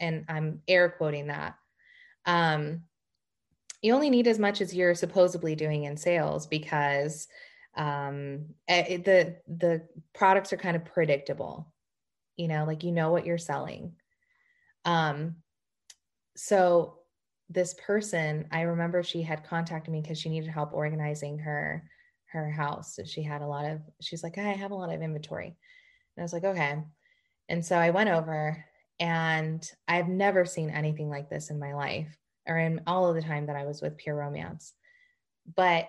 and 0.00 0.24
I'm 0.28 0.62
air 0.68 0.88
quoting 0.90 1.26
that. 1.26 1.56
Um 2.26 2.82
you 3.80 3.94
only 3.94 4.10
need 4.10 4.26
as 4.26 4.38
much 4.38 4.60
as 4.60 4.74
you're 4.74 4.94
supposedly 4.94 5.54
doing 5.54 5.84
in 5.84 5.96
sales 5.96 6.46
because 6.46 7.28
um 7.76 8.46
it, 8.66 9.04
the 9.04 9.36
the 9.46 9.86
products 10.14 10.52
are 10.52 10.56
kind 10.56 10.76
of 10.76 10.84
predictable 10.84 11.72
you 12.36 12.48
know 12.48 12.64
like 12.64 12.82
you 12.82 12.92
know 12.92 13.10
what 13.10 13.26
you're 13.26 13.38
selling 13.38 13.92
um, 14.84 15.36
so 16.36 16.94
this 17.50 17.74
person, 17.74 18.46
I 18.50 18.62
remember 18.62 19.02
she 19.02 19.22
had 19.22 19.44
contacted 19.44 19.92
me 19.92 20.00
because 20.00 20.18
she 20.18 20.28
needed 20.28 20.48
help 20.48 20.72
organizing 20.72 21.38
her 21.40 21.84
her 22.32 22.50
house. 22.50 22.94
So 22.94 23.04
she 23.04 23.22
had 23.22 23.42
a 23.42 23.46
lot 23.46 23.64
of, 23.64 23.80
she's 24.00 24.22
like, 24.22 24.38
I 24.38 24.42
have 24.42 24.70
a 24.70 24.76
lot 24.76 24.92
of 24.92 25.02
inventory. 25.02 25.46
And 25.46 26.22
I 26.22 26.22
was 26.22 26.32
like, 26.32 26.44
okay. 26.44 26.78
And 27.48 27.64
so 27.64 27.76
I 27.76 27.90
went 27.90 28.10
over 28.10 28.64
and 29.00 29.68
I've 29.86 30.08
never 30.08 30.44
seen 30.44 30.70
anything 30.70 31.08
like 31.08 31.30
this 31.30 31.50
in 31.50 31.58
my 31.58 31.74
life 31.74 32.16
or 32.46 32.58
in 32.58 32.80
all 32.86 33.08
of 33.08 33.14
the 33.14 33.22
time 33.22 33.46
that 33.46 33.56
I 33.56 33.64
was 33.64 33.80
with 33.80 33.96
Pure 33.96 34.16
Romance. 34.16 34.72
But 35.56 35.88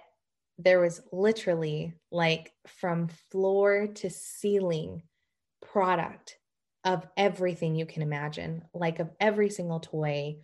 there 0.58 0.80
was 0.80 1.02
literally 1.12 1.94
like 2.12 2.54
from 2.68 3.10
floor 3.32 3.88
to 3.88 4.10
ceiling 4.10 5.04
product 5.62 6.38
of 6.84 7.06
everything 7.18 7.76
you 7.76 7.86
can 7.86 8.02
imagine, 8.02 8.64
like 8.74 9.00
of 9.00 9.10
every 9.20 9.50
single 9.50 9.80
toy, 9.80 10.38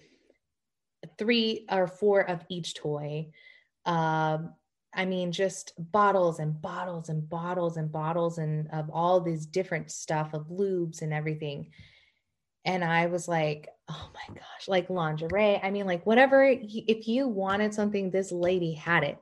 three 1.17 1.65
or 1.69 1.87
four 1.87 2.21
of 2.21 2.43
each 2.49 2.75
toy. 2.75 3.27
Um, 3.85 4.53
I 4.95 5.05
mean, 5.05 5.31
just 5.31 5.73
bottles 5.91 6.39
and 6.39 6.59
bottles 6.61 7.09
and 7.09 7.27
bottles 7.29 7.77
and 7.77 7.91
bottles 7.91 8.37
and 8.37 8.69
of 8.71 8.89
all 8.89 9.19
these 9.19 9.45
different 9.45 9.91
stuff 9.91 10.33
of 10.33 10.47
lubes 10.47 11.01
and 11.01 11.13
everything. 11.13 11.71
And 12.63 12.83
I 12.83 13.07
was 13.07 13.27
like, 13.27 13.69
oh 13.89 14.09
my 14.13 14.33
gosh, 14.33 14.67
like 14.67 14.89
lingerie. 14.89 15.59
I 15.61 15.69
mean, 15.69 15.85
like 15.85 16.05
whatever, 16.05 16.43
if 16.43 17.07
you 17.07 17.27
wanted 17.27 17.73
something, 17.73 18.09
this 18.09 18.31
lady 18.31 18.73
had 18.73 19.03
it. 19.03 19.17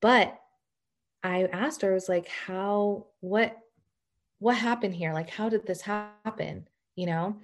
But 0.00 0.38
I 1.22 1.44
asked 1.44 1.82
her, 1.82 1.90
I 1.90 1.94
was 1.94 2.08
like, 2.08 2.28
how, 2.28 3.06
what, 3.18 3.56
what 4.38 4.56
happened 4.56 4.94
here? 4.94 5.12
Like, 5.12 5.28
how 5.28 5.48
did 5.50 5.66
this 5.66 5.82
happen? 5.82 6.68
You 6.94 7.06
know? 7.06 7.36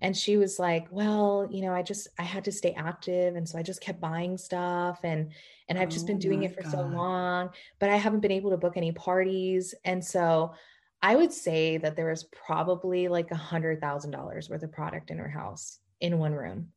And 0.00 0.16
she 0.16 0.36
was 0.36 0.58
like, 0.58 0.86
well, 0.90 1.48
you 1.50 1.62
know, 1.62 1.72
I 1.72 1.82
just, 1.82 2.08
I 2.18 2.22
had 2.22 2.44
to 2.44 2.52
stay 2.52 2.72
active. 2.72 3.36
And 3.36 3.48
so 3.48 3.58
I 3.58 3.62
just 3.62 3.80
kept 3.80 4.00
buying 4.00 4.36
stuff 4.36 5.00
and, 5.02 5.32
and 5.68 5.78
I've 5.78 5.88
just 5.88 6.04
oh 6.04 6.08
been 6.08 6.16
oh 6.16 6.20
doing 6.20 6.42
it 6.42 6.54
for 6.54 6.62
God. 6.62 6.72
so 6.72 6.82
long, 6.82 7.50
but 7.78 7.90
I 7.90 7.96
haven't 7.96 8.20
been 8.20 8.32
able 8.32 8.50
to 8.50 8.56
book 8.56 8.76
any 8.76 8.92
parties. 8.92 9.74
And 9.84 10.04
so 10.04 10.54
I 11.02 11.16
would 11.16 11.32
say 11.32 11.78
that 11.78 11.96
there 11.96 12.10
was 12.10 12.24
probably 12.24 13.08
like 13.08 13.30
a 13.30 13.36
hundred 13.36 13.80
thousand 13.80 14.10
dollars 14.10 14.48
worth 14.50 14.62
of 14.62 14.72
product 14.72 15.10
in 15.10 15.18
her 15.18 15.28
house 15.28 15.78
in 16.00 16.18
one 16.18 16.34
room. 16.34 16.68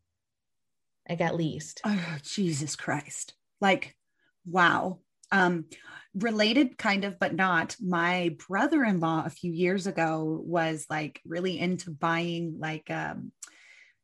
Like 1.07 1.21
at 1.21 1.35
least. 1.35 1.81
Oh, 1.83 2.17
Jesus 2.23 2.75
Christ. 2.75 3.33
Like, 3.59 3.95
wow. 4.45 4.99
Um, 5.31 5.65
related 6.15 6.77
kind 6.77 7.03
of 7.03 7.19
but 7.19 7.35
not 7.35 7.75
my 7.79 8.35
brother-in-law 8.47 9.23
a 9.25 9.29
few 9.29 9.51
years 9.51 9.85
ago 9.85 10.41
was 10.43 10.85
like 10.89 11.21
really 11.23 11.59
into 11.59 11.91
buying 11.91 12.55
like 12.59 12.89
um 12.89 13.31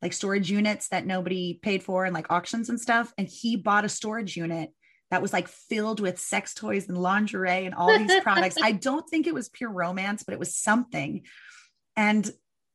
like 0.04 0.14
storage 0.14 0.52
units 0.52 0.90
that 0.90 1.08
nobody 1.08 1.60
paid 1.64 1.82
for 1.82 2.06
and 2.06 2.14
like 2.14 2.32
auctions 2.32 2.70
and 2.70 2.80
stuff 2.80 3.12
and 3.18 3.28
he 3.28 3.56
bought 3.56 3.86
a 3.86 3.90
storage 3.90 4.38
unit 4.38 4.70
that 5.10 5.22
was 5.22 5.34
like 5.34 5.48
filled 5.48 6.00
with 6.00 6.20
sex 6.20 6.54
toys 6.54 6.88
and 6.88 6.98
lingerie 6.98 7.66
and 7.66 7.74
all 7.76 7.98
these 7.98 8.20
products. 8.22 8.58
I 8.62 8.72
don't 8.72 9.08
think 9.10 9.26
it 9.26 9.34
was 9.34 9.50
pure 9.50 9.72
romance 9.72 10.24
but 10.24 10.34
it 10.34 10.40
was 10.40 10.56
something. 10.56 11.24
And 11.96 12.30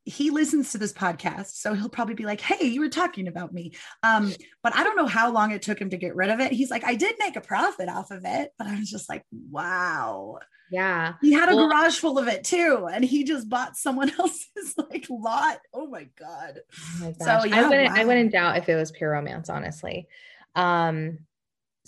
he 0.05 0.31
listens 0.31 0.73
to 0.73 0.79
this 0.79 0.93
podcast, 0.93 1.57
so 1.57 1.75
he'll 1.75 1.89
probably 1.89 2.15
be 2.15 2.25
like, 2.25 2.41
"Hey, 2.41 2.67
you 2.67 2.81
were 2.81 2.89
talking 2.89 3.29
about 3.29 3.53
me." 3.53 3.73
Um, 4.03 4.33
but 4.63 4.75
I 4.75 4.83
don't 4.85 4.97
know 4.97 5.07
how 5.07 5.31
long 5.31 5.53
it 5.53 5.63
took 5.63 5.81
him 5.81 5.91
to 5.91 5.97
get 5.97 6.17
rid 6.17 6.31
of 6.31 6.41
it. 6.41 6.53
He's 6.53 6.71
like, 6.71 6.85
"I 6.85 6.95
did 6.95 7.17
make 7.19 7.37
a 7.37 7.41
profit 7.41 7.89
off 7.89 8.11
of 8.11 8.23
it," 8.25 8.53
but 8.59 8.67
I 8.67 8.79
was 8.79 8.91
just 8.91 9.09
like, 9.09 9.25
"Wow." 9.51 10.39
Yeah. 10.71 11.15
He 11.21 11.33
had 11.33 11.51
a 11.51 11.57
well, 11.57 11.69
garage 11.69 11.99
full 11.99 12.19
of 12.19 12.29
it 12.29 12.45
too, 12.45 12.89
and 12.91 13.05
he 13.05 13.25
just 13.25 13.49
bought 13.49 13.77
someone 13.77 14.11
else's 14.19 14.75
like 14.79 15.07
lot. 15.11 15.59
Oh 15.75 15.89
my 15.89 16.09
god. 16.19 16.61
Oh 16.79 16.99
my 17.01 17.13
so 17.13 17.45
yeah, 17.45 17.65
I 17.65 17.69
wouldn't 17.69 17.89
wow. 17.89 18.01
I 18.01 18.05
wouldn't 18.05 18.33
doubt 18.33 18.57
if 18.59 18.69
it 18.69 18.77
was 18.77 18.93
pure 18.93 19.11
romance, 19.11 19.51
honestly. 19.51 20.07
Um 20.55 21.19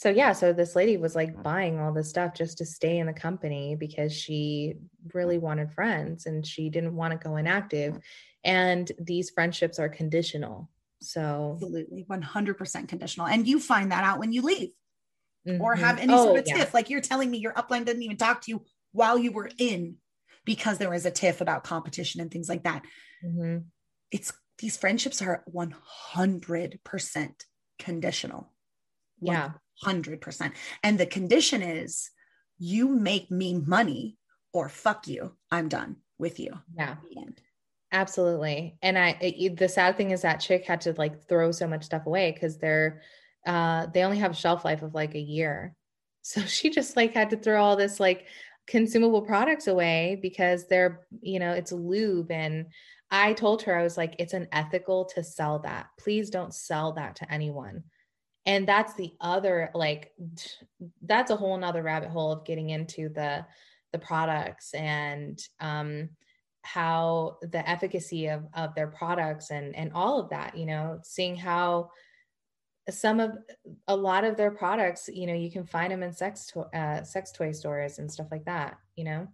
so 0.02 0.10
yeah, 0.10 0.32
so 0.32 0.52
this 0.52 0.74
lady 0.74 0.96
was 0.96 1.14
like 1.14 1.44
buying 1.44 1.78
all 1.78 1.92
this 1.92 2.08
stuff 2.08 2.34
just 2.34 2.58
to 2.58 2.66
stay 2.66 2.98
in 2.98 3.06
the 3.06 3.12
company 3.12 3.76
because 3.76 4.12
she 4.12 4.74
really 5.14 5.38
wanted 5.38 5.72
friends 5.72 6.26
and 6.26 6.44
she 6.44 6.70
didn't 6.70 6.96
want 6.96 7.12
to 7.12 7.28
go 7.28 7.36
inactive. 7.36 8.00
And 8.42 8.90
these 8.98 9.30
friendships 9.30 9.78
are 9.78 9.88
conditional. 9.88 10.68
So 11.00 11.52
absolutely 11.54 12.04
100% 12.10 12.88
conditional. 12.88 13.28
And 13.28 13.46
you 13.46 13.60
find 13.60 13.92
that 13.92 14.02
out 14.02 14.18
when 14.18 14.32
you 14.32 14.42
leave 14.42 14.70
mm-hmm. 15.46 15.62
or 15.62 15.76
have 15.76 16.00
any 16.00 16.12
oh, 16.12 16.24
sort 16.24 16.40
of 16.40 16.48
yeah. 16.48 16.56
tiff. 16.56 16.74
Like 16.74 16.90
you're 16.90 17.00
telling 17.00 17.30
me 17.30 17.38
your 17.38 17.52
upline 17.52 17.84
didn't 17.84 18.02
even 18.02 18.16
talk 18.16 18.40
to 18.42 18.50
you 18.50 18.64
while 18.90 19.16
you 19.16 19.30
were 19.30 19.50
in 19.56 19.98
because 20.44 20.78
there 20.78 20.90
was 20.90 21.06
a 21.06 21.12
tiff 21.12 21.40
about 21.40 21.62
competition 21.62 22.20
and 22.20 22.28
things 22.28 22.48
like 22.48 22.64
that. 22.64 22.82
Mm-hmm. 23.24 23.58
It's 24.10 24.32
these 24.58 24.76
friendships 24.76 25.22
are 25.22 25.44
100% 25.54 27.30
conditional. 27.78 28.52
Yeah. 29.20 29.52
100%. 29.84 30.52
And 30.82 30.98
the 30.98 31.06
condition 31.06 31.62
is 31.62 32.10
you 32.58 32.88
make 32.88 33.30
me 33.30 33.54
money 33.54 34.16
or 34.52 34.68
fuck 34.68 35.08
you. 35.08 35.36
I'm 35.50 35.68
done 35.68 35.96
with 36.18 36.38
you. 36.38 36.52
Yeah. 36.76 36.96
Absolutely. 37.90 38.76
And 38.82 38.98
I, 38.98 39.16
it, 39.20 39.56
the 39.56 39.68
sad 39.68 39.96
thing 39.96 40.12
is 40.12 40.22
that 40.22 40.40
chick 40.40 40.64
had 40.64 40.80
to 40.82 40.94
like 40.96 41.28
throw 41.28 41.52
so 41.52 41.66
much 41.66 41.84
stuff 41.84 42.06
away 42.06 42.32
because 42.32 42.58
they're, 42.58 43.02
uh, 43.46 43.86
they 43.92 44.02
only 44.02 44.18
have 44.18 44.30
a 44.30 44.34
shelf 44.34 44.64
life 44.64 44.82
of 44.82 44.94
like 44.94 45.14
a 45.14 45.20
year. 45.20 45.74
So 46.24 46.40
she 46.42 46.70
just 46.70 46.96
like 46.96 47.14
had 47.14 47.30
to 47.30 47.36
throw 47.36 47.60
all 47.60 47.74
this 47.74 47.98
like 47.98 48.28
consumable 48.68 49.22
products 49.22 49.66
away 49.66 50.20
because 50.22 50.68
they're, 50.68 51.00
you 51.20 51.40
know, 51.40 51.50
it's 51.50 51.72
lube. 51.72 52.30
And 52.30 52.66
I 53.10 53.32
told 53.32 53.62
her, 53.62 53.76
I 53.76 53.82
was 53.82 53.96
like, 53.96 54.14
it's 54.20 54.32
unethical 54.32 55.06
to 55.16 55.24
sell 55.24 55.58
that. 55.64 55.88
Please 55.98 56.30
don't 56.30 56.54
sell 56.54 56.92
that 56.92 57.16
to 57.16 57.32
anyone 57.32 57.82
and 58.46 58.66
that's 58.66 58.94
the 58.94 59.12
other 59.20 59.70
like 59.74 60.12
that's 61.02 61.30
a 61.30 61.36
whole 61.36 61.56
nother 61.56 61.82
rabbit 61.82 62.10
hole 62.10 62.32
of 62.32 62.44
getting 62.44 62.70
into 62.70 63.08
the 63.08 63.44
the 63.92 63.98
products 63.98 64.74
and 64.74 65.46
um 65.60 66.08
how 66.62 67.38
the 67.42 67.68
efficacy 67.68 68.28
of 68.28 68.44
of 68.54 68.74
their 68.74 68.86
products 68.86 69.50
and 69.50 69.74
and 69.76 69.92
all 69.94 70.20
of 70.20 70.30
that 70.30 70.56
you 70.56 70.66
know 70.66 70.98
seeing 71.02 71.36
how 71.36 71.90
some 72.90 73.20
of 73.20 73.32
a 73.88 73.96
lot 73.96 74.24
of 74.24 74.36
their 74.36 74.50
products 74.50 75.08
you 75.12 75.26
know 75.26 75.34
you 75.34 75.50
can 75.50 75.64
find 75.64 75.92
them 75.92 76.02
in 76.02 76.12
sex 76.12 76.46
to, 76.46 76.60
uh, 76.76 77.02
sex 77.04 77.30
toy 77.32 77.52
stores 77.52 77.98
and 77.98 78.10
stuff 78.10 78.26
like 78.30 78.44
that 78.44 78.76
you 78.96 79.04
know 79.04 79.26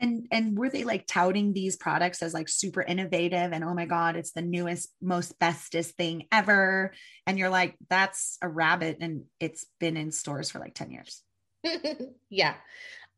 and 0.00 0.26
and 0.30 0.58
were 0.58 0.70
they 0.70 0.84
like 0.84 1.06
touting 1.06 1.52
these 1.52 1.76
products 1.76 2.22
as 2.22 2.34
like 2.34 2.48
super 2.48 2.82
innovative 2.82 3.52
and 3.52 3.62
oh 3.64 3.74
my 3.74 3.86
god 3.86 4.16
it's 4.16 4.32
the 4.32 4.42
newest 4.42 4.90
most 5.00 5.38
bestest 5.38 5.96
thing 5.96 6.26
ever. 6.32 6.92
And 7.26 7.38
you're 7.38 7.50
like 7.50 7.76
that's 7.88 8.38
a 8.42 8.48
rabbit 8.48 8.98
and 9.00 9.24
it's 9.38 9.66
been 9.78 9.96
in 9.96 10.10
stores 10.10 10.50
for 10.50 10.58
like 10.58 10.74
10 10.74 10.90
years. 10.90 11.22
Yeah. 12.30 12.54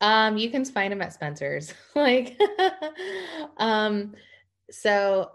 Um 0.01 0.37
you 0.37 0.51
can 0.51 0.64
find 0.64 0.93
them 0.93 1.03
at 1.03 1.12
spencer's. 1.12 1.72
Like 1.95 2.41
um 3.57 4.14
so 4.70 5.30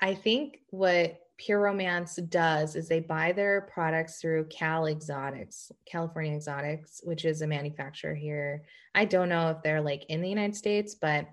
i 0.00 0.14
think 0.14 0.58
what 0.70 1.20
Pure 1.36 1.60
Romance 1.60 2.16
does 2.16 2.76
is 2.76 2.88
they 2.88 3.00
buy 3.00 3.32
their 3.32 3.62
products 3.62 4.20
through 4.20 4.46
Cal 4.46 4.86
Exotics, 4.86 5.72
California 5.84 6.34
Exotics, 6.34 7.00
which 7.02 7.24
is 7.24 7.42
a 7.42 7.46
manufacturer 7.46 8.14
here. 8.14 8.62
I 8.94 9.04
don't 9.04 9.28
know 9.28 9.50
if 9.50 9.62
they're 9.62 9.80
like 9.80 10.04
in 10.08 10.22
the 10.22 10.28
United 10.28 10.54
States, 10.54 10.94
but 10.94 11.26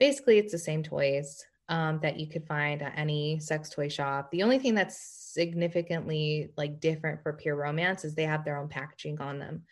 basically 0.00 0.38
it's 0.38 0.52
the 0.52 0.58
same 0.58 0.82
toys 0.82 1.44
um, 1.68 2.00
that 2.02 2.18
you 2.18 2.26
could 2.26 2.46
find 2.46 2.82
at 2.82 2.94
any 2.96 3.38
sex 3.38 3.70
toy 3.70 3.88
shop. 3.88 4.30
The 4.30 4.42
only 4.42 4.58
thing 4.58 4.74
that's 4.74 4.98
significantly 4.98 6.50
like 6.56 6.80
different 6.80 7.22
for 7.22 7.32
Pure 7.32 7.56
Romance 7.56 8.04
is 8.04 8.14
they 8.14 8.24
have 8.24 8.44
their 8.44 8.58
own 8.58 8.68
packaging 8.68 9.20
on 9.20 9.38
them. 9.38 9.62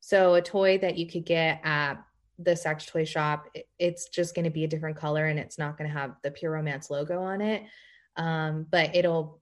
So 0.00 0.34
a 0.34 0.42
toy 0.42 0.78
that 0.78 0.96
you 0.96 1.08
could 1.08 1.24
get 1.24 1.60
at 1.64 1.94
the 2.38 2.54
sex 2.54 2.86
toy 2.86 3.04
shop, 3.04 3.48
it's 3.80 4.08
just 4.10 4.34
going 4.34 4.44
to 4.44 4.50
be 4.50 4.62
a 4.62 4.68
different 4.68 4.96
color 4.96 5.26
and 5.26 5.40
it's 5.40 5.58
not 5.58 5.76
going 5.76 5.90
to 5.90 5.98
have 5.98 6.14
the 6.22 6.30
Pure 6.30 6.52
Romance 6.52 6.88
logo 6.88 7.20
on 7.20 7.40
it 7.40 7.64
um, 8.18 8.66
but 8.68 8.94
it'll 8.94 9.40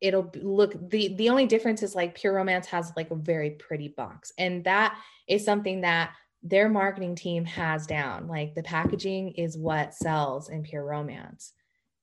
it'll 0.00 0.30
look 0.42 0.74
the 0.90 1.14
the 1.14 1.30
only 1.30 1.46
difference 1.46 1.82
is 1.82 1.94
like 1.94 2.16
pure 2.16 2.34
romance 2.34 2.66
has 2.66 2.92
like 2.96 3.10
a 3.10 3.14
very 3.14 3.50
pretty 3.50 3.88
box 3.88 4.32
and 4.36 4.64
that 4.64 4.98
is 5.28 5.44
something 5.44 5.80
that 5.80 6.12
their 6.42 6.68
marketing 6.68 7.14
team 7.14 7.44
has 7.44 7.86
down. 7.86 8.26
Like 8.26 8.56
the 8.56 8.64
packaging 8.64 9.32
is 9.32 9.56
what 9.56 9.94
sells 9.94 10.48
in 10.48 10.64
pure 10.64 10.84
romance. 10.84 11.52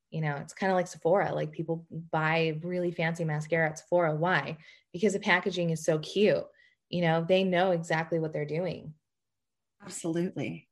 You 0.09 0.21
know 0.21 0.37
it's 0.37 0.53
kind 0.53 0.71
of 0.71 0.75
like 0.75 0.87
sephora 0.87 1.35
like 1.35 1.51
people 1.51 1.85
buy 2.11 2.59
really 2.63 2.91
fancy 2.91 3.25
mascara 3.25 3.69
at 3.69 3.77
sephora. 3.77 4.15
Why? 4.15 4.57
Because 4.93 5.13
the 5.13 5.19
packaging 5.19 5.69
is 5.69 5.83
so 5.83 5.99
cute. 5.99 6.45
You 6.87 7.01
know 7.01 7.25
they 7.27 7.43
know 7.43 7.71
exactly 7.71 8.17
what 8.17 8.31
they're 8.31 8.45
doing. 8.45 8.93
Absolutely 9.83 10.68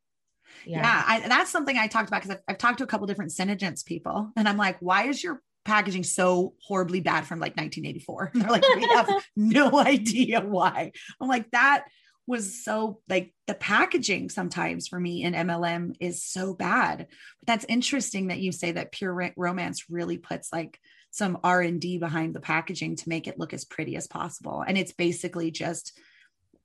yeah, 0.66 0.80
yeah 0.80 1.04
I, 1.06 1.28
that's 1.28 1.52
something 1.52 1.78
I 1.78 1.88
talked 1.88 2.10
about 2.10 2.22
because 2.24 2.38
I've, 2.38 2.44
I've, 2.54 2.58
talked 2.58 2.80
to 2.80 2.84
a 2.84 2.88
couple 2.88 3.08
different 3.08 3.32
SeneGence 3.32 3.86
people, 3.86 4.32
and 4.36 4.48
I'm 4.48 4.58
like, 4.58 4.78
why 4.80 5.08
is 5.08 5.24
your 5.24 5.42
packaging 5.66 6.04
so 6.04 6.54
horribly 6.62 7.02
bad 7.02 7.26
from 7.26 7.40
like 7.40 7.56
1984? 7.58 8.32
And 8.34 8.42
they're 8.44 8.52
like, 8.52 8.68
we 8.76 8.88
have 8.88 9.10
no 9.36 9.80
idea 9.80 10.42
why. 10.42 10.92
I'm 11.20 11.28
like, 11.28 11.52
that 11.52 11.86
was 12.28 12.64
so 12.64 13.00
like 13.08 13.34
the 13.48 13.54
packaging 13.54 14.30
sometimes 14.30 14.88
for 14.90 15.00
me 15.00 15.24
in 15.24 15.34
MLM 15.34 15.96
is 16.02 16.24
so 16.24 16.54
bad. 16.54 17.08
But 17.40 17.48
that's 17.48 17.66
interesting 17.70 18.28
that 18.28 18.40
you 18.40 18.52
say 18.52 18.74
that 18.74 18.92
pure 18.92 19.34
romance 19.38 19.86
really 19.90 20.18
puts 20.18 20.52
like 20.52 20.80
some 21.12 21.40
R&D 21.44 21.98
behind 22.00 22.36
the 22.36 22.42
packaging 22.42 22.98
to 22.98 23.10
make 23.10 23.28
it 23.28 23.40
look 23.40 23.54
as 23.54 23.64
pretty 23.64 23.96
as 23.96 24.08
possible. 24.08 24.64
And 24.68 24.78
it's 24.78 24.92
basically 24.92 25.52
just 25.52 25.98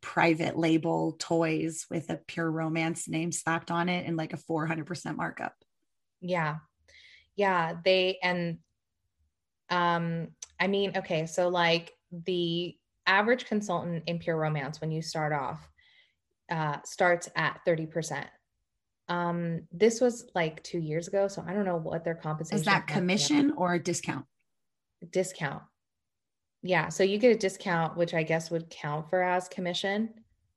private 0.02 0.58
label 0.58 1.16
toys 1.18 1.86
with 1.88 2.10
a 2.10 2.20
pure 2.26 2.50
romance 2.50 3.08
name 3.08 3.32
slapped 3.32 3.70
on 3.70 3.88
it 3.88 4.04
and 4.06 4.16
like 4.16 4.32
a 4.32 4.36
400% 4.36 5.16
markup. 5.16 5.54
Yeah. 6.20 6.56
Yeah, 7.36 7.76
they 7.82 8.18
and 8.22 8.58
um 9.70 10.28
I 10.60 10.66
mean, 10.66 10.92
okay, 10.98 11.26
so 11.26 11.48
like 11.48 11.92
the 12.12 12.76
average 13.06 13.46
consultant 13.46 14.04
in 14.06 14.18
pure 14.18 14.36
romance 14.36 14.80
when 14.80 14.90
you 14.90 15.00
start 15.00 15.32
off 15.32 15.66
uh 16.50 16.76
starts 16.84 17.28
at 17.34 17.60
30%. 17.66 18.26
Um 19.08 19.62
this 19.72 20.00
was 20.00 20.28
like 20.34 20.62
2 20.64 20.78
years 20.78 21.08
ago, 21.08 21.28
so 21.28 21.44
I 21.46 21.54
don't 21.54 21.64
know 21.64 21.76
what 21.76 22.04
their 22.04 22.16
compensation 22.16 22.58
is 22.58 22.66
that 22.66 22.86
commission 22.86 23.52
or 23.56 23.74
a 23.74 23.82
discount? 23.82 24.26
Discount. 25.10 25.62
Yeah. 26.62 26.88
So 26.88 27.02
you 27.02 27.18
get 27.18 27.34
a 27.34 27.38
discount, 27.38 27.96
which 27.96 28.14
I 28.14 28.22
guess 28.22 28.50
would 28.50 28.70
count 28.70 29.10
for 29.10 29.22
as 29.22 29.48
commission 29.48 30.10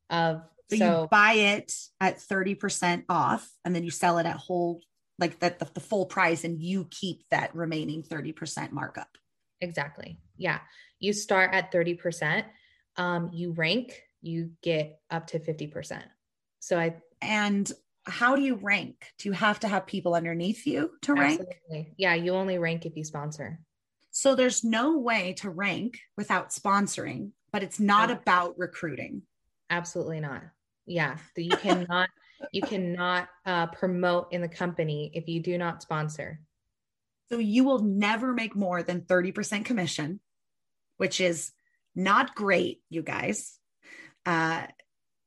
of 0.09 0.43
so, 0.69 0.77
so 0.77 1.01
you 1.01 1.07
buy 1.09 1.33
it 1.33 1.73
at 1.99 2.17
30% 2.17 3.03
off 3.09 3.47
and 3.63 3.75
then 3.75 3.83
you 3.83 3.91
sell 3.91 4.17
it 4.17 4.25
at 4.25 4.37
whole 4.37 4.81
like 5.19 5.39
that 5.39 5.59
the, 5.59 5.69
the 5.73 5.79
full 5.79 6.05
price 6.05 6.43
and 6.43 6.61
you 6.61 6.87
keep 6.89 7.27
that 7.29 7.55
remaining 7.55 8.03
30% 8.03 8.71
markup. 8.71 9.17
Exactly. 9.61 10.17
Yeah. 10.37 10.59
You 10.99 11.13
start 11.13 11.53
at 11.53 11.71
30%. 11.71 12.43
Um, 12.97 13.29
you 13.33 13.51
rank, 13.51 14.01
you 14.21 14.51
get 14.61 14.99
up 15.09 15.27
to 15.27 15.39
50%. 15.39 16.01
So 16.59 16.79
I 16.79 16.95
and 17.21 17.71
how 18.07 18.35
do 18.35 18.41
you 18.41 18.55
rank? 18.55 19.07
Do 19.17 19.29
you 19.29 19.33
have 19.33 19.59
to 19.61 19.67
have 19.67 19.87
people 19.87 20.13
underneath 20.13 20.65
you 20.67 20.91
to 21.03 21.13
absolutely. 21.13 21.55
rank? 21.71 21.87
Yeah, 21.97 22.13
you 22.13 22.33
only 22.33 22.57
rank 22.57 22.85
if 22.85 22.95
you 22.95 23.03
sponsor. 23.03 23.59
So 24.17 24.33
there's 24.33 24.63
no 24.63 24.97
way 24.97 25.33
to 25.39 25.49
rank 25.49 25.99
without 26.15 26.51
sponsoring, 26.51 27.31
but 27.51 27.63
it's 27.63 27.81
not 27.81 28.07
no. 28.07 28.15
about 28.15 28.57
recruiting. 28.57 29.23
Absolutely 29.69 30.21
not. 30.21 30.41
Yeah, 30.85 31.17
you 31.35 31.57
cannot 31.57 32.07
you 32.53 32.61
cannot 32.61 33.27
uh, 33.45 33.67
promote 33.67 34.31
in 34.31 34.39
the 34.39 34.47
company 34.47 35.11
if 35.13 35.27
you 35.27 35.41
do 35.41 35.57
not 35.57 35.81
sponsor. 35.81 36.39
So 37.27 37.39
you 37.39 37.65
will 37.65 37.79
never 37.79 38.31
make 38.31 38.55
more 38.55 38.83
than 38.83 39.01
30% 39.01 39.65
commission, 39.65 40.21
which 40.95 41.19
is 41.19 41.51
not 41.93 42.35
great, 42.35 42.83
you 42.89 43.01
guys, 43.01 43.59
uh, 44.25 44.65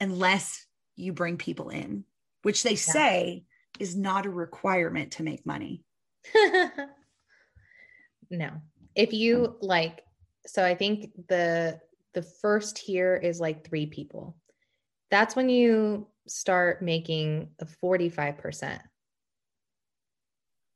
unless 0.01 0.65
you 0.97 1.13
bring 1.13 1.37
people 1.37 1.69
in, 1.69 2.05
which 2.41 2.63
they 2.63 2.71
yeah. 2.71 2.77
say 2.77 3.45
is 3.79 3.95
not 3.95 4.25
a 4.25 4.31
requirement 4.31 5.13
to 5.13 5.23
make 5.23 5.45
money. 5.45 5.85
no, 8.31 8.51
if 8.95 9.13
you 9.13 9.57
like 9.61 10.03
so 10.47 10.65
i 10.65 10.75
think 10.75 11.11
the 11.29 11.81
the 12.15 12.23
first 12.23 12.77
tier 12.77 13.17
is 13.17 13.41
like 13.41 13.67
three 13.67 13.87
people 13.87 14.37
that's 15.11 15.37
when 15.37 15.49
you 15.49 16.07
start 16.27 16.83
making 16.83 17.49
a 17.61 17.65
45% 17.65 18.81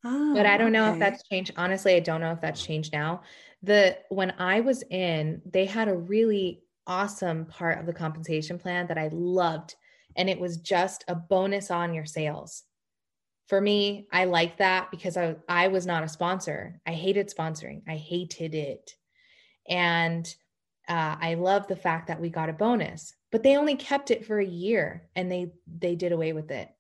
Oh, 0.05 0.35
but 0.35 0.47
I 0.47 0.57
oh, 0.57 0.59
don't 0.59 0.73
know 0.73 0.87
okay. 0.87 0.95
if 0.95 0.99
that's 0.99 1.23
changed. 1.29 1.53
Honestly, 1.57 1.95
I 1.95 2.01
don't 2.01 2.21
know 2.21 2.33
if 2.33 2.41
that's 2.41 2.65
changed 2.65 2.93
now. 2.93 3.23
The 3.63 3.99
when 4.09 4.33
I 4.39 4.61
was 4.61 4.83
in, 4.91 5.41
they 5.45 5.65
had 5.65 5.89
a 5.89 5.97
really 5.97 6.63
awesome 6.87 7.47
part 7.47 7.79
of 7.79 7.87
the 7.87 7.93
compensation 7.93 8.59
plan 8.59 8.89
that 8.89 8.99
I 8.99 9.09
loved. 9.13 9.77
And 10.17 10.29
it 10.29 10.41
was 10.41 10.57
just 10.59 11.05
a 11.09 11.15
bonus 11.15 11.71
on 11.71 11.95
your 11.95 12.05
sales. 12.05 12.65
For 13.53 13.61
me, 13.61 14.07
I 14.11 14.24
like 14.24 14.57
that 14.57 14.90
because 14.90 15.18
I, 15.18 15.36
I 15.46 15.68
was 15.68 15.84
not 15.84 16.03
a 16.05 16.09
sponsor. 16.09 16.80
I 16.86 16.92
hated 16.92 17.28
sponsoring. 17.28 17.82
I 17.86 17.96
hated 17.96 18.55
it. 18.55 18.92
And 19.68 20.26
uh, 20.88 21.16
I 21.20 21.34
love 21.34 21.66
the 21.66 21.76
fact 21.76 22.07
that 22.07 22.18
we 22.18 22.30
got 22.30 22.48
a 22.48 22.55
bonus, 22.55 23.14
but 23.30 23.42
they 23.42 23.59
only 23.59 23.74
kept 23.76 24.11
it 24.11 24.24
for 24.24 24.38
a 24.38 24.46
year 24.46 25.07
and 25.14 25.30
they 25.30 25.53
they 25.66 25.96
did 25.96 26.12
away 26.12 26.32
with 26.32 26.50
it. 26.50 26.70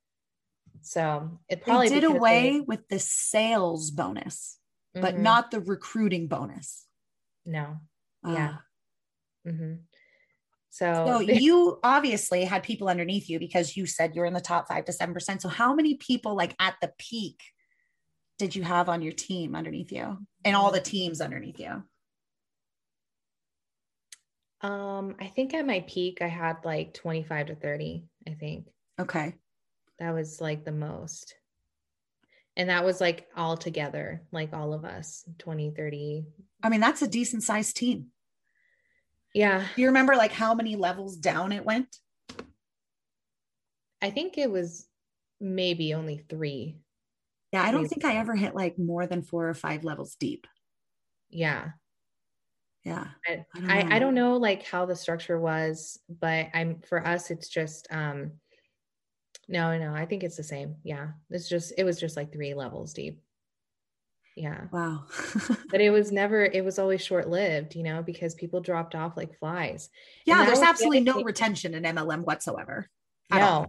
So 0.80 1.40
it 1.46 1.60
probably 1.60 1.90
they 1.90 2.00
did 2.00 2.04
away 2.04 2.52
they- 2.52 2.60
with 2.60 2.88
the 2.88 2.98
sales 2.98 3.90
bonus, 3.90 4.56
but 4.94 5.16
Mhm. 5.16 5.18
not 5.18 5.50
the 5.50 5.60
recruiting 5.60 6.26
bonus. 6.26 6.86
no. 7.44 7.76
Yeah. 8.26 8.56
Ah. 8.56 8.62
So, 10.72 11.04
So 11.06 11.20
you 11.20 11.78
obviously 11.84 12.44
had 12.44 12.62
people 12.62 12.88
underneath 12.88 13.28
you 13.28 13.38
because 13.38 13.76
you 13.76 13.84
said 13.84 14.14
you're 14.14 14.24
in 14.24 14.32
the 14.32 14.40
top 14.40 14.68
five 14.68 14.86
to 14.86 14.92
seven 14.92 15.12
percent. 15.12 15.42
So 15.42 15.50
how 15.50 15.74
many 15.74 15.96
people 15.96 16.34
like 16.34 16.56
at 16.58 16.76
the 16.80 16.90
peak 16.96 17.42
did 18.38 18.56
you 18.56 18.62
have 18.62 18.88
on 18.88 19.02
your 19.02 19.12
team 19.12 19.54
underneath 19.54 19.92
you 19.92 20.16
and 20.46 20.56
all 20.56 20.72
the 20.72 20.80
teams 20.80 21.20
underneath 21.20 21.60
you? 21.60 21.82
um, 24.62 25.16
I 25.20 25.26
think 25.26 25.52
at 25.52 25.66
my 25.66 25.84
peak 25.86 26.22
I 26.22 26.28
had 26.28 26.64
like 26.64 26.94
25 26.94 27.48
to 27.48 27.54
30, 27.54 28.04
I 28.26 28.30
think. 28.32 28.68
Okay. 28.98 29.34
That 29.98 30.14
was 30.14 30.40
like 30.40 30.64
the 30.64 30.72
most. 30.72 31.34
And 32.56 32.70
that 32.70 32.84
was 32.84 32.98
like 32.98 33.26
all 33.36 33.58
together, 33.58 34.22
like 34.32 34.54
all 34.54 34.72
of 34.72 34.86
us, 34.86 35.24
20, 35.38 35.72
30. 35.72 36.24
I 36.62 36.68
mean, 36.70 36.80
that's 36.80 37.02
a 37.02 37.08
decent 37.08 37.42
sized 37.42 37.76
team. 37.76 38.11
Yeah. 39.34 39.66
Do 39.74 39.80
you 39.80 39.88
remember 39.88 40.14
like 40.14 40.32
how 40.32 40.54
many 40.54 40.76
levels 40.76 41.16
down 41.16 41.52
it 41.52 41.64
went? 41.64 41.96
I 44.00 44.10
think 44.10 44.36
it 44.36 44.50
was 44.50 44.86
maybe 45.40 45.94
only 45.94 46.18
three. 46.28 46.76
Yeah, 47.52 47.62
I 47.62 47.70
don't 47.70 47.86
think 47.86 48.04
I 48.04 48.16
ever 48.16 48.34
hit 48.34 48.54
like 48.54 48.78
more 48.78 49.06
than 49.06 49.22
four 49.22 49.48
or 49.48 49.54
five 49.54 49.84
levels 49.84 50.16
deep. 50.16 50.46
Yeah. 51.30 51.70
Yeah. 52.84 53.06
I, 53.28 53.44
I 53.54 53.60
don't 53.60 53.70
I. 53.70 53.96
I 53.96 53.98
don't 53.98 54.14
know 54.14 54.36
like 54.36 54.64
how 54.64 54.86
the 54.86 54.96
structure 54.96 55.38
was, 55.38 56.00
but 56.08 56.48
I'm 56.54 56.80
for 56.80 57.06
us, 57.06 57.30
it's 57.30 57.48
just 57.48 57.86
um 57.90 58.32
no, 59.48 59.76
no, 59.76 59.94
I 59.94 60.06
think 60.06 60.22
it's 60.22 60.36
the 60.36 60.42
same. 60.42 60.76
Yeah. 60.82 61.08
It's 61.30 61.48
just 61.48 61.74
it 61.76 61.84
was 61.84 62.00
just 62.00 62.16
like 62.16 62.32
three 62.32 62.54
levels 62.54 62.92
deep. 62.92 63.20
Yeah. 64.36 64.64
Wow. 64.72 65.04
But 65.70 65.80
it 65.80 65.90
was 65.90 66.10
never, 66.10 66.44
it 66.44 66.64
was 66.64 66.78
always 66.78 67.04
short 67.04 67.28
lived, 67.28 67.74
you 67.74 67.82
know, 67.82 68.02
because 68.02 68.34
people 68.34 68.60
dropped 68.60 68.94
off 68.94 69.16
like 69.16 69.38
flies. 69.38 69.90
yeah, 70.24 70.44
there's 70.44 70.60
absolutely 70.60 71.00
no 71.00 71.14
thing- 71.14 71.24
retention 71.24 71.74
in 71.74 71.82
MLM 71.82 72.24
whatsoever. 72.24 72.88
at 73.30 73.42
all. 73.42 73.62
No. 73.62 73.68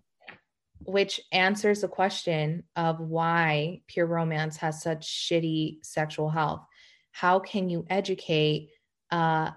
Which 0.86 1.22
answers 1.32 1.82
the 1.82 1.88
question 1.88 2.64
of 2.76 3.00
why 3.00 3.82
pure 3.88 4.06
romance 4.06 4.58
has 4.58 4.82
such 4.82 5.08
shitty 5.08 5.86
sexual 5.86 6.30
health. 6.30 6.66
How 7.12 7.40
can 7.40 7.70
you 7.70 7.86
educate 7.90 8.70
uh, 9.12 9.52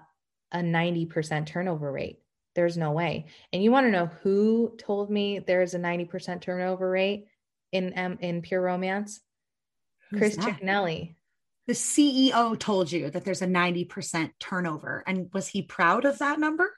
a 0.51 0.59
90% 0.59 1.45
turnover 1.45 1.91
rate? 1.91 2.19
There's 2.55 2.77
no 2.77 2.91
way. 2.91 3.25
And 3.51 3.61
you 3.61 3.71
want 3.71 3.87
to 3.87 3.91
know 3.91 4.09
who 4.23 4.75
told 4.77 5.09
me 5.09 5.39
there's 5.39 5.73
a 5.73 5.79
90% 5.79 6.41
turnover 6.41 6.89
rate 6.89 7.27
in 7.71 7.93
um, 7.97 8.17
in 8.21 8.41
pure 8.41 8.61
romance? 8.61 9.19
Who's 10.11 10.19
Chris 10.19 10.35
that? 10.37 10.45
The 11.67 11.73
CEO 11.73 12.57
told 12.57 12.91
you 12.91 13.09
that 13.09 13.25
there's 13.25 13.41
a 13.41 13.47
90% 13.47 14.31
turnover. 14.39 15.03
And 15.05 15.29
was 15.33 15.47
he 15.49 15.61
proud 15.61 16.05
of 16.05 16.19
that 16.19 16.39
number? 16.39 16.71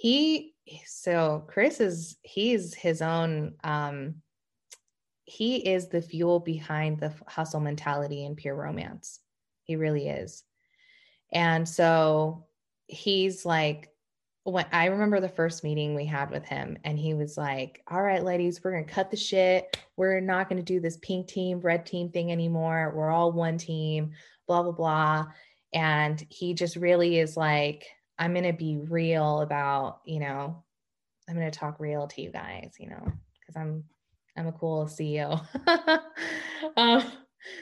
he 0.00 0.54
so 0.86 1.44
chris 1.46 1.78
is 1.78 2.16
he's 2.22 2.72
his 2.74 3.02
own 3.02 3.52
um 3.64 4.14
he 5.24 5.56
is 5.56 5.88
the 5.88 6.00
fuel 6.00 6.40
behind 6.40 6.98
the 6.98 7.12
hustle 7.28 7.60
mentality 7.60 8.24
in 8.24 8.34
pure 8.34 8.54
romance 8.54 9.20
he 9.64 9.76
really 9.76 10.08
is 10.08 10.42
and 11.34 11.68
so 11.68 12.46
he's 12.86 13.44
like 13.44 13.90
when 14.44 14.66
i 14.72 14.86
remember 14.86 15.20
the 15.20 15.28
first 15.28 15.62
meeting 15.62 15.94
we 15.94 16.06
had 16.06 16.30
with 16.30 16.44
him 16.44 16.76
and 16.84 16.98
he 16.98 17.14
was 17.14 17.36
like 17.36 17.82
all 17.88 18.02
right 18.02 18.24
ladies 18.24 18.62
we're 18.62 18.72
gonna 18.72 18.84
cut 18.84 19.10
the 19.10 19.16
shit. 19.16 19.78
We're 19.96 20.20
not 20.20 20.48
gonna 20.48 20.62
do 20.62 20.80
this 20.80 20.98
pink 21.02 21.28
team 21.28 21.60
red 21.60 21.84
team 21.84 22.10
thing 22.10 22.32
anymore. 22.32 22.92
We're 22.96 23.10
all 23.10 23.32
one 23.32 23.58
team 23.58 24.12
blah 24.46 24.62
blah 24.62 24.72
blah. 24.72 25.26
And 25.72 26.24
he 26.30 26.54
just 26.54 26.76
really 26.76 27.18
is 27.18 27.36
like 27.36 27.86
i'm 28.20 28.34
gonna 28.34 28.52
be 28.52 28.76
real 28.76 29.40
about 29.40 30.00
you 30.04 30.20
know 30.20 30.62
i'm 31.28 31.34
gonna 31.34 31.50
talk 31.50 31.80
real 31.80 32.06
to 32.06 32.22
you 32.22 32.30
guys 32.30 32.74
you 32.78 32.88
know 32.88 33.12
because 33.40 33.56
i'm 33.56 33.82
i'm 34.36 34.46
a 34.46 34.52
cool 34.52 34.84
ceo 34.86 35.40
um, 36.76 37.02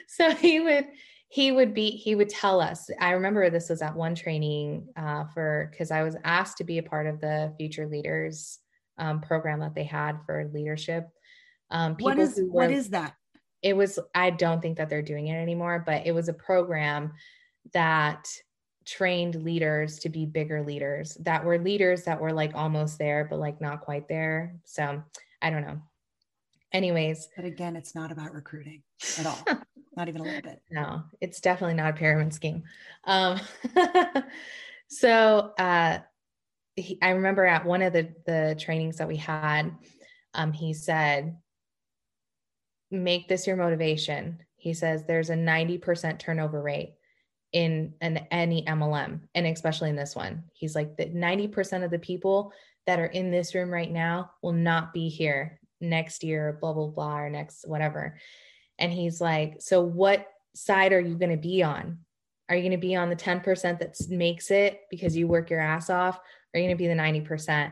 so 0.07 0.29
he 0.31 0.59
would 0.59 0.85
he 1.31 1.51
would 1.51 1.73
be 1.75 1.91
he 1.91 2.15
would 2.15 2.29
tell 2.29 2.59
us 2.59 2.89
i 2.99 3.11
remember 3.11 3.49
this 3.49 3.69
was 3.69 3.81
at 3.81 3.95
one 3.95 4.15
training 4.15 4.87
uh, 4.97 5.25
for 5.33 5.67
because 5.71 5.91
i 5.91 6.01
was 6.03 6.15
asked 6.23 6.57
to 6.57 6.63
be 6.63 6.77
a 6.79 6.83
part 6.83 7.05
of 7.07 7.21
the 7.21 7.53
future 7.57 7.87
leaders 7.87 8.59
um, 8.97 9.21
program 9.21 9.59
that 9.59 9.75
they 9.75 9.83
had 9.83 10.19
for 10.25 10.49
leadership 10.53 11.07
um, 11.71 11.91
What 11.99 12.15
people 12.15 12.23
is 12.23 12.37
who 12.37 12.51
what 12.51 12.69
were- 12.69 12.75
is 12.75 12.89
that? 12.89 13.13
it 13.61 13.75
was 13.77 13.99
i 14.15 14.29
don't 14.29 14.61
think 14.61 14.77
that 14.77 14.89
they're 14.89 15.01
doing 15.03 15.27
it 15.27 15.35
anymore 15.35 15.83
but 15.85 16.05
it 16.07 16.13
was 16.13 16.29
a 16.29 16.33
program 16.33 17.13
that 17.73 18.27
trained 18.85 19.35
leaders 19.43 19.99
to 19.99 20.09
be 20.09 20.25
bigger 20.25 20.63
leaders 20.63 21.15
that 21.19 21.45
were 21.45 21.59
leaders 21.59 22.03
that 22.05 22.19
were 22.19 22.33
like 22.33 22.55
almost 22.55 22.97
there 22.97 23.27
but 23.29 23.37
like 23.37 23.61
not 23.61 23.81
quite 23.81 24.07
there 24.07 24.55
so 24.65 25.03
i 25.43 25.49
don't 25.51 25.61
know 25.61 25.79
anyways 26.71 27.27
But 27.35 27.45
again, 27.45 27.75
it's 27.75 27.93
not 27.95 28.11
about 28.11 28.33
recruiting 28.33 28.81
at 29.19 29.25
all. 29.25 29.39
not 29.99 30.07
even 30.07 30.21
a 30.21 30.23
little 30.23 30.41
bit. 30.41 30.61
no 30.71 31.03
it's 31.19 31.41
definitely 31.41 31.75
not 31.75 31.89
a 31.91 31.93
pyramid 31.93 32.33
scheme. 32.33 32.63
Um 33.03 33.39
so 34.87 35.53
uh 35.59 35.99
he, 36.75 36.97
i 37.01 37.09
remember 37.09 37.45
at 37.45 37.65
one 37.65 37.81
of 37.81 37.91
the 37.93 38.13
the 38.25 38.55
trainings 38.57 38.97
that 38.97 39.07
we 39.07 39.17
had 39.17 39.75
um 40.33 40.53
he 40.53 40.73
said 40.73 41.37
make 42.91 43.27
this 43.27 43.45
your 43.45 43.55
motivation. 43.55 44.39
He 44.55 44.73
says 44.73 45.03
there's 45.03 45.29
a 45.29 45.35
90% 45.35 46.17
turnover 46.19 46.61
rate 46.61 46.95
in 47.51 47.93
an 48.01 48.27
any 48.31 48.63
mlm 48.63 49.21
and 49.33 49.47
especially 49.47 49.89
in 49.89 49.95
this 49.95 50.15
one. 50.15 50.43
He's 50.53 50.75
like 50.75 50.97
that 50.97 51.13
90% 51.15 51.83
of 51.83 51.91
the 51.91 51.99
people 51.99 52.51
that 52.85 52.99
are 52.99 53.05
in 53.05 53.31
this 53.31 53.55
room 53.55 53.69
right 53.71 53.91
now 53.91 54.31
will 54.41 54.53
not 54.53 54.93
be 54.93 55.09
here 55.09 55.59
next 55.81 56.23
year 56.23 56.57
blah 56.59 56.73
blah 56.73 56.87
blah 56.87 57.19
or 57.19 57.29
next 57.29 57.67
whatever 57.67 58.17
and 58.79 58.91
he's 58.91 59.21
like, 59.21 59.57
So 59.59 59.81
what 59.81 60.27
side 60.55 60.93
are 60.93 60.99
you 60.99 61.15
going 61.15 61.31
to 61.31 61.37
be 61.37 61.61
on? 61.61 61.99
Are 62.49 62.55
you 62.55 62.61
going 62.61 62.71
to 62.71 62.77
be 62.77 62.95
on 62.95 63.09
the 63.09 63.15
10% 63.15 63.79
that 63.79 63.95
makes 64.09 64.49
it 64.49 64.81
because 64.89 65.15
you 65.15 65.27
work 65.27 65.51
your 65.51 65.59
ass 65.59 65.89
off? 65.89 66.19
Are 66.53 66.59
you 66.59 66.65
going 66.65 66.75
to 66.75 66.81
be 66.81 66.87
the 66.87 66.95
90%? 66.95 67.71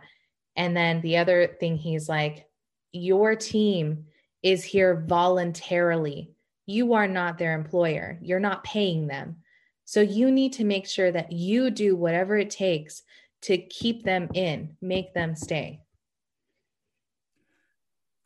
And 0.56 0.78
then 0.78 1.02
the 1.02 1.18
other 1.18 1.56
thing 1.60 1.78
he's 1.78 2.08
like, 2.08 2.48
Your 2.92 3.36
team 3.36 4.06
is 4.44 4.64
here 4.64 5.04
voluntarily. 5.08 6.32
You 6.66 6.94
are 6.94 7.08
not 7.08 7.38
their 7.38 7.56
employer, 7.56 8.20
you're 8.22 8.40
not 8.40 8.64
paying 8.64 9.08
them. 9.08 9.38
So 9.86 10.02
you 10.02 10.32
need 10.32 10.52
to 10.54 10.66
make 10.66 10.86
sure 10.86 11.12
that 11.14 11.32
you 11.32 11.72
do 11.72 11.96
whatever 11.96 12.38
it 12.38 12.50
takes 12.50 13.04
to 13.44 13.58
keep 13.58 14.04
them 14.04 14.28
in, 14.34 14.76
make 14.82 15.14
them 15.14 15.34
stay. 15.34 15.82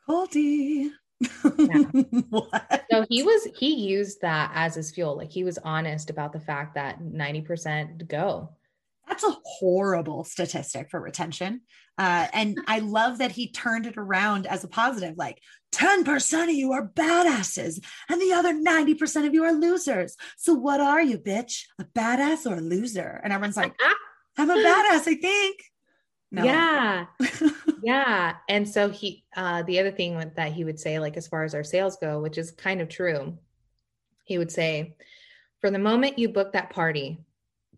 Goldie. 0.06 0.90
what? 2.30 2.84
So 2.90 3.06
he 3.08 3.22
was 3.22 3.46
he 3.56 3.74
used 3.88 4.20
that 4.22 4.50
as 4.54 4.74
his 4.74 4.90
fuel. 4.90 5.16
Like 5.16 5.30
he 5.30 5.44
was 5.44 5.58
honest 5.58 6.10
about 6.10 6.32
the 6.32 6.40
fact 6.40 6.74
that 6.74 7.00
90% 7.00 8.08
go. 8.08 8.50
That's 9.08 9.24
a 9.24 9.36
horrible 9.44 10.24
statistic 10.24 10.90
for 10.90 11.00
retention. 11.00 11.62
Uh, 11.98 12.26
and 12.32 12.58
I 12.66 12.78
love 12.78 13.18
that 13.18 13.32
he 13.32 13.50
turned 13.50 13.86
it 13.86 13.98
around 13.98 14.46
as 14.46 14.64
a 14.64 14.68
positive 14.68 15.16
like 15.18 15.38
10% 15.72 16.44
of 16.44 16.50
you 16.50 16.72
are 16.72 16.88
badasses 16.88 17.84
and 18.08 18.20
the 18.20 18.32
other 18.32 18.54
90% 18.54 19.26
of 19.26 19.34
you 19.34 19.44
are 19.44 19.52
losers. 19.52 20.16
So, 20.36 20.54
what 20.54 20.80
are 20.80 21.02
you, 21.02 21.18
bitch? 21.18 21.64
A 21.78 21.84
badass 21.84 22.50
or 22.50 22.54
a 22.54 22.60
loser? 22.60 23.20
And 23.22 23.32
everyone's 23.32 23.56
like, 23.56 23.74
I'm 24.38 24.50
a 24.50 24.54
badass, 24.54 25.06
I 25.06 25.16
think. 25.20 25.60
No. 26.32 26.44
Yeah. 26.44 27.06
yeah. 27.82 28.36
And 28.48 28.68
so 28.68 28.90
he 28.90 29.24
uh 29.36 29.62
the 29.64 29.80
other 29.80 29.92
thing 29.92 30.18
that 30.36 30.52
he 30.52 30.64
would 30.64 30.80
say, 30.80 30.98
like 31.00 31.16
as 31.16 31.28
far 31.28 31.44
as 31.44 31.54
our 31.54 31.64
sales 31.64 31.96
go, 31.98 32.20
which 32.20 32.38
is 32.38 32.50
kind 32.52 32.80
of 32.80 32.88
true, 32.88 33.38
he 34.24 34.38
would 34.38 34.52
say, 34.52 34.96
from 35.60 35.72
the 35.74 35.78
moment 35.78 36.18
you 36.18 36.28
book 36.30 36.52
that 36.54 36.70
party 36.70 37.18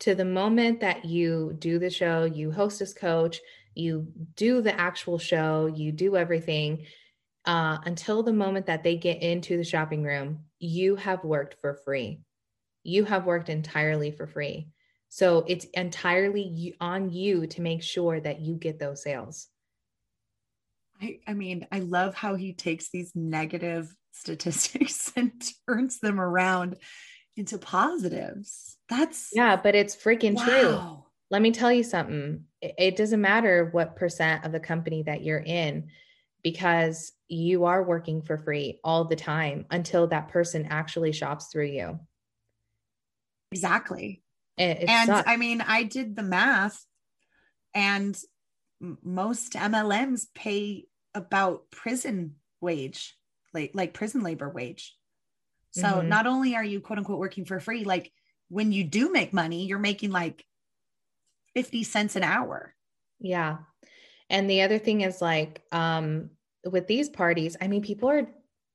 to 0.00 0.14
the 0.14 0.24
moment 0.24 0.80
that 0.80 1.04
you 1.04 1.56
do 1.58 1.78
the 1.78 1.90
show, 1.90 2.24
you 2.24 2.52
hostess 2.52 2.94
coach, 2.94 3.40
you 3.74 4.08
do 4.36 4.62
the 4.62 4.78
actual 4.80 5.18
show, 5.18 5.66
you 5.66 5.92
do 5.92 6.16
everything. 6.16 6.86
uh, 7.46 7.78
until 7.86 8.22
the 8.22 8.32
moment 8.32 8.66
that 8.66 8.84
they 8.84 8.96
get 8.96 9.22
into 9.22 9.56
the 9.58 9.64
shopping 9.64 10.04
room, 10.04 10.40
you 10.60 10.96
have 10.96 11.24
worked 11.24 11.60
for 11.60 11.74
free. 11.74 12.20
You 12.84 13.04
have 13.06 13.26
worked 13.26 13.50
entirely 13.50 14.12
for 14.12 14.26
free. 14.26 14.68
So 15.14 15.44
it's 15.46 15.64
entirely 15.66 16.74
on 16.80 17.08
you 17.08 17.46
to 17.46 17.60
make 17.60 17.84
sure 17.84 18.18
that 18.18 18.40
you 18.40 18.56
get 18.56 18.80
those 18.80 19.04
sales. 19.04 19.46
I, 21.00 21.20
I 21.24 21.34
mean, 21.34 21.68
I 21.70 21.78
love 21.78 22.16
how 22.16 22.34
he 22.34 22.52
takes 22.52 22.90
these 22.90 23.12
negative 23.14 23.94
statistics 24.10 25.12
and 25.16 25.30
turns 25.68 26.00
them 26.00 26.20
around 26.20 26.78
into 27.36 27.58
positives. 27.58 28.76
That's 28.88 29.28
yeah, 29.32 29.54
but 29.54 29.76
it's 29.76 29.94
freaking 29.94 30.34
wow. 30.34 30.44
true. 30.44 31.04
Let 31.30 31.42
me 31.42 31.52
tell 31.52 31.70
you 31.70 31.84
something. 31.84 32.46
It, 32.60 32.74
it 32.76 32.96
doesn't 32.96 33.20
matter 33.20 33.68
what 33.70 33.94
percent 33.94 34.44
of 34.44 34.50
the 34.50 34.58
company 34.58 35.04
that 35.04 35.22
you're 35.22 35.38
in 35.38 35.90
because 36.42 37.12
you 37.28 37.66
are 37.66 37.84
working 37.84 38.20
for 38.20 38.36
free 38.36 38.80
all 38.82 39.04
the 39.04 39.14
time 39.14 39.66
until 39.70 40.08
that 40.08 40.30
person 40.30 40.66
actually 40.70 41.12
shops 41.12 41.50
through 41.52 41.66
you. 41.66 42.00
Exactly. 43.52 44.23
It, 44.56 44.82
it 44.82 44.88
and 44.88 45.08
sucks. 45.08 45.28
I 45.28 45.36
mean, 45.36 45.60
I 45.60 45.82
did 45.82 46.16
the 46.16 46.22
math 46.22 46.84
and 47.74 48.16
most 48.80 49.54
MLMs 49.54 50.26
pay 50.34 50.86
about 51.14 51.70
prison 51.70 52.36
wage, 52.60 53.16
like 53.52 53.72
like 53.74 53.94
prison 53.94 54.22
labor 54.22 54.48
wage. 54.48 54.94
So 55.70 55.84
mm-hmm. 55.84 56.08
not 56.08 56.26
only 56.26 56.54
are 56.54 56.64
you 56.64 56.80
quote 56.80 56.98
unquote 56.98 57.18
working 57.18 57.44
for 57.44 57.60
free, 57.60 57.84
like 57.84 58.12
when 58.48 58.72
you 58.72 58.84
do 58.84 59.10
make 59.10 59.32
money, 59.32 59.66
you're 59.66 59.78
making 59.78 60.10
like 60.10 60.44
50 61.54 61.82
cents 61.84 62.16
an 62.16 62.22
hour. 62.22 62.74
Yeah. 63.20 63.58
And 64.30 64.48
the 64.48 64.62
other 64.62 64.78
thing 64.78 65.00
is 65.00 65.20
like 65.20 65.62
um 65.72 66.30
with 66.64 66.86
these 66.86 67.08
parties, 67.08 67.56
I 67.60 67.68
mean 67.68 67.82
people 67.82 68.08
are 68.08 68.28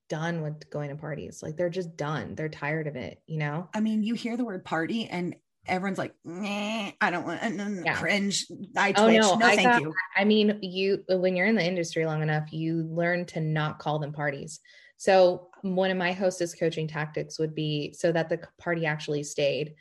done 0.09 0.41
with 0.41 0.69
going 0.69 0.89
to 0.89 0.95
parties. 0.95 1.41
Like 1.41 1.55
they're 1.55 1.69
just 1.69 1.95
done. 1.95 2.35
They're 2.35 2.49
tired 2.49 2.87
of 2.87 2.95
it, 2.95 3.21
you 3.27 3.37
know? 3.37 3.69
I 3.73 3.79
mean, 3.79 4.03
you 4.03 4.15
hear 4.15 4.35
the 4.35 4.43
word 4.43 4.65
party 4.65 5.05
and 5.05 5.35
everyone's 5.69 5.97
like, 5.97 6.13
I 6.27 7.09
don't 7.11 7.25
want 7.25 7.41
to 7.41 7.81
yeah. 7.85 7.95
cringe. 7.95 8.45
I 8.75 8.91
twitch. 8.91 9.03
Oh, 9.03 9.07
no, 9.07 9.35
no 9.35 9.45
I 9.45 9.55
thank 9.55 9.67
got, 9.67 9.81
you. 9.81 9.93
I 10.17 10.25
mean, 10.25 10.59
you 10.61 11.03
when 11.09 11.35
you're 11.35 11.45
in 11.47 11.55
the 11.55 11.65
industry 11.65 12.05
long 12.05 12.21
enough, 12.21 12.51
you 12.51 12.83
learn 12.83 13.25
to 13.27 13.39
not 13.39 13.79
call 13.79 13.99
them 13.99 14.11
parties. 14.11 14.59
So 14.97 15.49
one 15.61 15.91
of 15.91 15.97
my 15.97 16.11
hostess 16.11 16.53
coaching 16.53 16.87
tactics 16.87 17.39
would 17.39 17.55
be 17.55 17.93
so 17.93 18.11
that 18.11 18.29
the 18.29 18.41
party 18.57 18.85
actually 18.85 19.23
stayed. 19.23 19.75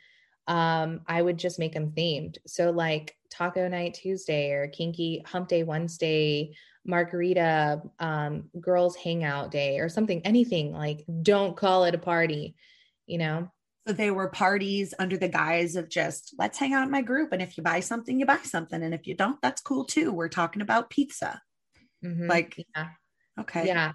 Um, 0.47 1.01
I 1.07 1.21
would 1.21 1.37
just 1.37 1.59
make 1.59 1.73
them 1.73 1.91
themed. 1.91 2.37
So 2.47 2.71
like 2.71 3.15
Taco 3.29 3.67
Night 3.67 3.93
Tuesday 3.95 4.51
or 4.51 4.67
Kinky 4.67 5.21
Hump 5.25 5.47
Day 5.47 5.63
Wednesday, 5.63 6.55
Margarita 6.85 7.81
um, 7.99 8.49
Girls 8.59 8.95
Hangout 8.95 9.51
Day 9.51 9.79
or 9.79 9.89
something. 9.89 10.25
Anything 10.25 10.73
like 10.73 11.05
don't 11.21 11.55
call 11.55 11.83
it 11.85 11.95
a 11.95 11.99
party, 11.99 12.55
you 13.05 13.17
know. 13.17 13.51
So 13.89 13.93
they 13.93 14.11
were 14.11 14.29
parties 14.29 14.93
under 14.99 15.17
the 15.17 15.27
guise 15.27 15.75
of 15.75 15.89
just 15.89 16.35
let's 16.37 16.59
hang 16.59 16.75
out 16.75 16.83
in 16.83 16.91
my 16.91 17.01
group. 17.01 17.33
And 17.33 17.41
if 17.41 17.57
you 17.57 17.63
buy 17.63 17.79
something, 17.79 18.19
you 18.19 18.25
buy 18.27 18.37
something. 18.43 18.83
And 18.83 18.93
if 18.93 19.07
you 19.07 19.15
don't, 19.15 19.41
that's 19.41 19.61
cool 19.61 19.83
too. 19.83 20.13
We're 20.13 20.29
talking 20.29 20.61
about 20.61 20.91
pizza. 20.91 21.41
Mm-hmm. 22.05 22.27
Like, 22.27 22.63
yeah. 22.75 22.89
okay. 23.39 23.65
Yeah. 23.65 23.93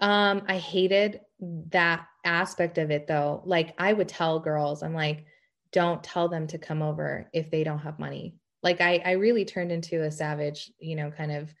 Um, 0.00 0.44
I 0.48 0.56
hated 0.56 1.20
that 1.40 2.06
aspect 2.24 2.78
of 2.78 2.90
it 2.90 3.06
though. 3.06 3.42
Like 3.44 3.74
I 3.76 3.92
would 3.92 4.08
tell 4.08 4.40
girls, 4.40 4.82
I'm 4.82 4.94
like, 4.94 5.26
don't 5.72 6.02
tell 6.02 6.30
them 6.30 6.46
to 6.46 6.56
come 6.56 6.80
over 6.80 7.28
if 7.34 7.50
they 7.50 7.64
don't 7.64 7.80
have 7.80 7.98
money. 7.98 8.38
Like 8.62 8.80
I, 8.80 9.02
I 9.04 9.10
really 9.12 9.44
turned 9.44 9.72
into 9.72 10.04
a 10.04 10.10
savage, 10.10 10.72
you 10.78 10.96
know, 10.96 11.10
kind 11.10 11.32
of 11.32 11.52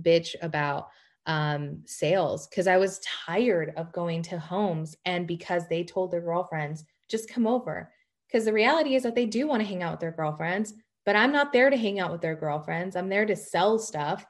bitch 0.00 0.36
about 0.40 0.88
um, 1.26 1.82
sales 1.84 2.46
because 2.46 2.66
I 2.66 2.78
was 2.78 3.00
tired 3.26 3.74
of 3.76 3.92
going 3.92 4.22
to 4.22 4.38
homes 4.38 4.96
and 5.04 5.26
because 5.26 5.68
they 5.68 5.84
told 5.84 6.12
their 6.12 6.22
girlfriends, 6.22 6.82
just 7.08 7.28
come 7.28 7.46
over. 7.46 7.92
Because 8.26 8.44
the 8.44 8.52
reality 8.52 8.94
is 8.94 9.02
that 9.04 9.14
they 9.14 9.26
do 9.26 9.46
want 9.46 9.60
to 9.60 9.66
hang 9.68 9.82
out 9.82 9.92
with 9.92 10.00
their 10.00 10.12
girlfriends, 10.12 10.74
but 11.04 11.16
I'm 11.16 11.32
not 11.32 11.52
there 11.52 11.70
to 11.70 11.76
hang 11.76 12.00
out 12.00 12.10
with 12.10 12.20
their 12.20 12.34
girlfriends. 12.34 12.96
I'm 12.96 13.08
there 13.08 13.26
to 13.26 13.36
sell 13.36 13.78
stuff. 13.78 14.26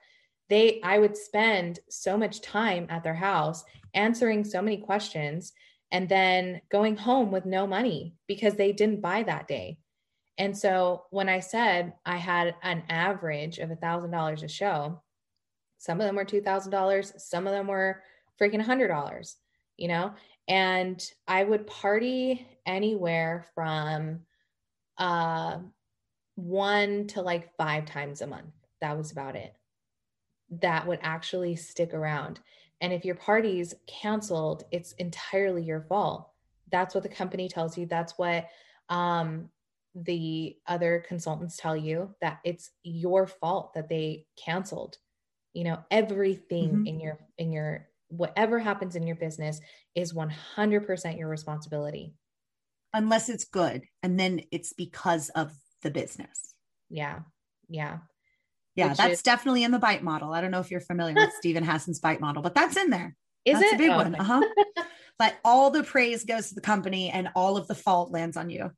They, 0.48 0.80
I 0.82 0.98
would 0.98 1.16
spend 1.16 1.80
so 1.88 2.16
much 2.16 2.42
time 2.42 2.86
at 2.90 3.02
their 3.02 3.14
house 3.14 3.64
answering 3.94 4.44
so 4.44 4.60
many 4.60 4.76
questions 4.76 5.52
and 5.90 6.08
then 6.08 6.60
going 6.70 6.96
home 6.96 7.30
with 7.30 7.46
no 7.46 7.66
money 7.66 8.14
because 8.26 8.54
they 8.54 8.72
didn't 8.72 9.00
buy 9.00 9.22
that 9.22 9.48
day. 9.48 9.78
And 10.38 10.56
so 10.56 11.04
when 11.10 11.28
I 11.28 11.40
said 11.40 11.94
I 12.04 12.16
had 12.16 12.54
an 12.62 12.82
average 12.90 13.58
of 13.58 13.70
a 13.70 13.76
thousand 13.76 14.10
dollars 14.10 14.42
a 14.42 14.48
show, 14.48 15.02
some 15.78 16.00
of 16.00 16.06
them 16.06 16.16
were 16.16 16.24
two 16.24 16.42
thousand 16.42 16.72
dollars, 16.72 17.12
some 17.16 17.46
of 17.46 17.52
them 17.52 17.66
were 17.66 18.02
freaking 18.40 18.60
a 18.60 18.64
hundred 18.64 18.88
dollars, 18.88 19.36
you 19.76 19.88
know, 19.88 20.12
and 20.48 21.02
I 21.26 21.44
would 21.44 21.66
party 21.66 22.46
anywhere 22.64 23.46
from 23.54 24.20
uh, 24.98 25.58
one 26.36 27.06
to 27.08 27.22
like 27.22 27.56
five 27.56 27.86
times 27.86 28.20
a 28.20 28.26
month. 28.26 28.52
That 28.80 28.96
was 28.96 29.10
about 29.10 29.36
it. 29.36 29.54
That 30.50 30.86
would 30.86 31.00
actually 31.02 31.56
stick 31.56 31.94
around. 31.94 32.40
And 32.80 32.92
if 32.92 33.04
your 33.04 33.14
party's 33.14 33.74
canceled, 33.86 34.64
it's 34.70 34.92
entirely 34.92 35.62
your 35.62 35.80
fault. 35.82 36.30
That's 36.70 36.94
what 36.94 37.02
the 37.02 37.08
company 37.08 37.48
tells 37.48 37.76
you. 37.76 37.86
That's 37.86 38.18
what 38.18 38.48
um, 38.88 39.48
the 39.94 40.56
other 40.66 41.02
consultants 41.08 41.56
tell 41.56 41.76
you 41.76 42.14
that 42.20 42.38
it's 42.44 42.70
your 42.82 43.26
fault 43.26 43.72
that 43.74 43.88
they 43.88 44.26
canceled. 44.36 44.98
You 45.54 45.64
know, 45.64 45.78
everything 45.90 46.70
mm-hmm. 46.70 46.86
in 46.86 47.00
your 47.00 47.18
in 47.38 47.50
your 47.50 47.88
whatever 48.08 48.58
happens 48.58 48.96
in 48.96 49.06
your 49.06 49.16
business 49.16 49.60
is 49.94 50.12
100% 50.12 51.18
your 51.18 51.28
responsibility. 51.28 52.14
Unless 52.92 53.28
it's 53.28 53.44
good 53.44 53.82
and 54.02 54.18
then 54.18 54.42
it's 54.50 54.72
because 54.72 55.28
of 55.30 55.52
the 55.82 55.90
business. 55.90 56.54
Yeah 56.88 57.20
yeah. 57.68 57.98
Yeah 58.74 58.90
Which 58.90 58.98
that's 58.98 59.12
is- 59.14 59.22
definitely 59.22 59.64
in 59.64 59.72
the 59.72 59.78
bite 59.78 60.02
model. 60.02 60.32
I 60.32 60.40
don't 60.40 60.50
know 60.50 60.60
if 60.60 60.70
you're 60.70 60.80
familiar 60.80 61.14
with 61.14 61.32
Steven 61.38 61.64
Hassan's 61.64 62.00
bite 62.00 62.20
model 62.20 62.42
but 62.42 62.54
that's 62.54 62.76
in 62.76 62.90
there. 62.90 63.16
Is 63.44 63.58
that's 63.58 63.72
it? 63.72 63.74
a 63.74 63.78
big 63.78 63.90
oh, 63.90 63.96
one 63.96 64.14
uh-huh. 64.14 64.42
But 65.18 65.34
all 65.44 65.70
the 65.70 65.82
praise 65.82 66.24
goes 66.24 66.50
to 66.50 66.54
the 66.54 66.60
company 66.60 67.10
and 67.10 67.30
all 67.34 67.56
of 67.56 67.66
the 67.68 67.74
fault 67.74 68.10
lands 68.12 68.36
on 68.36 68.50
you. 68.50 68.70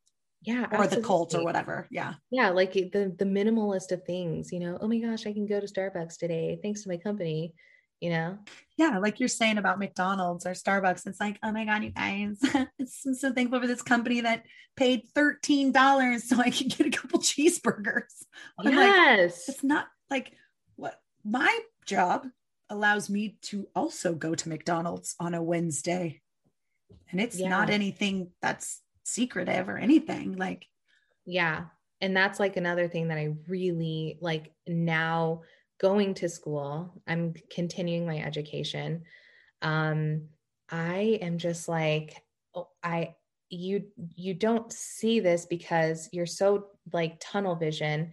Yeah 0.43 0.63
or 0.63 0.85
absolutely. 0.85 0.97
the 0.97 1.03
cult 1.03 1.35
or 1.35 1.45
whatever 1.45 1.89
yeah. 1.91 2.15
Yeah 2.31 2.51
like 2.51 2.73
the 2.73 3.15
the 3.19 3.25
minimalist 3.25 3.93
of 3.93 4.05
things 4.05 4.53
you 4.53 4.61
know 4.61 4.79
oh 4.81 4.89
my 4.89 4.99
gosh 4.99 5.27
i 5.27 5.33
can 5.33 5.47
go 5.47 5.61
to 5.61 5.67
starbucks 5.67 6.17
today 6.17 6.59
thanks 6.63 6.83
to 6.83 6.89
my 6.89 6.97
company 6.97 7.55
you 8.01 8.11
know? 8.11 8.39
Yeah, 8.77 8.99
like 8.99 9.19
you're 9.19 9.29
saying 9.29 9.59
about 9.59 9.79
McDonald's 9.79 10.47
or 10.47 10.51
Starbucks. 10.51 11.07
It's 11.07 11.21
like, 11.21 11.39
oh 11.43 11.53
my 11.53 11.65
God, 11.65 11.83
you 11.83 11.91
guys, 11.91 12.39
I'm 12.55 13.15
so 13.15 13.33
thankful 13.33 13.61
for 13.61 13.67
this 13.67 13.83
company 13.83 14.21
that 14.21 14.45
paid 14.77 15.03
$13 15.15 16.21
so 16.21 16.39
I 16.39 16.51
could 16.51 16.77
get 16.77 16.87
a 16.87 16.91
couple 16.91 17.19
cheeseburgers. 17.21 18.25
I'm 18.59 18.73
yes. 18.73 19.49
Like, 19.49 19.55
it's 19.57 19.65
not 19.65 19.87
like 20.11 20.33
what 20.77 21.01
my 21.25 21.59
job 21.87 22.27
allows 22.71 23.11
me 23.11 23.37
to 23.43 23.67
also 23.75 24.15
go 24.15 24.35
to 24.35 24.49
McDonald's 24.49 25.17
on 25.19 25.35
a 25.35 25.43
Wednesday. 25.43 26.21
And 27.11 27.21
it's 27.21 27.39
yeah. 27.39 27.49
not 27.49 27.71
anything 27.71 28.31
that's 28.41 28.81
secretive 29.05 29.69
or 29.69 29.79
anything. 29.79 30.37
Like, 30.37 30.67
yeah. 31.25 31.65
And 32.01 32.17
that's 32.17 32.39
like 32.39 32.57
another 32.57 32.87
thing 32.87 33.09
that 33.09 33.19
I 33.19 33.35
really 33.49 34.19
like 34.21 34.53
now 34.69 35.43
going 35.79 36.15
to 36.15 36.29
school, 36.29 37.01
I'm 37.07 37.35
continuing 37.51 38.07
my 38.07 38.19
education. 38.19 39.05
Um, 39.63 40.29
I 40.71 41.19
am 41.23 41.39
just 41.39 41.69
like, 41.69 42.23
oh, 42.55 42.69
I, 42.83 43.15
you, 43.49 43.85
you 44.15 44.35
don't 44.35 44.73
see 44.73 45.21
this 45.21 45.47
because 45.47 46.09
you're 46.13 46.27
so 46.27 46.67
like 46.93 47.21
tunnel 47.21 47.57
vision 47.57 48.13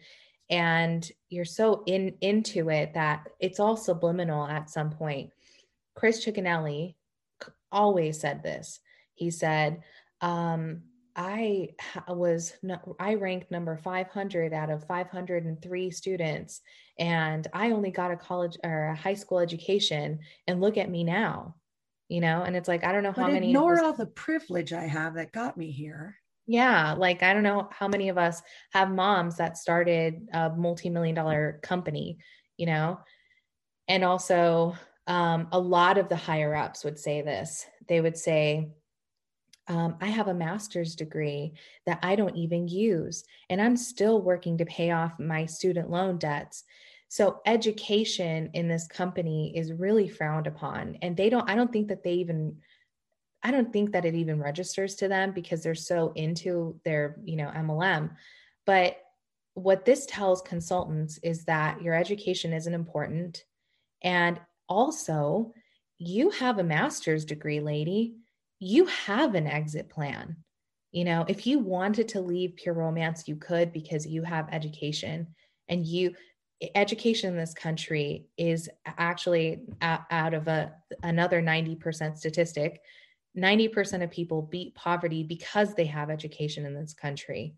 and 0.50 1.10
you're 1.30 1.44
so 1.46 1.84
in 1.88 2.16
into 2.22 2.70
it 2.70 2.94
that 2.94 3.28
it's 3.40 3.60
all 3.60 3.76
subliminal 3.76 4.46
at 4.46 4.70
some 4.70 4.92
point. 4.92 5.32
Chris 5.96 6.26
Cicchinelli 6.26 6.96
always 7.72 8.20
said 8.20 8.44
this. 8.44 8.80
He 9.16 9.32
said, 9.32 9.82
um, 10.22 10.84
I 11.16 11.70
was 12.10 12.54
I 13.00 13.14
ranked 13.16 13.52
number 13.52 13.78
500 13.78 14.54
out 14.54 14.70
of 14.70 14.86
503 14.86 15.92
students 15.92 16.62
and 17.00 17.48
I 17.54 17.72
only 17.72 17.92
got 17.92 18.12
a 18.12 18.18
college 18.18 18.58
or 18.64 18.88
a 18.88 18.96
high 18.96 19.14
school 19.14 19.40
education 19.40 20.20
and 20.48 20.60
look 20.60 20.78
at 20.78 20.90
me 20.90 21.04
now 21.04 21.56
you 22.10 22.20
know 22.20 22.44
and 22.44 22.56
it's 22.56 22.68
like 22.68 22.84
I 22.84 22.92
don't 22.92 23.04
know 23.04 23.14
how 23.14 23.24
but 23.24 23.34
many 23.34 23.50
ignore 23.50 23.82
all 23.82 23.94
the 23.94 24.08
privilege 24.08 24.74
I 24.74 24.88
have 24.88 25.16
that 25.16 25.32
got 25.32 25.58
me 25.58 25.72
here. 25.72 26.18
Yeah 26.48 26.94
like 26.94 27.24
I 27.24 27.34
don't 27.34 27.44
know 27.44 27.70
how 27.72 27.88
many 27.88 28.10
of 28.10 28.18
us 28.18 28.42
have 28.74 28.92
moms 28.92 29.38
that 29.38 29.58
started 29.58 30.28
a 30.34 30.50
multi-million 30.50 31.16
dollar 31.16 31.60
company 31.64 32.18
you 32.58 32.66
know? 32.66 33.00
And 33.88 34.04
also 34.04 34.76
um, 35.08 35.48
a 35.52 35.60
lot 35.60 35.98
of 35.98 36.10
the 36.10 36.16
higher 36.16 36.56
ups 36.56 36.84
would 36.84 36.98
say 36.98 37.22
this. 37.22 37.66
They 37.88 38.02
would 38.02 38.18
say 38.18 38.70
um, 39.68 39.96
I 40.00 40.08
have 40.08 40.28
a 40.28 40.34
master's 40.34 40.96
degree 40.96 41.54
that 41.86 42.00
I 42.04 42.16
don't 42.16 42.36
even 42.36 42.68
use, 42.68 43.24
and 43.50 43.62
I'm 43.62 43.76
still 43.78 44.22
working 44.22 44.58
to 44.60 44.66
pay 44.66 44.92
off 44.92 45.20
my 45.20 45.46
student 45.46 45.90
loan 45.90 46.18
debts. 46.18 46.64
So 47.08 47.42
education 47.46 48.50
in 48.54 48.68
this 48.68 48.88
company 48.88 49.56
is 49.56 49.74
really 49.74 50.08
frowned 50.08 50.48
upon. 50.48 50.98
And 51.02 51.16
they 51.16 51.30
don't, 51.30 51.50
I 51.50 51.56
don't 51.56 51.72
think 51.72 51.88
that 51.88 52.04
they 52.04 52.14
even, 52.16 52.58
I 53.42 53.52
don't 53.52 53.72
think 53.72 53.92
that 53.92 54.06
it 54.06 54.16
even 54.16 54.40
registers 54.40 54.96
to 54.96 55.08
them 55.08 55.32
because 55.32 55.64
they're 55.64 55.76
so 55.76 56.12
into 56.16 56.80
their, 56.84 57.18
you 57.24 57.38
know, 57.38 57.52
MLM. 57.56 58.12
But 58.66 58.98
what 59.54 59.86
this 59.86 60.06
tells 60.06 60.42
consultants 60.42 61.18
is 61.24 61.46
that 61.46 61.82
your 61.82 61.94
education 61.94 62.54
isn't 62.54 62.74
important. 62.74 63.46
And 64.04 64.40
also, 64.68 65.54
you 65.98 66.32
have 66.32 66.60
a 66.60 66.64
master's 66.64 67.24
degree, 67.24 67.62
lady. 67.62 68.16
You 68.60 68.86
have 68.86 69.36
an 69.36 69.48
exit 69.48 69.90
plan. 69.90 70.38
You 70.92 71.04
know, 71.04 71.26
if 71.28 71.46
you 71.46 71.60
wanted 71.60 72.08
to 72.10 72.22
leave 72.22 72.56
pure 72.56 72.74
romance, 72.74 73.28
you 73.28 73.36
could 73.36 73.74
because 73.74 74.08
you 74.08 74.24
have 74.24 74.48
education 74.52 75.28
and 75.68 75.86
you 75.86 76.16
education 76.74 77.32
in 77.32 77.38
this 77.38 77.54
country 77.54 78.28
is 78.38 78.70
actually 78.86 79.62
out 79.82 80.34
of 80.34 80.48
a 80.48 80.74
another 81.04 81.42
90% 81.42 82.18
statistic 82.18 82.82
90% 83.38 84.04
of 84.04 84.10
people 84.10 84.44
beat 84.44 84.74
poverty 84.76 85.24
because 85.24 85.74
they 85.74 85.86
have 85.86 86.10
education 86.10 86.66
in 86.66 86.74
this 86.74 86.94
country 86.94 87.56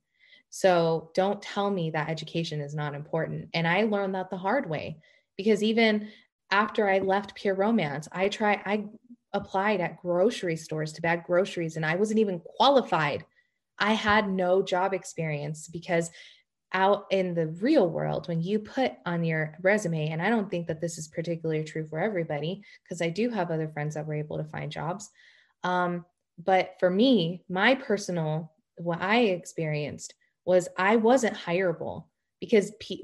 so 0.50 1.12
don't 1.14 1.42
tell 1.42 1.70
me 1.70 1.92
that 1.92 2.10
education 2.10 2.60
is 2.60 2.74
not 2.74 2.96
important 2.96 3.48
and 3.54 3.68
i 3.68 3.84
learned 3.84 4.16
that 4.16 4.30
the 4.30 4.38
hard 4.38 4.68
way 4.68 4.98
because 5.38 5.62
even 5.62 6.10
after 6.52 6.90
i 6.90 7.00
left 7.00 7.36
pure 7.36 7.56
romance 7.56 8.08
i 8.12 8.28
try 8.28 8.62
i 8.66 8.86
applied 9.34 9.82
at 9.82 10.02
grocery 10.02 10.56
stores 10.56 10.94
to 10.94 11.02
bag 11.02 11.24
groceries 11.26 11.76
and 11.76 11.86
i 11.86 11.96
wasn't 11.96 12.20
even 12.20 12.40
qualified. 12.40 13.26
I 13.80 13.94
had 13.94 14.28
no 14.30 14.64
job 14.64 14.94
experience 14.94 15.68
because 15.68 16.10
out 16.74 17.06
in 17.12 17.34
the 17.34 17.48
real 17.48 17.90
world 17.90 18.28
when 18.28 18.42
you 18.42 18.60
put 18.60 18.94
on 19.06 19.24
your 19.24 19.56
resume 19.62 20.10
and 20.10 20.22
i 20.22 20.30
don't 20.30 20.50
think 20.50 20.68
that 20.68 20.82
this 20.82 20.98
is 20.98 21.08
particularly 21.08 21.64
true 21.64 21.88
for 21.88 21.98
everybody 21.98 22.62
because 22.84 23.02
i 23.02 23.10
do 23.10 23.30
have 23.30 23.52
other 23.52 23.70
friends 23.70 23.96
that 23.96 24.06
were 24.06 24.14
able 24.16 24.38
to 24.38 24.44
find 24.46 24.72
jobs. 24.72 25.10
Um, 25.64 26.06
but 26.44 26.76
for 26.80 26.90
me 26.90 27.44
my 27.50 27.76
personal 27.76 28.52
what 28.78 29.02
i 29.02 29.20
experienced 29.20 30.14
was 30.44 30.68
i 30.78 30.98
wasn't 30.98 31.38
hireable 31.38 32.06
because 32.40 32.72
pe- 32.80 33.02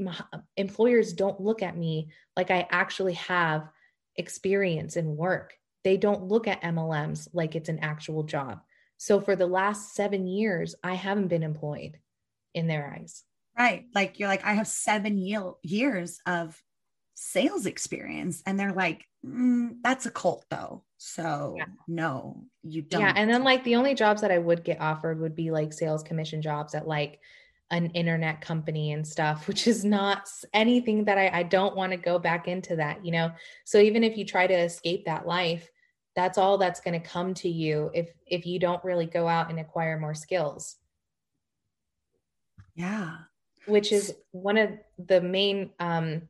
employers 0.58 1.14
don't 1.14 1.42
look 1.42 1.62
at 1.62 1.78
me 1.78 2.10
like 2.38 2.52
i 2.52 2.68
actually 2.72 3.14
have 3.14 3.70
experience 4.16 4.96
in 4.96 5.16
work 5.16 5.54
they 5.84 5.98
don't 5.98 6.28
look 6.28 6.48
at 6.48 6.62
mlms 6.62 7.28
like 7.34 7.56
it's 7.56 7.70
an 7.70 7.80
actual 7.80 8.24
job 8.24 8.60
so 8.98 9.20
for 9.20 9.36
the 9.36 9.48
last 9.48 9.96
seven 9.96 10.28
years 10.28 10.76
i 10.84 10.94
haven't 10.94 11.28
been 11.28 11.44
employed 11.44 11.98
in 12.54 12.68
their 12.68 12.94
eyes 12.96 13.24
Right. 13.58 13.86
Like 13.94 14.20
you're 14.20 14.30
like, 14.30 14.46
I 14.46 14.54
have 14.54 14.68
seven 14.68 15.18
year, 15.18 15.52
years 15.62 16.20
of 16.26 16.60
sales 17.14 17.66
experience. 17.66 18.42
And 18.46 18.60
they're 18.60 18.74
like, 18.74 19.06
mm, 19.26 19.76
that's 19.84 20.06
a 20.06 20.12
cult 20.12 20.46
though. 20.50 20.84
So 20.98 21.56
yeah. 21.58 21.66
no, 21.88 22.46
you 22.64 22.82
don't. 22.82 23.02
Yeah. 23.02 23.14
And 23.16 23.30
then 23.30 23.44
like 23.44 23.64
the 23.64 23.76
only 23.76 23.94
jobs 23.94 24.22
that 24.22 24.32
I 24.32 24.38
would 24.38 24.64
get 24.64 24.82
offered 24.82 25.20
would 25.20 25.36
be 25.36 25.52
like 25.52 25.74
sales 25.74 26.04
commission 26.04 26.42
jobs 26.42 26.74
at 26.74 26.88
like 26.88 27.20
an 27.74 27.88
internet 27.92 28.40
company 28.40 28.94
and 28.94 29.06
stuff, 29.06 29.48
which 29.48 29.68
is 29.68 29.84
not 29.84 30.30
anything 30.54 31.04
that 31.06 31.18
I, 31.18 31.30
I 31.40 31.44
don't 31.44 31.76
want 31.76 31.92
to 31.92 31.98
go 31.98 32.18
back 32.18 32.48
into 32.48 32.76
that, 32.78 33.06
you 33.06 33.12
know? 33.12 33.32
So 33.66 33.80
even 33.80 34.04
if 34.04 34.18
you 34.18 34.26
try 34.26 34.48
to 34.48 34.54
escape 34.54 35.06
that 35.06 35.28
life, 35.28 35.70
that's 36.16 36.38
all 36.38 36.58
that's 36.58 36.80
going 36.80 37.00
to 37.00 37.08
come 37.08 37.34
to 37.34 37.50
you 37.50 37.90
if 37.94 38.14
if 38.28 38.46
you 38.46 38.60
don't 38.60 38.84
really 38.84 39.08
go 39.08 39.28
out 39.28 39.50
and 39.50 39.60
acquire 39.60 40.00
more 40.00 40.14
skills. 40.14 40.78
Yeah 42.76 43.18
which 43.66 43.92
is 43.92 44.14
one 44.32 44.58
of 44.58 44.72
the 44.98 45.22
main 45.22 45.72
um, 45.80 46.24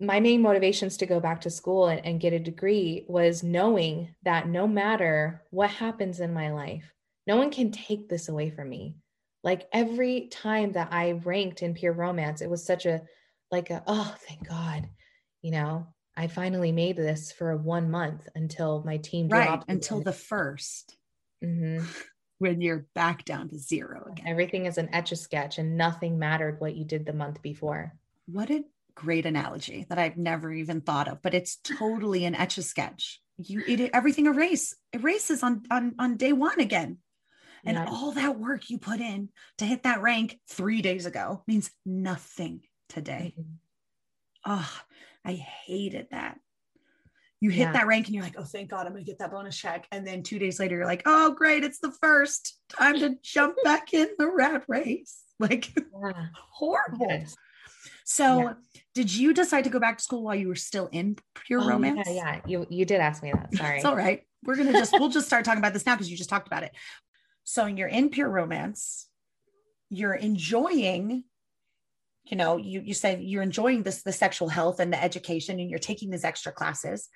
my 0.00 0.20
main 0.20 0.40
motivations 0.40 0.96
to 0.96 1.06
go 1.06 1.18
back 1.18 1.40
to 1.40 1.50
school 1.50 1.88
and, 1.88 2.04
and, 2.06 2.20
get 2.20 2.32
a 2.32 2.38
degree 2.38 3.04
was 3.08 3.42
knowing 3.42 4.14
that 4.22 4.46
no 4.46 4.68
matter 4.68 5.42
what 5.50 5.70
happens 5.70 6.20
in 6.20 6.32
my 6.32 6.52
life, 6.52 6.84
no 7.26 7.36
one 7.36 7.50
can 7.50 7.72
take 7.72 8.08
this 8.08 8.28
away 8.28 8.48
from 8.48 8.68
me. 8.68 8.94
Like 9.48 9.66
every 9.72 10.26
time 10.26 10.72
that 10.72 10.88
I 10.92 11.12
ranked 11.12 11.62
in 11.62 11.72
pure 11.72 11.94
romance, 11.94 12.42
it 12.42 12.50
was 12.50 12.66
such 12.66 12.84
a 12.84 13.00
like 13.50 13.70
a 13.70 13.82
oh 13.86 14.14
thank 14.28 14.46
God, 14.46 14.86
you 15.40 15.52
know, 15.52 15.86
I 16.14 16.26
finally 16.26 16.70
made 16.70 16.96
this 16.96 17.32
for 17.32 17.56
one 17.56 17.90
month 17.90 18.28
until 18.34 18.82
my 18.84 18.98
team 18.98 19.28
right 19.28 19.62
until 19.66 20.02
the 20.02 20.10
1st 20.10 20.84
mm-hmm 21.42 21.86
when 22.40 22.60
you're 22.60 22.86
back 22.94 23.24
down 23.24 23.48
to 23.48 23.58
zero 23.58 24.10
again. 24.12 24.26
Everything 24.28 24.66
is 24.66 24.76
an 24.76 24.90
etch 24.92 25.12
a 25.12 25.16
sketch 25.16 25.56
and 25.56 25.78
nothing 25.78 26.18
mattered 26.18 26.60
what 26.60 26.76
you 26.76 26.84
did 26.84 27.06
the 27.06 27.14
month 27.14 27.40
before. 27.40 27.94
What 28.26 28.50
a 28.50 28.64
great 28.94 29.24
analogy 29.24 29.86
that 29.88 29.98
I've 29.98 30.18
never 30.18 30.52
even 30.52 30.82
thought 30.82 31.08
of, 31.08 31.22
but 31.22 31.32
it's 31.32 31.56
totally 31.56 32.26
an 32.26 32.34
etch 32.34 32.58
a 32.58 32.62
sketch. 32.62 33.22
You 33.38 33.62
it 33.66 33.92
everything 33.94 34.26
erase 34.26 34.76
erases 34.92 35.42
on 35.42 35.62
on 35.70 35.94
on 35.98 36.18
day 36.18 36.34
one 36.34 36.60
again. 36.60 36.98
And 37.64 37.76
yeah. 37.76 37.86
all 37.88 38.12
that 38.12 38.38
work 38.38 38.70
you 38.70 38.78
put 38.78 39.00
in 39.00 39.28
to 39.58 39.64
hit 39.64 39.82
that 39.82 40.02
rank 40.02 40.38
three 40.48 40.82
days 40.82 41.06
ago 41.06 41.42
means 41.46 41.70
nothing 41.84 42.62
today. 42.88 43.34
Mm-hmm. 43.38 43.52
Oh, 44.46 44.72
I 45.24 45.32
hated 45.32 46.08
that 46.10 46.38
you 47.40 47.50
hit 47.50 47.60
yeah. 47.60 47.72
that 47.72 47.86
rank 47.86 48.06
and 48.06 48.14
you're 48.14 48.24
like, 48.24 48.34
oh, 48.36 48.44
thank 48.44 48.70
God, 48.70 48.86
I'm 48.86 48.92
going 48.92 49.04
to 49.04 49.10
get 49.10 49.20
that 49.20 49.30
bonus 49.30 49.56
check. 49.56 49.86
And 49.92 50.06
then 50.06 50.22
two 50.22 50.38
days 50.38 50.58
later, 50.58 50.76
you're 50.76 50.86
like, 50.86 51.02
oh, 51.06 51.32
great, 51.32 51.62
it's 51.62 51.78
the 51.78 51.92
first 51.92 52.58
time 52.68 52.98
to 52.98 53.16
jump 53.22 53.56
back 53.62 53.94
in 53.94 54.08
the 54.18 54.28
rat 54.28 54.64
race. 54.68 55.22
Like, 55.40 55.72
yeah. 55.76 56.26
horrible. 56.34 57.06
Yes. 57.08 57.36
So, 58.04 58.40
yeah. 58.40 58.52
did 58.92 59.14
you 59.14 59.32
decide 59.32 59.62
to 59.62 59.70
go 59.70 59.78
back 59.78 59.98
to 59.98 60.02
school 60.02 60.24
while 60.24 60.34
you 60.34 60.48
were 60.48 60.56
still 60.56 60.88
in 60.90 61.16
pure 61.46 61.60
oh, 61.62 61.68
romance? 61.68 62.08
Yeah, 62.10 62.14
yeah, 62.14 62.40
you 62.44 62.66
you 62.68 62.84
did 62.84 62.98
ask 63.00 63.22
me 63.22 63.30
that. 63.30 63.54
Sorry. 63.54 63.76
it's 63.76 63.84
all 63.84 63.94
right. 63.94 64.22
We're 64.42 64.56
gonna 64.56 64.72
just 64.72 64.94
we'll 64.98 65.10
just 65.10 65.28
start 65.28 65.44
talking 65.44 65.60
about 65.60 65.74
this 65.74 65.86
now 65.86 65.94
because 65.94 66.10
you 66.10 66.16
just 66.16 66.28
talked 66.28 66.48
about 66.48 66.64
it. 66.64 66.72
So, 67.50 67.66
you're 67.66 67.88
in 67.88 68.10
pure 68.10 68.28
romance. 68.28 69.08
You're 69.90 70.14
enjoying 70.14 71.24
you 72.24 72.36
know 72.36 72.58
you 72.58 72.82
you 72.82 72.92
said 72.92 73.22
you're 73.22 73.42
enjoying 73.42 73.82
this 73.82 74.02
the 74.02 74.12
sexual 74.12 74.50
health 74.50 74.80
and 74.80 74.92
the 74.92 75.02
education 75.02 75.58
and 75.58 75.70
you're 75.70 75.78
taking 75.78 76.10
these 76.10 76.24
extra 76.24 76.52
classes 76.52 77.08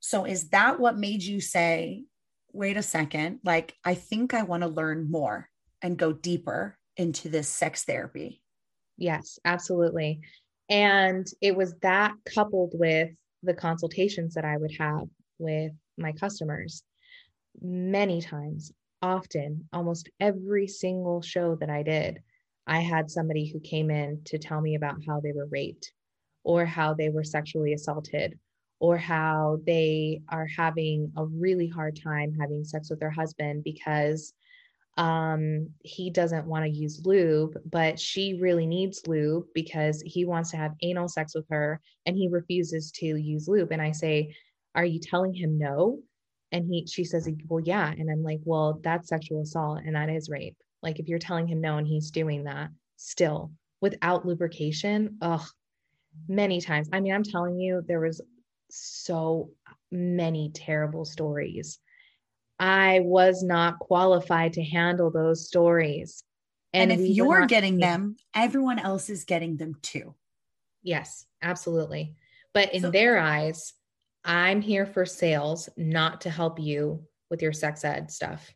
so 0.00 0.24
is 0.24 0.50
that 0.50 0.78
what 0.78 0.96
made 0.96 1.22
you 1.22 1.40
say, 1.40 2.04
wait 2.52 2.76
a 2.76 2.82
second, 2.82 3.40
like 3.44 3.74
I 3.84 3.94
think 3.94 4.34
I 4.34 4.42
want 4.42 4.62
to 4.62 4.68
learn 4.68 5.10
more 5.10 5.48
and 5.82 5.98
go 5.98 6.12
deeper 6.12 6.78
into 6.96 7.28
this 7.28 7.48
sex 7.48 7.84
therapy? 7.84 8.40
Yes, 8.96 9.38
absolutely. 9.44 10.20
And 10.68 11.26
it 11.40 11.56
was 11.56 11.74
that 11.82 12.12
coupled 12.34 12.72
with 12.74 13.10
the 13.42 13.54
consultations 13.54 14.34
that 14.34 14.44
I 14.44 14.56
would 14.56 14.76
have 14.78 15.08
with 15.38 15.72
my 15.98 16.12
customers 16.12 16.82
many 17.60 18.20
times, 18.20 18.72
often, 19.02 19.68
almost 19.72 20.08
every 20.20 20.66
single 20.66 21.22
show 21.22 21.56
that 21.56 21.70
I 21.70 21.82
did. 21.82 22.20
I 22.66 22.80
had 22.80 23.10
somebody 23.10 23.46
who 23.46 23.60
came 23.60 23.90
in 23.90 24.22
to 24.24 24.38
tell 24.38 24.60
me 24.60 24.74
about 24.74 24.96
how 25.06 25.20
they 25.20 25.32
were 25.32 25.48
raped 25.50 25.92
or 26.42 26.64
how 26.64 26.94
they 26.94 27.08
were 27.08 27.24
sexually 27.24 27.72
assaulted 27.72 28.38
or 28.80 28.96
how 28.96 29.58
they 29.66 30.20
are 30.28 30.46
having 30.46 31.12
a 31.16 31.24
really 31.24 31.68
hard 31.68 31.98
time 32.02 32.36
having 32.38 32.64
sex 32.64 32.90
with 32.90 33.00
their 33.00 33.10
husband 33.10 33.64
because 33.64 34.34
um, 34.96 35.68
he 35.82 36.10
doesn't 36.10 36.46
want 36.46 36.64
to 36.64 36.70
use 36.70 37.02
lube, 37.04 37.56
but 37.70 38.00
she 38.00 38.38
really 38.40 38.66
needs 38.66 39.02
lube 39.06 39.44
because 39.54 40.02
he 40.06 40.24
wants 40.24 40.50
to 40.50 40.56
have 40.56 40.72
anal 40.82 41.08
sex 41.08 41.34
with 41.34 41.46
her 41.50 41.80
and 42.06 42.16
he 42.16 42.28
refuses 42.28 42.90
to 42.92 43.06
use 43.06 43.46
lube. 43.46 43.72
And 43.72 43.82
I 43.82 43.92
say, 43.92 44.34
Are 44.74 44.84
you 44.84 44.98
telling 44.98 45.34
him 45.34 45.58
no? 45.58 46.00
And 46.56 46.66
he 46.66 46.86
she 46.86 47.04
says, 47.04 47.28
Well, 47.48 47.62
yeah. 47.64 47.92
And 47.92 48.10
I'm 48.10 48.22
like, 48.22 48.40
Well, 48.44 48.80
that's 48.82 49.08
sexual 49.08 49.42
assault 49.42 49.80
and 49.84 49.94
that 49.94 50.08
is 50.08 50.30
rape. 50.30 50.56
Like 50.82 50.98
if 50.98 51.08
you're 51.08 51.18
telling 51.18 51.46
him 51.46 51.60
no 51.60 51.76
and 51.76 51.86
he's 51.86 52.10
doing 52.10 52.44
that 52.44 52.70
still 52.96 53.52
without 53.80 54.24
lubrication, 54.24 55.18
ugh, 55.20 55.46
many 56.28 56.60
times. 56.60 56.88
I 56.92 57.00
mean, 57.00 57.12
I'm 57.12 57.22
telling 57.22 57.58
you, 57.58 57.84
there 57.86 58.00
was 58.00 58.22
so 58.70 59.50
many 59.90 60.50
terrible 60.54 61.04
stories. 61.04 61.78
I 62.58 63.00
was 63.02 63.42
not 63.42 63.78
qualified 63.78 64.54
to 64.54 64.62
handle 64.62 65.10
those 65.10 65.46
stories. 65.46 66.24
And, 66.72 66.90
and 66.90 67.00
if 67.00 67.06
you're 67.06 67.46
getting 67.46 67.78
them, 67.78 68.16
everyone 68.34 68.78
else 68.78 69.10
is 69.10 69.24
getting 69.24 69.56
them 69.56 69.74
too. 69.82 70.14
Yes, 70.82 71.26
absolutely. 71.42 72.14
But 72.54 72.72
in 72.72 72.82
so, 72.82 72.90
their 72.90 73.18
eyes, 73.18 73.74
I'm 74.26 74.60
here 74.60 74.84
for 74.84 75.06
sales, 75.06 75.68
not 75.76 76.22
to 76.22 76.30
help 76.30 76.58
you 76.58 77.04
with 77.30 77.40
your 77.40 77.52
sex 77.52 77.84
ed 77.84 78.10
stuff. 78.10 78.52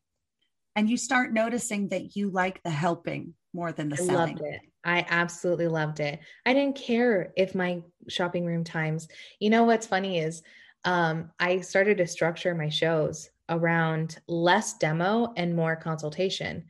And 0.77 0.91
you 0.91 0.97
start 0.97 1.33
noticing 1.33 1.89
that 1.89 2.17
you 2.17 2.31
like 2.31 2.63
the 2.63 2.71
helping 2.71 3.35
more 3.55 3.73
than 3.73 3.89
the 3.89 3.95
I 3.95 4.05
selling. 4.05 4.37
Loved 4.37 4.43
it. 4.43 4.61
I 4.85 5.07
absolutely 5.09 5.69
loved 5.69 6.01
it. 6.01 6.21
I 6.45 6.55
didn't 6.55 6.77
care 6.77 7.33
if 7.37 7.55
my 7.55 7.83
shopping 8.09 8.47
room 8.47 8.65
times. 8.65 9.09
You 9.39 9.51
know 9.51 9.65
what's 9.65 9.87
funny 9.87 10.19
is 10.19 10.43
um, 10.85 11.31
I 11.39 11.61
started 11.61 11.99
to 11.99 12.07
structure 12.07 12.55
my 12.55 12.69
shows 12.69 13.31
around 13.49 14.19
less 14.27 14.79
demo 14.79 15.33
and 15.37 15.55
more 15.55 15.77
consultation. 15.77 16.65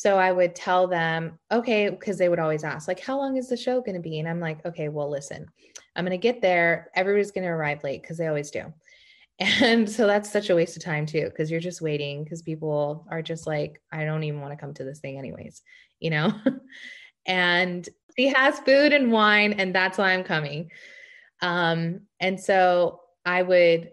So 0.00 0.16
I 0.16 0.32
would 0.32 0.54
tell 0.54 0.86
them, 0.86 1.38
okay, 1.52 1.90
because 1.90 2.16
they 2.16 2.30
would 2.30 2.38
always 2.38 2.64
ask, 2.64 2.88
like, 2.88 3.00
how 3.00 3.18
long 3.18 3.36
is 3.36 3.50
the 3.50 3.56
show 3.58 3.82
going 3.82 3.96
to 3.96 4.00
be? 4.00 4.18
And 4.18 4.26
I'm 4.26 4.40
like, 4.40 4.64
okay, 4.64 4.88
well, 4.88 5.10
listen, 5.10 5.44
I'm 5.94 6.06
going 6.06 6.18
to 6.18 6.22
get 6.22 6.40
there. 6.40 6.90
Everybody's 6.94 7.32
going 7.32 7.44
to 7.44 7.50
arrive 7.50 7.84
late 7.84 8.00
because 8.00 8.16
they 8.16 8.26
always 8.26 8.50
do. 8.50 8.64
And 9.38 9.90
so 9.90 10.06
that's 10.06 10.32
such 10.32 10.48
a 10.48 10.54
waste 10.54 10.78
of 10.78 10.82
time 10.82 11.04
too, 11.04 11.24
because 11.24 11.50
you're 11.50 11.60
just 11.60 11.82
waiting 11.82 12.24
because 12.24 12.40
people 12.40 13.06
are 13.10 13.20
just 13.20 13.46
like, 13.46 13.82
I 13.92 14.06
don't 14.06 14.24
even 14.24 14.40
want 14.40 14.52
to 14.52 14.56
come 14.56 14.72
to 14.72 14.84
this 14.84 15.00
thing, 15.00 15.18
anyways, 15.18 15.60
you 15.98 16.08
know? 16.08 16.32
and 17.26 17.86
he 18.16 18.28
has 18.28 18.58
food 18.60 18.94
and 18.94 19.12
wine, 19.12 19.52
and 19.52 19.74
that's 19.74 19.98
why 19.98 20.12
I'm 20.12 20.24
coming. 20.24 20.70
Um, 21.42 22.06
and 22.20 22.40
so 22.40 23.00
I 23.26 23.42
would, 23.42 23.90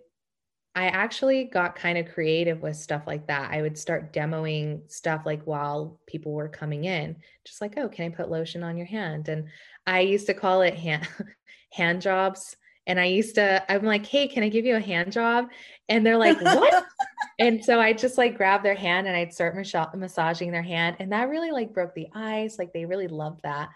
I 0.78 0.90
actually 0.90 1.46
got 1.46 1.76
kind 1.76 1.98
of 1.98 2.14
creative 2.14 2.62
with 2.62 2.76
stuff 2.76 3.08
like 3.08 3.26
that. 3.26 3.50
I 3.52 3.64
would 3.64 3.80
start 3.80 4.14
demoing 4.14 4.82
stuff 4.92 5.24
like 5.26 5.42
while 5.46 6.00
people 6.06 6.34
were 6.34 6.48
coming 6.48 6.84
in, 6.84 7.16
just 7.44 7.62
like, 7.62 7.74
oh, 7.78 7.90
can 7.90 8.06
I 8.06 8.16
put 8.16 8.30
lotion 8.30 8.62
on 8.62 8.78
your 8.78 8.86
hand? 8.86 9.28
And 9.28 9.46
I 9.88 10.02
used 10.02 10.28
to 10.28 10.36
call 10.36 10.62
it 10.62 10.76
hand 10.76 11.08
hand 11.74 12.04
jobs. 12.04 12.56
And 12.86 13.00
I 13.00 13.06
used 13.06 13.36
to, 13.36 13.66
I'm 13.72 13.86
like, 13.86 14.06
hey, 14.06 14.28
can 14.28 14.44
I 14.44 14.50
give 14.50 14.66
you 14.66 14.76
a 14.76 14.80
hand 14.80 15.12
job? 15.12 15.48
And 15.90 16.06
they're 16.06 16.16
like, 16.16 16.40
what? 16.42 16.86
and 17.40 17.66
so 17.66 17.82
I 17.82 17.94
just 17.94 18.20
like 18.20 18.38
grab 18.38 18.62
their 18.62 18.76
hand 18.76 19.08
and 19.08 19.18
I'd 19.18 19.34
start 19.34 19.56
mas- 19.56 19.74
massaging 19.96 20.52
their 20.52 20.62
hand. 20.62 20.98
And 21.00 21.12
that 21.12 21.28
really 21.28 21.50
like 21.50 21.74
broke 21.74 21.96
the 21.96 22.08
ice. 22.14 22.60
Like 22.60 22.72
they 22.72 22.86
really 22.86 23.08
loved 23.08 23.42
that. 23.42 23.70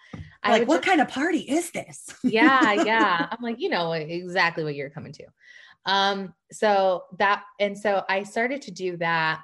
I 0.44 0.52
like, 0.52 0.68
what 0.68 0.84
just, 0.84 0.88
kind 0.88 1.02
of 1.02 1.08
party 1.08 1.40
is 1.40 1.72
this? 1.72 2.14
yeah. 2.24 2.74
Yeah. 2.86 3.28
I'm 3.32 3.42
like, 3.42 3.60
you 3.60 3.70
know, 3.70 3.92
exactly 3.94 4.64
what 4.64 4.76
you're 4.76 4.92
coming 4.92 5.14
to. 5.14 5.26
Um, 5.86 6.34
so 6.52 7.04
that, 7.18 7.44
and 7.60 7.78
so 7.78 8.04
I 8.08 8.24
started 8.24 8.62
to 8.64 8.72
do 8.72 8.98
that 8.98 9.42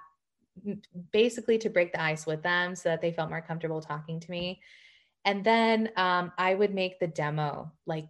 basically 1.11 1.57
to 1.59 1.69
break 1.69 1.93
the 1.93 2.01
ice 2.01 2.25
with 2.25 2.41
them 2.43 2.75
so 2.75 2.89
that 2.89 3.01
they 3.01 3.11
felt 3.11 3.29
more 3.29 3.41
comfortable 3.41 3.81
talking 3.81 4.19
to 4.19 4.31
me. 4.31 4.61
And 5.25 5.43
then 5.43 5.89
um, 5.97 6.31
I 6.37 6.53
would 6.53 6.73
make 6.73 6.99
the 6.99 7.07
demo 7.07 7.71
like 7.85 8.07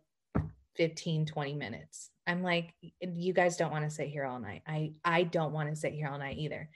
15, 0.76 1.26
20 1.26 1.56
minutes. 1.56 2.12
I'm 2.28 2.44
like, 2.44 2.74
you 3.02 3.34
guys 3.34 3.58
don't 3.58 3.72
want 3.72 3.86
to 3.86 3.96
sit 3.96 4.10
here 4.10 4.26
all 4.26 4.40
night. 4.40 4.62
I, 4.68 4.94
I 5.04 5.24
don't 5.24 5.54
want 5.54 5.70
to 5.70 5.76
sit 5.76 5.94
here 5.94 6.08
all 6.08 6.20
night 6.20 6.38
either. 6.38 6.70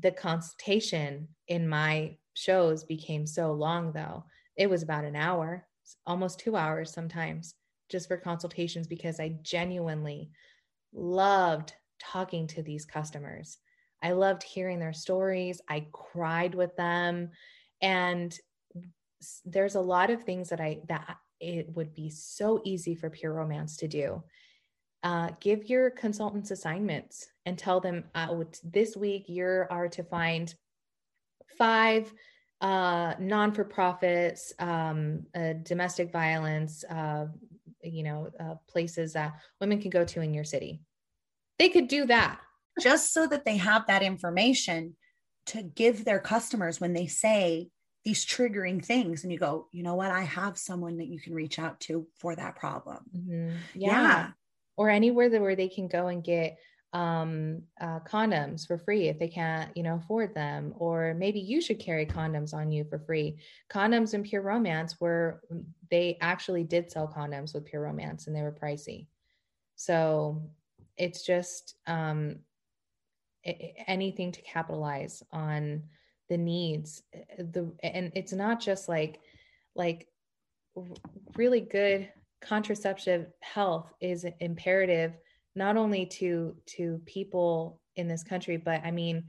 The 0.00 0.10
consultation 0.10 1.28
in 1.46 1.68
my 1.68 2.16
shows 2.34 2.84
became 2.84 3.26
so 3.26 3.52
long 3.52 3.92
though. 3.92 4.24
It 4.56 4.68
was 4.68 4.82
about 4.82 5.04
an 5.04 5.16
hour, 5.16 5.66
almost 6.06 6.40
two 6.40 6.56
hours 6.56 6.92
sometimes 6.92 7.54
just 7.88 8.08
for 8.08 8.16
consultations 8.16 8.86
because 8.86 9.18
I 9.18 9.36
genuinely 9.42 10.30
loved 10.92 11.74
talking 12.00 12.46
to 12.48 12.62
these 12.62 12.84
customers. 12.84 13.58
I 14.02 14.12
loved 14.12 14.42
hearing 14.42 14.78
their 14.78 14.92
stories. 14.92 15.60
I 15.68 15.86
cried 15.92 16.54
with 16.54 16.76
them. 16.76 17.30
And 17.82 18.36
there's 19.44 19.74
a 19.74 19.80
lot 19.80 20.10
of 20.10 20.22
things 20.22 20.48
that 20.50 20.60
I 20.60 20.80
that 20.88 21.16
it 21.40 21.68
would 21.74 21.94
be 21.94 22.10
so 22.10 22.60
easy 22.64 22.94
for 22.94 23.10
pure 23.10 23.32
romance 23.32 23.76
to 23.78 23.88
do. 23.88 24.22
Uh, 25.02 25.30
give 25.40 25.68
your 25.68 25.90
consultants 25.90 26.50
assignments 26.50 27.28
and 27.46 27.56
tell 27.56 27.80
them 27.80 28.04
uh, 28.14 28.34
this 28.64 28.96
week 28.96 29.28
you 29.28 29.64
are 29.70 29.88
to 29.88 30.02
find 30.02 30.54
five 31.56 32.12
uh, 32.60 33.14
non-for-profits, 33.20 34.52
um, 34.58 35.24
uh, 35.34 35.52
domestic 35.62 36.10
violence, 36.10 36.84
uh, 36.90 37.26
you 37.82 38.02
know, 38.02 38.28
uh, 38.38 38.54
places 38.68 39.12
that 39.12 39.34
women 39.60 39.80
can 39.80 39.90
go 39.90 40.04
to 40.04 40.20
in 40.20 40.34
your 40.34 40.44
city. 40.44 40.80
They 41.58 41.68
could 41.68 41.88
do 41.88 42.06
that 42.06 42.40
just 42.80 43.12
so 43.12 43.26
that 43.26 43.44
they 43.44 43.56
have 43.56 43.86
that 43.86 44.02
information 44.02 44.94
to 45.46 45.62
give 45.62 46.04
their 46.04 46.20
customers 46.20 46.80
when 46.80 46.92
they 46.92 47.06
say 47.06 47.68
these 48.04 48.24
triggering 48.24 48.84
things 48.84 49.22
and 49.22 49.32
you 49.32 49.38
go 49.38 49.66
you 49.72 49.82
know 49.82 49.94
what 49.94 50.10
i 50.10 50.22
have 50.22 50.56
someone 50.56 50.98
that 50.98 51.08
you 51.08 51.20
can 51.20 51.34
reach 51.34 51.58
out 51.58 51.78
to 51.80 52.06
for 52.18 52.34
that 52.34 52.56
problem 52.56 52.98
mm-hmm. 53.14 53.56
yeah. 53.74 53.90
yeah. 53.90 54.28
or 54.76 54.88
anywhere 54.88 55.28
that 55.28 55.40
where 55.40 55.56
they 55.56 55.68
can 55.68 55.88
go 55.88 56.06
and 56.06 56.22
get 56.22 56.56
um 56.94 57.60
uh, 57.82 58.00
condoms 58.00 58.66
for 58.66 58.78
free 58.78 59.08
if 59.08 59.18
they 59.18 59.28
can't 59.28 59.76
you 59.76 59.82
know 59.82 59.96
afford 59.96 60.34
them 60.34 60.72
or 60.78 61.14
maybe 61.18 61.38
you 61.38 61.60
should 61.60 61.78
carry 61.78 62.06
condoms 62.06 62.54
on 62.54 62.72
you 62.72 62.84
for 62.84 62.98
free. 62.98 63.36
Condoms 63.70 64.14
in 64.14 64.22
pure 64.22 64.40
romance 64.40 64.96
where 64.98 65.42
they 65.90 66.16
actually 66.22 66.64
did 66.64 66.90
sell 66.90 67.06
condoms 67.06 67.52
with 67.52 67.66
pure 67.66 67.82
romance 67.82 68.26
and 68.26 68.34
they 68.34 68.42
were 68.42 68.52
pricey. 68.52 69.06
So 69.76 70.42
it's 70.96 71.24
just 71.24 71.76
um 71.86 72.36
anything 73.44 74.32
to 74.32 74.42
capitalize 74.42 75.22
on 75.30 75.82
the 76.28 76.36
needs 76.36 77.02
eh, 77.12 77.20
the 77.38 77.70
and 77.82 78.12
it's 78.14 78.32
not 78.32 78.60
just 78.60 78.88
like 78.88 79.20
like 79.74 80.08
really 81.36 81.60
good 81.60 82.08
contraceptive 82.40 83.26
health 83.40 83.92
is 84.00 84.24
imperative 84.40 85.12
not 85.54 85.76
only 85.76 86.06
to 86.06 86.54
to 86.66 87.00
people 87.06 87.80
in 87.96 88.08
this 88.08 88.22
country 88.22 88.56
but 88.56 88.80
i 88.84 88.90
mean 88.90 89.24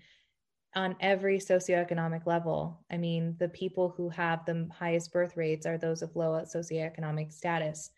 on 0.76 0.95
every 0.99 1.39
socioeconomic 1.39 2.26
level 2.26 2.86
i 2.91 2.97
mean 2.97 3.36
the 3.39 3.49
people 3.49 3.93
who 3.95 4.09
have 4.09 4.45
the 4.45 4.67
highest 4.72 5.11
birth 5.11 5.36
rates 5.36 5.65
are 5.65 5.78
those 5.78 6.01
of 6.01 6.15
low 6.15 6.41
socioeconomic 6.41 7.32
status. 7.32 7.91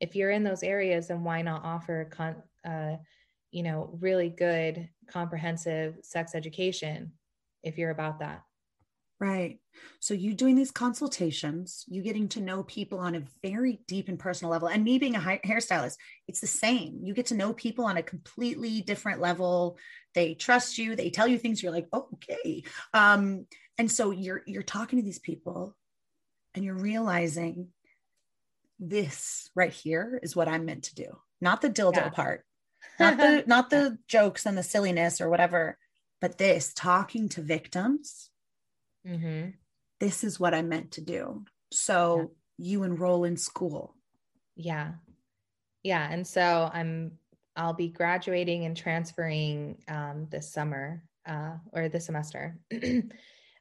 If 0.00 0.14
you're 0.14 0.30
in 0.30 0.44
those 0.44 0.62
areas 0.62 1.08
then 1.08 1.24
why 1.24 1.42
not 1.42 1.64
offer 1.64 2.08
con- 2.10 2.42
uh, 2.64 2.96
you 3.50 3.62
know 3.62 3.96
really 4.00 4.28
good 4.28 4.88
comprehensive 5.08 5.96
sex 6.02 6.34
education 6.34 7.12
if 7.62 7.78
you're 7.78 7.90
about 7.90 8.18
that 8.18 8.42
Right. 9.18 9.58
So 10.00 10.12
you 10.12 10.34
doing 10.34 10.56
these 10.56 10.70
consultations, 10.70 11.84
you 11.88 12.02
getting 12.02 12.28
to 12.30 12.40
know 12.40 12.62
people 12.62 12.98
on 12.98 13.14
a 13.14 13.24
very 13.42 13.80
deep 13.88 14.08
and 14.08 14.18
personal 14.18 14.50
level. 14.50 14.68
And 14.68 14.84
me 14.84 14.98
being 14.98 15.16
a 15.16 15.20
hairstylist, 15.20 15.96
it's 16.28 16.40
the 16.40 16.46
same. 16.46 17.00
You 17.02 17.14
get 17.14 17.26
to 17.26 17.34
know 17.34 17.54
people 17.54 17.86
on 17.86 17.96
a 17.96 18.02
completely 18.02 18.82
different 18.82 19.20
level. 19.20 19.78
They 20.14 20.34
trust 20.34 20.76
you. 20.76 20.96
They 20.96 21.08
tell 21.08 21.26
you 21.26 21.38
things. 21.38 21.62
You're 21.62 21.72
like, 21.72 21.88
oh, 21.92 22.08
okay. 22.14 22.64
Um, 22.92 23.46
and 23.78 23.90
so 23.90 24.10
you're 24.10 24.42
you're 24.46 24.62
talking 24.62 24.98
to 24.98 25.04
these 25.04 25.18
people, 25.18 25.74
and 26.54 26.64
you're 26.64 26.74
realizing 26.74 27.68
this 28.78 29.50
right 29.54 29.72
here 29.72 30.18
is 30.22 30.36
what 30.36 30.48
I'm 30.48 30.64
meant 30.66 30.84
to 30.84 30.94
do. 30.94 31.18
Not 31.40 31.60
the 31.62 31.70
dildo 31.70 31.96
yeah. 31.96 32.08
part, 32.10 32.44
not 33.00 33.16
the 33.16 33.44
not 33.46 33.70
the 33.70 33.98
jokes 34.08 34.46
and 34.46 34.56
the 34.56 34.62
silliness 34.62 35.20
or 35.20 35.28
whatever, 35.30 35.78
but 36.20 36.38
this 36.38 36.72
talking 36.74 37.28
to 37.30 37.42
victims 37.42 38.30
mm-hmm. 39.06 39.50
this 40.00 40.24
is 40.24 40.40
what 40.40 40.54
I 40.54 40.62
meant 40.62 40.92
to 40.92 41.00
do. 41.00 41.44
So 41.72 42.32
yeah. 42.58 42.66
you 42.66 42.82
enroll 42.82 43.24
in 43.24 43.36
school. 43.36 43.94
Yeah. 44.56 44.92
Yeah. 45.82 46.06
And 46.10 46.26
so 46.26 46.70
I'm, 46.72 47.12
I'll 47.56 47.74
be 47.74 47.88
graduating 47.88 48.64
and 48.64 48.76
transferring 48.76 49.78
um, 49.88 50.26
this 50.30 50.52
summer 50.52 51.02
uh, 51.26 51.54
or 51.72 51.88
this 51.88 52.06
semester. 52.06 52.58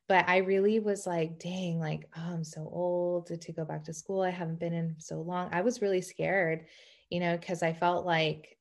but 0.08 0.28
I 0.28 0.38
really 0.38 0.80
was 0.80 1.08
like, 1.08 1.40
dang, 1.40 1.80
like, 1.80 2.08
oh, 2.18 2.34
I'm 2.34 2.44
so 2.44 2.70
old 2.72 3.28
to, 3.28 3.38
to 3.38 3.52
go 3.52 3.66
back 3.66 3.86
to 3.86 3.94
school. 3.94 4.22
I 4.22 4.30
haven't 4.30 4.60
been 4.60 4.74
in 4.74 4.96
so 5.00 5.22
long. 5.22 5.50
I 5.52 5.62
was 5.62 5.82
really 5.82 6.02
scared, 6.02 6.66
you 7.10 7.20
know, 7.20 7.38
because 7.38 7.64
I 7.64 7.74
felt 7.74 8.06
like 8.06 8.58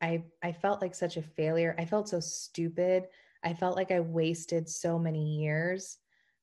I 0.00 0.24
I 0.42 0.52
felt 0.52 0.80
like 0.80 0.94
such 0.94 1.16
a 1.16 1.22
failure. 1.22 1.74
I 1.78 1.84
felt 1.84 2.08
so 2.08 2.20
stupid. 2.20 3.04
I 3.42 3.54
felt 3.54 3.76
like 3.76 3.90
I 3.90 4.00
wasted 4.00 4.68
so 4.68 4.98
many 4.98 5.38
years 5.40 5.98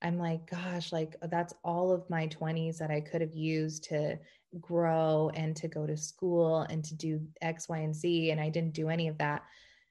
I'm 0.05 0.19
like, 0.19 0.49
gosh, 0.49 0.91
like 0.91 1.15
uh, 1.21 1.27
that's 1.27 1.53
all 1.63 1.91
of 1.91 2.07
my 2.09 2.27
20s 2.27 2.77
that 2.77 2.91
I 2.91 3.01
could 3.01 3.21
have 3.21 3.33
used 3.33 3.83
to 3.85 4.19
grow 4.61 5.31
and 5.33 5.55
to 5.57 5.67
go 5.67 5.87
to 5.87 5.97
school 5.97 6.61
and 6.69 6.83
to 6.85 6.95
do 6.95 7.21
X, 7.41 7.67
Y, 7.67 7.79
and 7.79 7.95
Z. 7.95 8.31
And 8.31 8.39
I 8.39 8.49
didn't 8.49 8.73
do 8.73 8.89
any 8.89 9.07
of 9.07 9.17
that. 9.17 9.43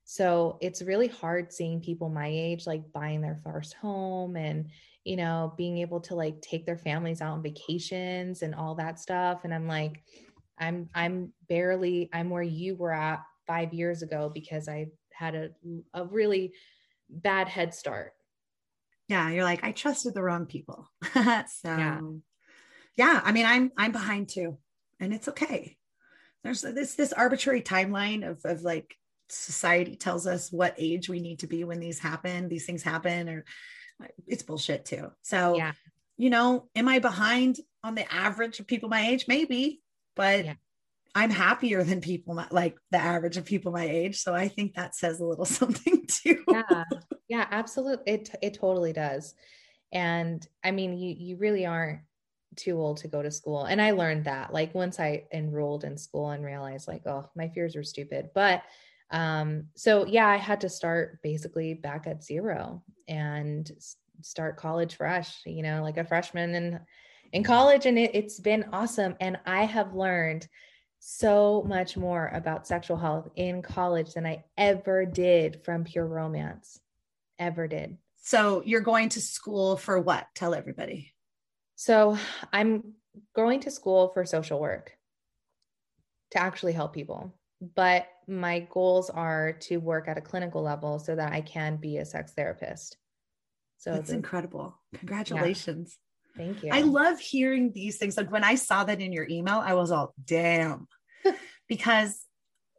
So 0.04 0.58
it's 0.60 0.82
really 0.82 1.08
hard 1.08 1.52
seeing 1.52 1.80
people 1.80 2.08
my 2.08 2.28
age 2.28 2.66
like 2.66 2.92
buying 2.92 3.20
their 3.20 3.40
first 3.42 3.74
home 3.74 4.36
and, 4.36 4.70
you 5.02 5.16
know, 5.16 5.52
being 5.56 5.78
able 5.78 6.00
to 6.02 6.14
like 6.14 6.40
take 6.40 6.64
their 6.64 6.78
families 6.78 7.20
out 7.20 7.32
on 7.32 7.42
vacations 7.42 8.42
and 8.42 8.54
all 8.54 8.74
that 8.76 9.00
stuff. 9.00 9.40
And 9.44 9.52
I'm 9.52 9.66
like, 9.66 10.02
I'm, 10.58 10.88
I'm 10.94 11.32
barely, 11.48 12.08
I'm 12.12 12.30
where 12.30 12.42
you 12.42 12.76
were 12.76 12.92
at 12.92 13.22
five 13.46 13.74
years 13.74 14.02
ago 14.02 14.30
because 14.32 14.68
I 14.68 14.86
had 15.12 15.34
a, 15.34 15.50
a 15.92 16.04
really 16.04 16.52
bad 17.08 17.48
head 17.48 17.74
start 17.74 18.13
yeah 19.14 19.30
you're 19.30 19.44
like 19.44 19.64
i 19.64 19.72
trusted 19.72 20.14
the 20.14 20.22
wrong 20.22 20.46
people. 20.46 20.90
So 21.14 21.68
yeah. 21.68 22.00
yeah 22.96 23.20
i 23.24 23.32
mean 23.32 23.46
i'm 23.46 23.70
i'm 23.76 23.92
behind 23.92 24.28
too 24.28 24.58
and 25.00 25.12
it's 25.12 25.28
okay. 25.28 25.76
There's 26.42 26.62
this 26.62 26.94
this 26.94 27.12
arbitrary 27.12 27.62
timeline 27.62 28.28
of 28.28 28.40
of 28.44 28.62
like 28.62 28.96
society 29.28 29.96
tells 29.96 30.26
us 30.26 30.52
what 30.52 30.74
age 30.76 31.08
we 31.08 31.20
need 31.20 31.40
to 31.40 31.46
be 31.46 31.64
when 31.64 31.80
these 31.80 31.98
happen 31.98 32.48
these 32.48 32.66
things 32.66 32.82
happen 32.82 33.28
or 33.28 33.44
uh, 34.02 34.08
it's 34.26 34.42
bullshit 34.42 34.84
too. 34.84 35.10
So 35.22 35.56
yeah. 35.56 35.72
you 36.16 36.30
know 36.30 36.68
am 36.74 36.88
i 36.88 36.98
behind 36.98 37.58
on 37.82 37.94
the 37.94 38.10
average 38.12 38.60
of 38.60 38.66
people 38.66 38.88
my 38.88 39.08
age? 39.08 39.26
Maybe 39.28 39.80
but 40.16 40.44
yeah. 40.44 40.54
i'm 41.14 41.30
happier 41.30 41.82
than 41.82 42.00
people 42.00 42.40
like 42.50 42.76
the 42.90 42.98
average 42.98 43.36
of 43.38 43.46
people 43.46 43.72
my 43.72 43.88
age. 43.88 44.20
So 44.20 44.34
i 44.34 44.48
think 44.48 44.74
that 44.74 44.94
says 44.94 45.20
a 45.20 45.26
little 45.26 45.44
something 45.60 46.06
too. 46.06 46.44
Yeah 46.46 46.84
yeah 47.28 47.46
absolutely 47.50 48.12
it 48.12 48.30
it 48.42 48.54
totally 48.54 48.92
does 48.92 49.34
And 49.92 50.46
I 50.64 50.72
mean, 50.72 50.98
you 50.98 51.16
you 51.18 51.38
really 51.38 51.66
aren't 51.66 52.02
too 52.56 52.78
old 52.80 52.98
to 52.98 53.08
go 53.08 53.22
to 53.22 53.30
school. 53.32 53.64
And 53.66 53.80
I 53.82 53.92
learned 53.92 54.24
that 54.26 54.52
like 54.52 54.74
once 54.74 55.00
I 55.00 55.26
enrolled 55.32 55.84
in 55.84 55.98
school 55.98 56.30
and 56.32 56.44
realized 56.44 56.88
like, 56.88 57.06
oh, 57.06 57.30
my 57.36 57.48
fears 57.50 57.76
were 57.76 57.84
stupid. 57.84 58.30
But 58.34 58.64
um, 59.12 59.68
so 59.76 60.06
yeah, 60.06 60.28
I 60.28 60.38
had 60.38 60.60
to 60.62 60.68
start 60.70 61.22
basically 61.22 61.74
back 61.74 62.06
at 62.08 62.24
zero 62.24 62.82
and 63.08 63.70
start 64.22 64.58
college 64.58 64.96
fresh, 64.96 65.42
you 65.46 65.62
know, 65.64 65.82
like 65.82 65.98
a 65.98 66.04
freshman 66.04 66.54
in 66.56 66.80
in 67.32 67.44
college. 67.44 67.86
And 67.86 67.98
it, 67.98 68.12
it's 68.14 68.40
been 68.40 68.66
awesome. 68.72 69.16
And 69.20 69.38
I 69.46 69.64
have 69.66 69.94
learned 69.94 70.48
so 71.00 71.64
much 71.68 71.96
more 71.96 72.28
about 72.34 72.66
sexual 72.66 72.96
health 72.98 73.28
in 73.36 73.62
college 73.62 74.14
than 74.14 74.26
I 74.26 74.44
ever 74.58 75.06
did 75.06 75.62
from 75.64 75.84
pure 75.84 76.06
romance. 76.06 76.80
Ever 77.38 77.68
did. 77.68 77.98
So 78.22 78.62
you're 78.64 78.80
going 78.80 79.10
to 79.10 79.20
school 79.20 79.76
for 79.76 80.00
what? 80.00 80.26
Tell 80.34 80.54
everybody. 80.54 81.12
So 81.76 82.18
I'm 82.52 82.94
going 83.34 83.60
to 83.60 83.70
school 83.70 84.10
for 84.14 84.24
social 84.24 84.58
work 84.60 84.92
to 86.30 86.38
actually 86.38 86.72
help 86.72 86.94
people. 86.94 87.34
But 87.74 88.06
my 88.26 88.60
goals 88.70 89.10
are 89.10 89.52
to 89.62 89.78
work 89.78 90.08
at 90.08 90.18
a 90.18 90.22
clinical 90.22 90.62
level 90.62 90.98
so 90.98 91.14
that 91.14 91.32
I 91.32 91.40
can 91.40 91.76
be 91.76 91.98
a 91.98 92.04
sex 92.04 92.32
therapist. 92.32 92.96
So 93.78 93.92
that's 93.92 94.10
the, 94.10 94.16
incredible. 94.16 94.78
Congratulations. 94.94 95.96
Yeah. 96.36 96.44
Thank 96.44 96.62
you. 96.62 96.70
I 96.72 96.80
love 96.80 97.20
hearing 97.20 97.72
these 97.72 97.98
things. 97.98 98.16
Like 98.16 98.32
when 98.32 98.44
I 98.44 98.56
saw 98.56 98.84
that 98.84 99.00
in 99.00 99.12
your 99.12 99.26
email, 99.28 99.62
I 99.64 99.74
was 99.74 99.90
all, 99.90 100.14
damn. 100.24 100.88
because, 101.68 102.24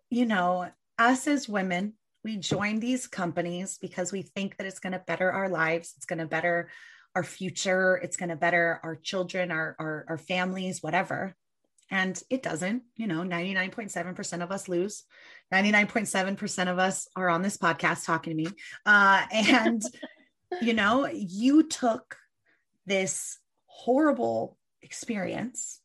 you 0.10 0.26
know, 0.26 0.70
us 0.98 1.28
as 1.28 1.48
women, 1.48 1.94
we 2.26 2.38
join 2.38 2.80
these 2.80 3.06
companies 3.06 3.78
because 3.80 4.12
we 4.12 4.24
think 4.24 4.58
that 4.58 4.66
it's 4.66 4.80
going 4.80 4.94
to 4.94 5.04
better 5.06 5.32
our 5.32 5.48
lives. 5.48 5.94
It's 5.96 6.08
going 6.08 6.18
to 6.18 6.26
better 6.26 6.72
our 7.14 7.24
future. 7.24 7.98
It's 7.98 8.18
going 8.18 8.30
to 8.30 8.36
better 8.36 8.80
our 8.84 8.96
children, 8.96 9.52
our, 9.52 9.76
our, 9.78 10.06
our 10.10 10.18
families, 10.18 10.82
whatever. 10.82 11.36
And 11.92 12.20
it 12.32 12.42
doesn't, 12.42 12.82
you 12.96 13.06
know, 13.06 13.22
99.7% 13.22 14.42
of 14.42 14.52
us 14.52 14.68
lose. 14.68 15.04
99.7% 15.54 16.68
of 16.68 16.80
us 16.80 17.08
are 17.16 17.30
on 17.30 17.44
this 17.44 17.58
podcast 17.58 18.08
talking 18.08 18.36
to 18.36 18.44
me. 18.44 18.48
Uh, 18.88 19.22
and, 19.32 19.84
you 20.64 20.74
know, 20.74 21.06
you 21.06 21.68
took 21.68 22.18
this 22.88 23.38
horrible 23.68 24.58
experience, 24.82 25.80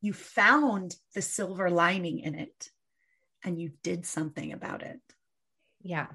you 0.00 0.14
found 0.14 0.96
the 1.14 1.22
silver 1.22 1.70
lining 1.70 2.18
in 2.18 2.34
it, 2.34 2.70
and 3.44 3.60
you 3.60 3.70
did 3.84 4.04
something 4.04 4.52
about 4.52 4.82
it. 4.82 5.00
Yeah. 5.82 6.06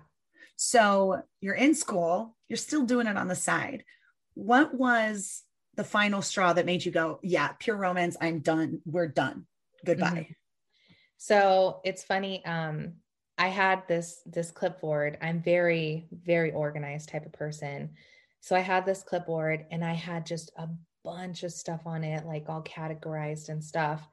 So 0.56 1.22
you're 1.42 1.56
in 1.56 1.76
school, 1.76 2.36
you're 2.48 2.58
still 2.58 2.86
doing 2.86 3.08
it 3.08 3.18
on 3.18 3.28
the 3.28 3.36
side. 3.36 3.84
What 4.36 4.74
was 4.74 5.44
the 5.76 5.84
final 5.84 6.22
straw 6.22 6.54
that 6.54 6.66
made 6.66 6.86
you 6.86 6.92
go, 6.92 7.20
yeah, 7.22 7.50
pure 7.60 7.76
romance, 7.76 8.16
I'm 8.20 8.40
done. 8.40 8.82
We're 8.86 9.08
done. 9.08 9.46
Goodbye. 9.86 10.08
Mm-hmm. 10.08 10.32
So 11.18 11.82
it's 11.84 12.04
funny. 12.04 12.46
Um, 12.46 12.94
I 13.38 13.50
had 13.50 13.84
this 13.88 14.22
this 14.26 14.52
clipboard. 14.52 15.18
I'm 15.22 15.42
very, 15.42 16.08
very 16.12 16.52
organized 16.52 17.10
type 17.10 17.26
of 17.26 17.34
person. 17.34 17.92
So 18.40 18.56
I 18.56 18.60
had 18.60 18.86
this 18.86 19.04
clipboard 19.04 19.66
and 19.72 19.84
I 19.84 19.94
had 19.94 20.26
just 20.26 20.52
a 20.58 20.70
bunch 21.04 21.44
of 21.44 21.52
stuff 21.52 21.82
on 21.86 22.04
it, 22.04 22.26
like 22.26 22.46
all 22.48 22.64
categorized 22.64 23.50
and 23.50 23.64
stuff. 23.64 24.08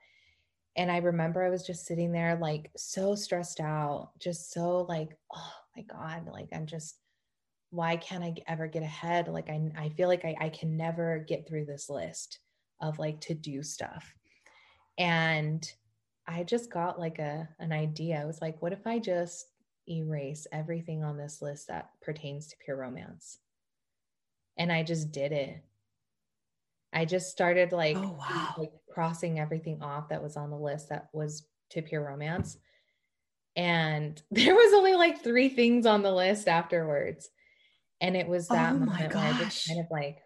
And 0.76 0.90
I 0.90 0.98
remember 0.98 1.42
I 1.42 1.50
was 1.50 1.66
just 1.66 1.86
sitting 1.86 2.12
there 2.12 2.36
like 2.36 2.70
so 2.76 3.14
stressed 3.14 3.60
out, 3.60 4.10
just 4.18 4.52
so 4.52 4.86
like, 4.88 5.16
oh 5.34 5.52
my 5.76 5.82
God, 5.82 6.28
like 6.32 6.48
I'm 6.52 6.66
just 6.66 6.96
why 7.72 7.96
can't 7.96 8.22
I 8.22 8.34
ever 8.46 8.66
get 8.66 8.82
ahead? 8.82 9.28
Like 9.28 9.48
I, 9.48 9.70
I 9.78 9.88
feel 9.88 10.06
like 10.06 10.26
I, 10.26 10.36
I 10.38 10.48
can 10.50 10.76
never 10.76 11.24
get 11.26 11.48
through 11.48 11.64
this 11.64 11.88
list 11.88 12.38
of 12.82 12.98
like 12.98 13.18
to 13.22 13.34
do 13.34 13.62
stuff. 13.62 14.14
And 14.98 15.66
I 16.28 16.42
just 16.42 16.70
got 16.70 17.00
like 17.00 17.18
a 17.18 17.48
an 17.58 17.72
idea. 17.72 18.20
I 18.20 18.26
was 18.26 18.42
like, 18.42 18.60
what 18.60 18.74
if 18.74 18.86
I 18.86 18.98
just 18.98 19.46
erase 19.88 20.46
everything 20.52 21.02
on 21.02 21.16
this 21.16 21.40
list 21.40 21.68
that 21.68 21.90
pertains 22.02 22.48
to 22.48 22.56
pure 22.62 22.76
romance? 22.76 23.38
And 24.58 24.70
I 24.70 24.82
just 24.82 25.10
did 25.10 25.32
it. 25.32 25.64
I 26.92 27.06
just 27.06 27.30
started 27.30 27.72
like, 27.72 27.96
oh, 27.96 28.18
wow. 28.18 28.54
like 28.58 28.72
crossing 28.92 29.38
everything 29.38 29.82
off 29.82 30.08
that 30.08 30.22
was 30.22 30.36
on 30.36 30.50
the 30.50 30.56
list 30.56 30.88
that 30.90 31.08
was 31.12 31.46
to 31.70 31.82
pure 31.82 32.04
romance. 32.04 32.56
And 33.56 34.20
there 34.30 34.54
was 34.54 34.74
only 34.74 34.94
like 34.94 35.22
three 35.22 35.48
things 35.48 35.86
on 35.86 36.02
the 36.02 36.12
list 36.12 36.48
afterwards. 36.48 37.28
And 38.00 38.16
it 38.16 38.26
was 38.26 38.48
that 38.48 38.72
oh 38.72 38.78
moment 38.78 39.14
where 39.14 39.24
I 39.24 39.38
just 39.38 39.68
kind 39.68 39.80
of 39.80 39.86
like, 39.90 40.18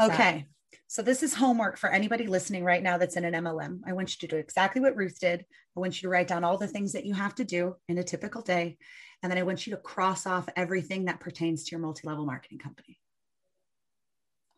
okay. 0.00 0.46
So 0.88 1.02
this 1.02 1.22
is 1.22 1.34
homework 1.34 1.78
for 1.78 1.88
anybody 1.90 2.26
listening 2.26 2.62
right 2.62 2.82
now 2.82 2.98
that's 2.98 3.16
in 3.16 3.24
an 3.24 3.34
MLM. 3.34 3.80
I 3.86 3.92
want 3.92 4.10
you 4.10 4.28
to 4.28 4.34
do 4.34 4.38
exactly 4.38 4.80
what 4.80 4.96
Ruth 4.96 5.18
did. 5.18 5.44
I 5.76 5.80
want 5.80 5.96
you 5.96 6.06
to 6.06 6.10
write 6.10 6.28
down 6.28 6.44
all 6.44 6.58
the 6.58 6.68
things 6.68 6.92
that 6.92 7.06
you 7.06 7.14
have 7.14 7.34
to 7.36 7.44
do 7.44 7.74
in 7.88 7.98
a 7.98 8.04
typical 8.04 8.42
day. 8.42 8.76
And 9.22 9.32
then 9.32 9.38
I 9.38 9.42
want 9.42 9.66
you 9.66 9.72
to 9.72 9.80
cross 9.80 10.26
off 10.26 10.48
everything 10.54 11.06
that 11.06 11.20
pertains 11.20 11.64
to 11.64 11.70
your 11.72 11.80
multi-level 11.80 12.26
marketing 12.26 12.58
company. 12.58 12.98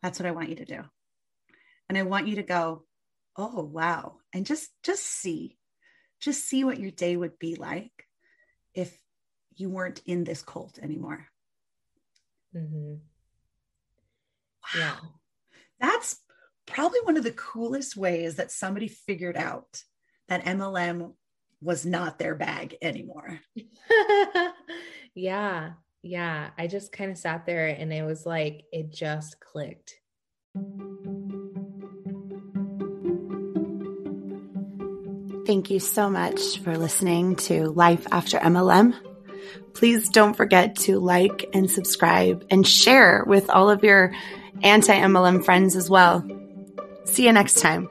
That's 0.03 0.19
what 0.19 0.27
I 0.27 0.33
want 0.33 0.49
you 0.49 0.57
to 0.57 0.65
do. 0.65 0.83
And 1.89 1.97
I 1.97 2.03
want 2.03 2.29
you 2.29 2.37
to 2.37 2.43
go, 2.43 2.85
oh 3.37 3.63
wow. 3.63 4.17
And 4.33 4.45
just 4.45 4.71
just 4.83 5.05
see. 5.05 5.57
Just 6.21 6.45
see 6.45 6.65
what 6.65 6.81
your 6.81 6.91
day 6.91 7.17
would 7.17 7.39
be 7.39 7.55
like 7.55 7.93
if 8.75 8.97
you 9.57 9.71
weren't 9.71 10.03
in 10.05 10.25
this 10.25 10.43
cult 10.43 10.79
anymore. 10.81 11.27
Mm-hmm. 12.55 12.95
Wow. 14.75 14.81
Yeah. 14.81 14.97
That's 15.81 16.17
probably 16.67 17.01
one 17.03 17.17
of 17.17 17.25
the 17.25 17.33
coolest 17.33 17.97
ways 17.97 18.37
that 18.37 18.51
somebody 18.51 18.89
figured 18.89 19.37
out 19.37 19.83
that 20.29 20.45
MLM 20.45 21.15
was 21.61 21.87
not 21.87 22.19
their 22.19 22.35
bag 22.35 22.77
anymore. 22.83 23.41
yeah. 25.15 25.73
Yeah. 26.03 26.51
I 26.57 26.67
just 26.67 26.93
kind 26.93 27.11
of 27.11 27.19
sat 27.19 27.47
there 27.47 27.69
and 27.69 27.93
it 27.93 28.03
was 28.05 28.27
like, 28.27 28.65
it 28.73 28.93
just 28.93 29.41
clicked. 29.41 29.95
Thank 35.49 35.71
you 35.71 35.81
so 35.81 36.11
much 36.11 36.59
for 36.59 36.77
listening 36.77 37.37
to 37.37 37.71
Life 37.71 38.07
After 38.13 38.37
MLM. 38.39 38.93
Please 39.73 40.11
don't 40.11 40.35
forget 40.35 40.77
to 40.81 40.99
like 40.99 41.49
and 41.55 41.71
subscribe 41.71 42.45
and 42.51 42.69
share 42.69 43.25
with 43.27 43.49
all 43.49 43.71
of 43.71 43.83
your 43.83 44.13
anti 44.63 44.93
MLM 44.93 45.43
friends 45.43 45.75
as 45.75 45.89
well. 45.89 46.23
See 47.07 47.25
you 47.25 47.33
next 47.33 47.63
time. 47.63 47.89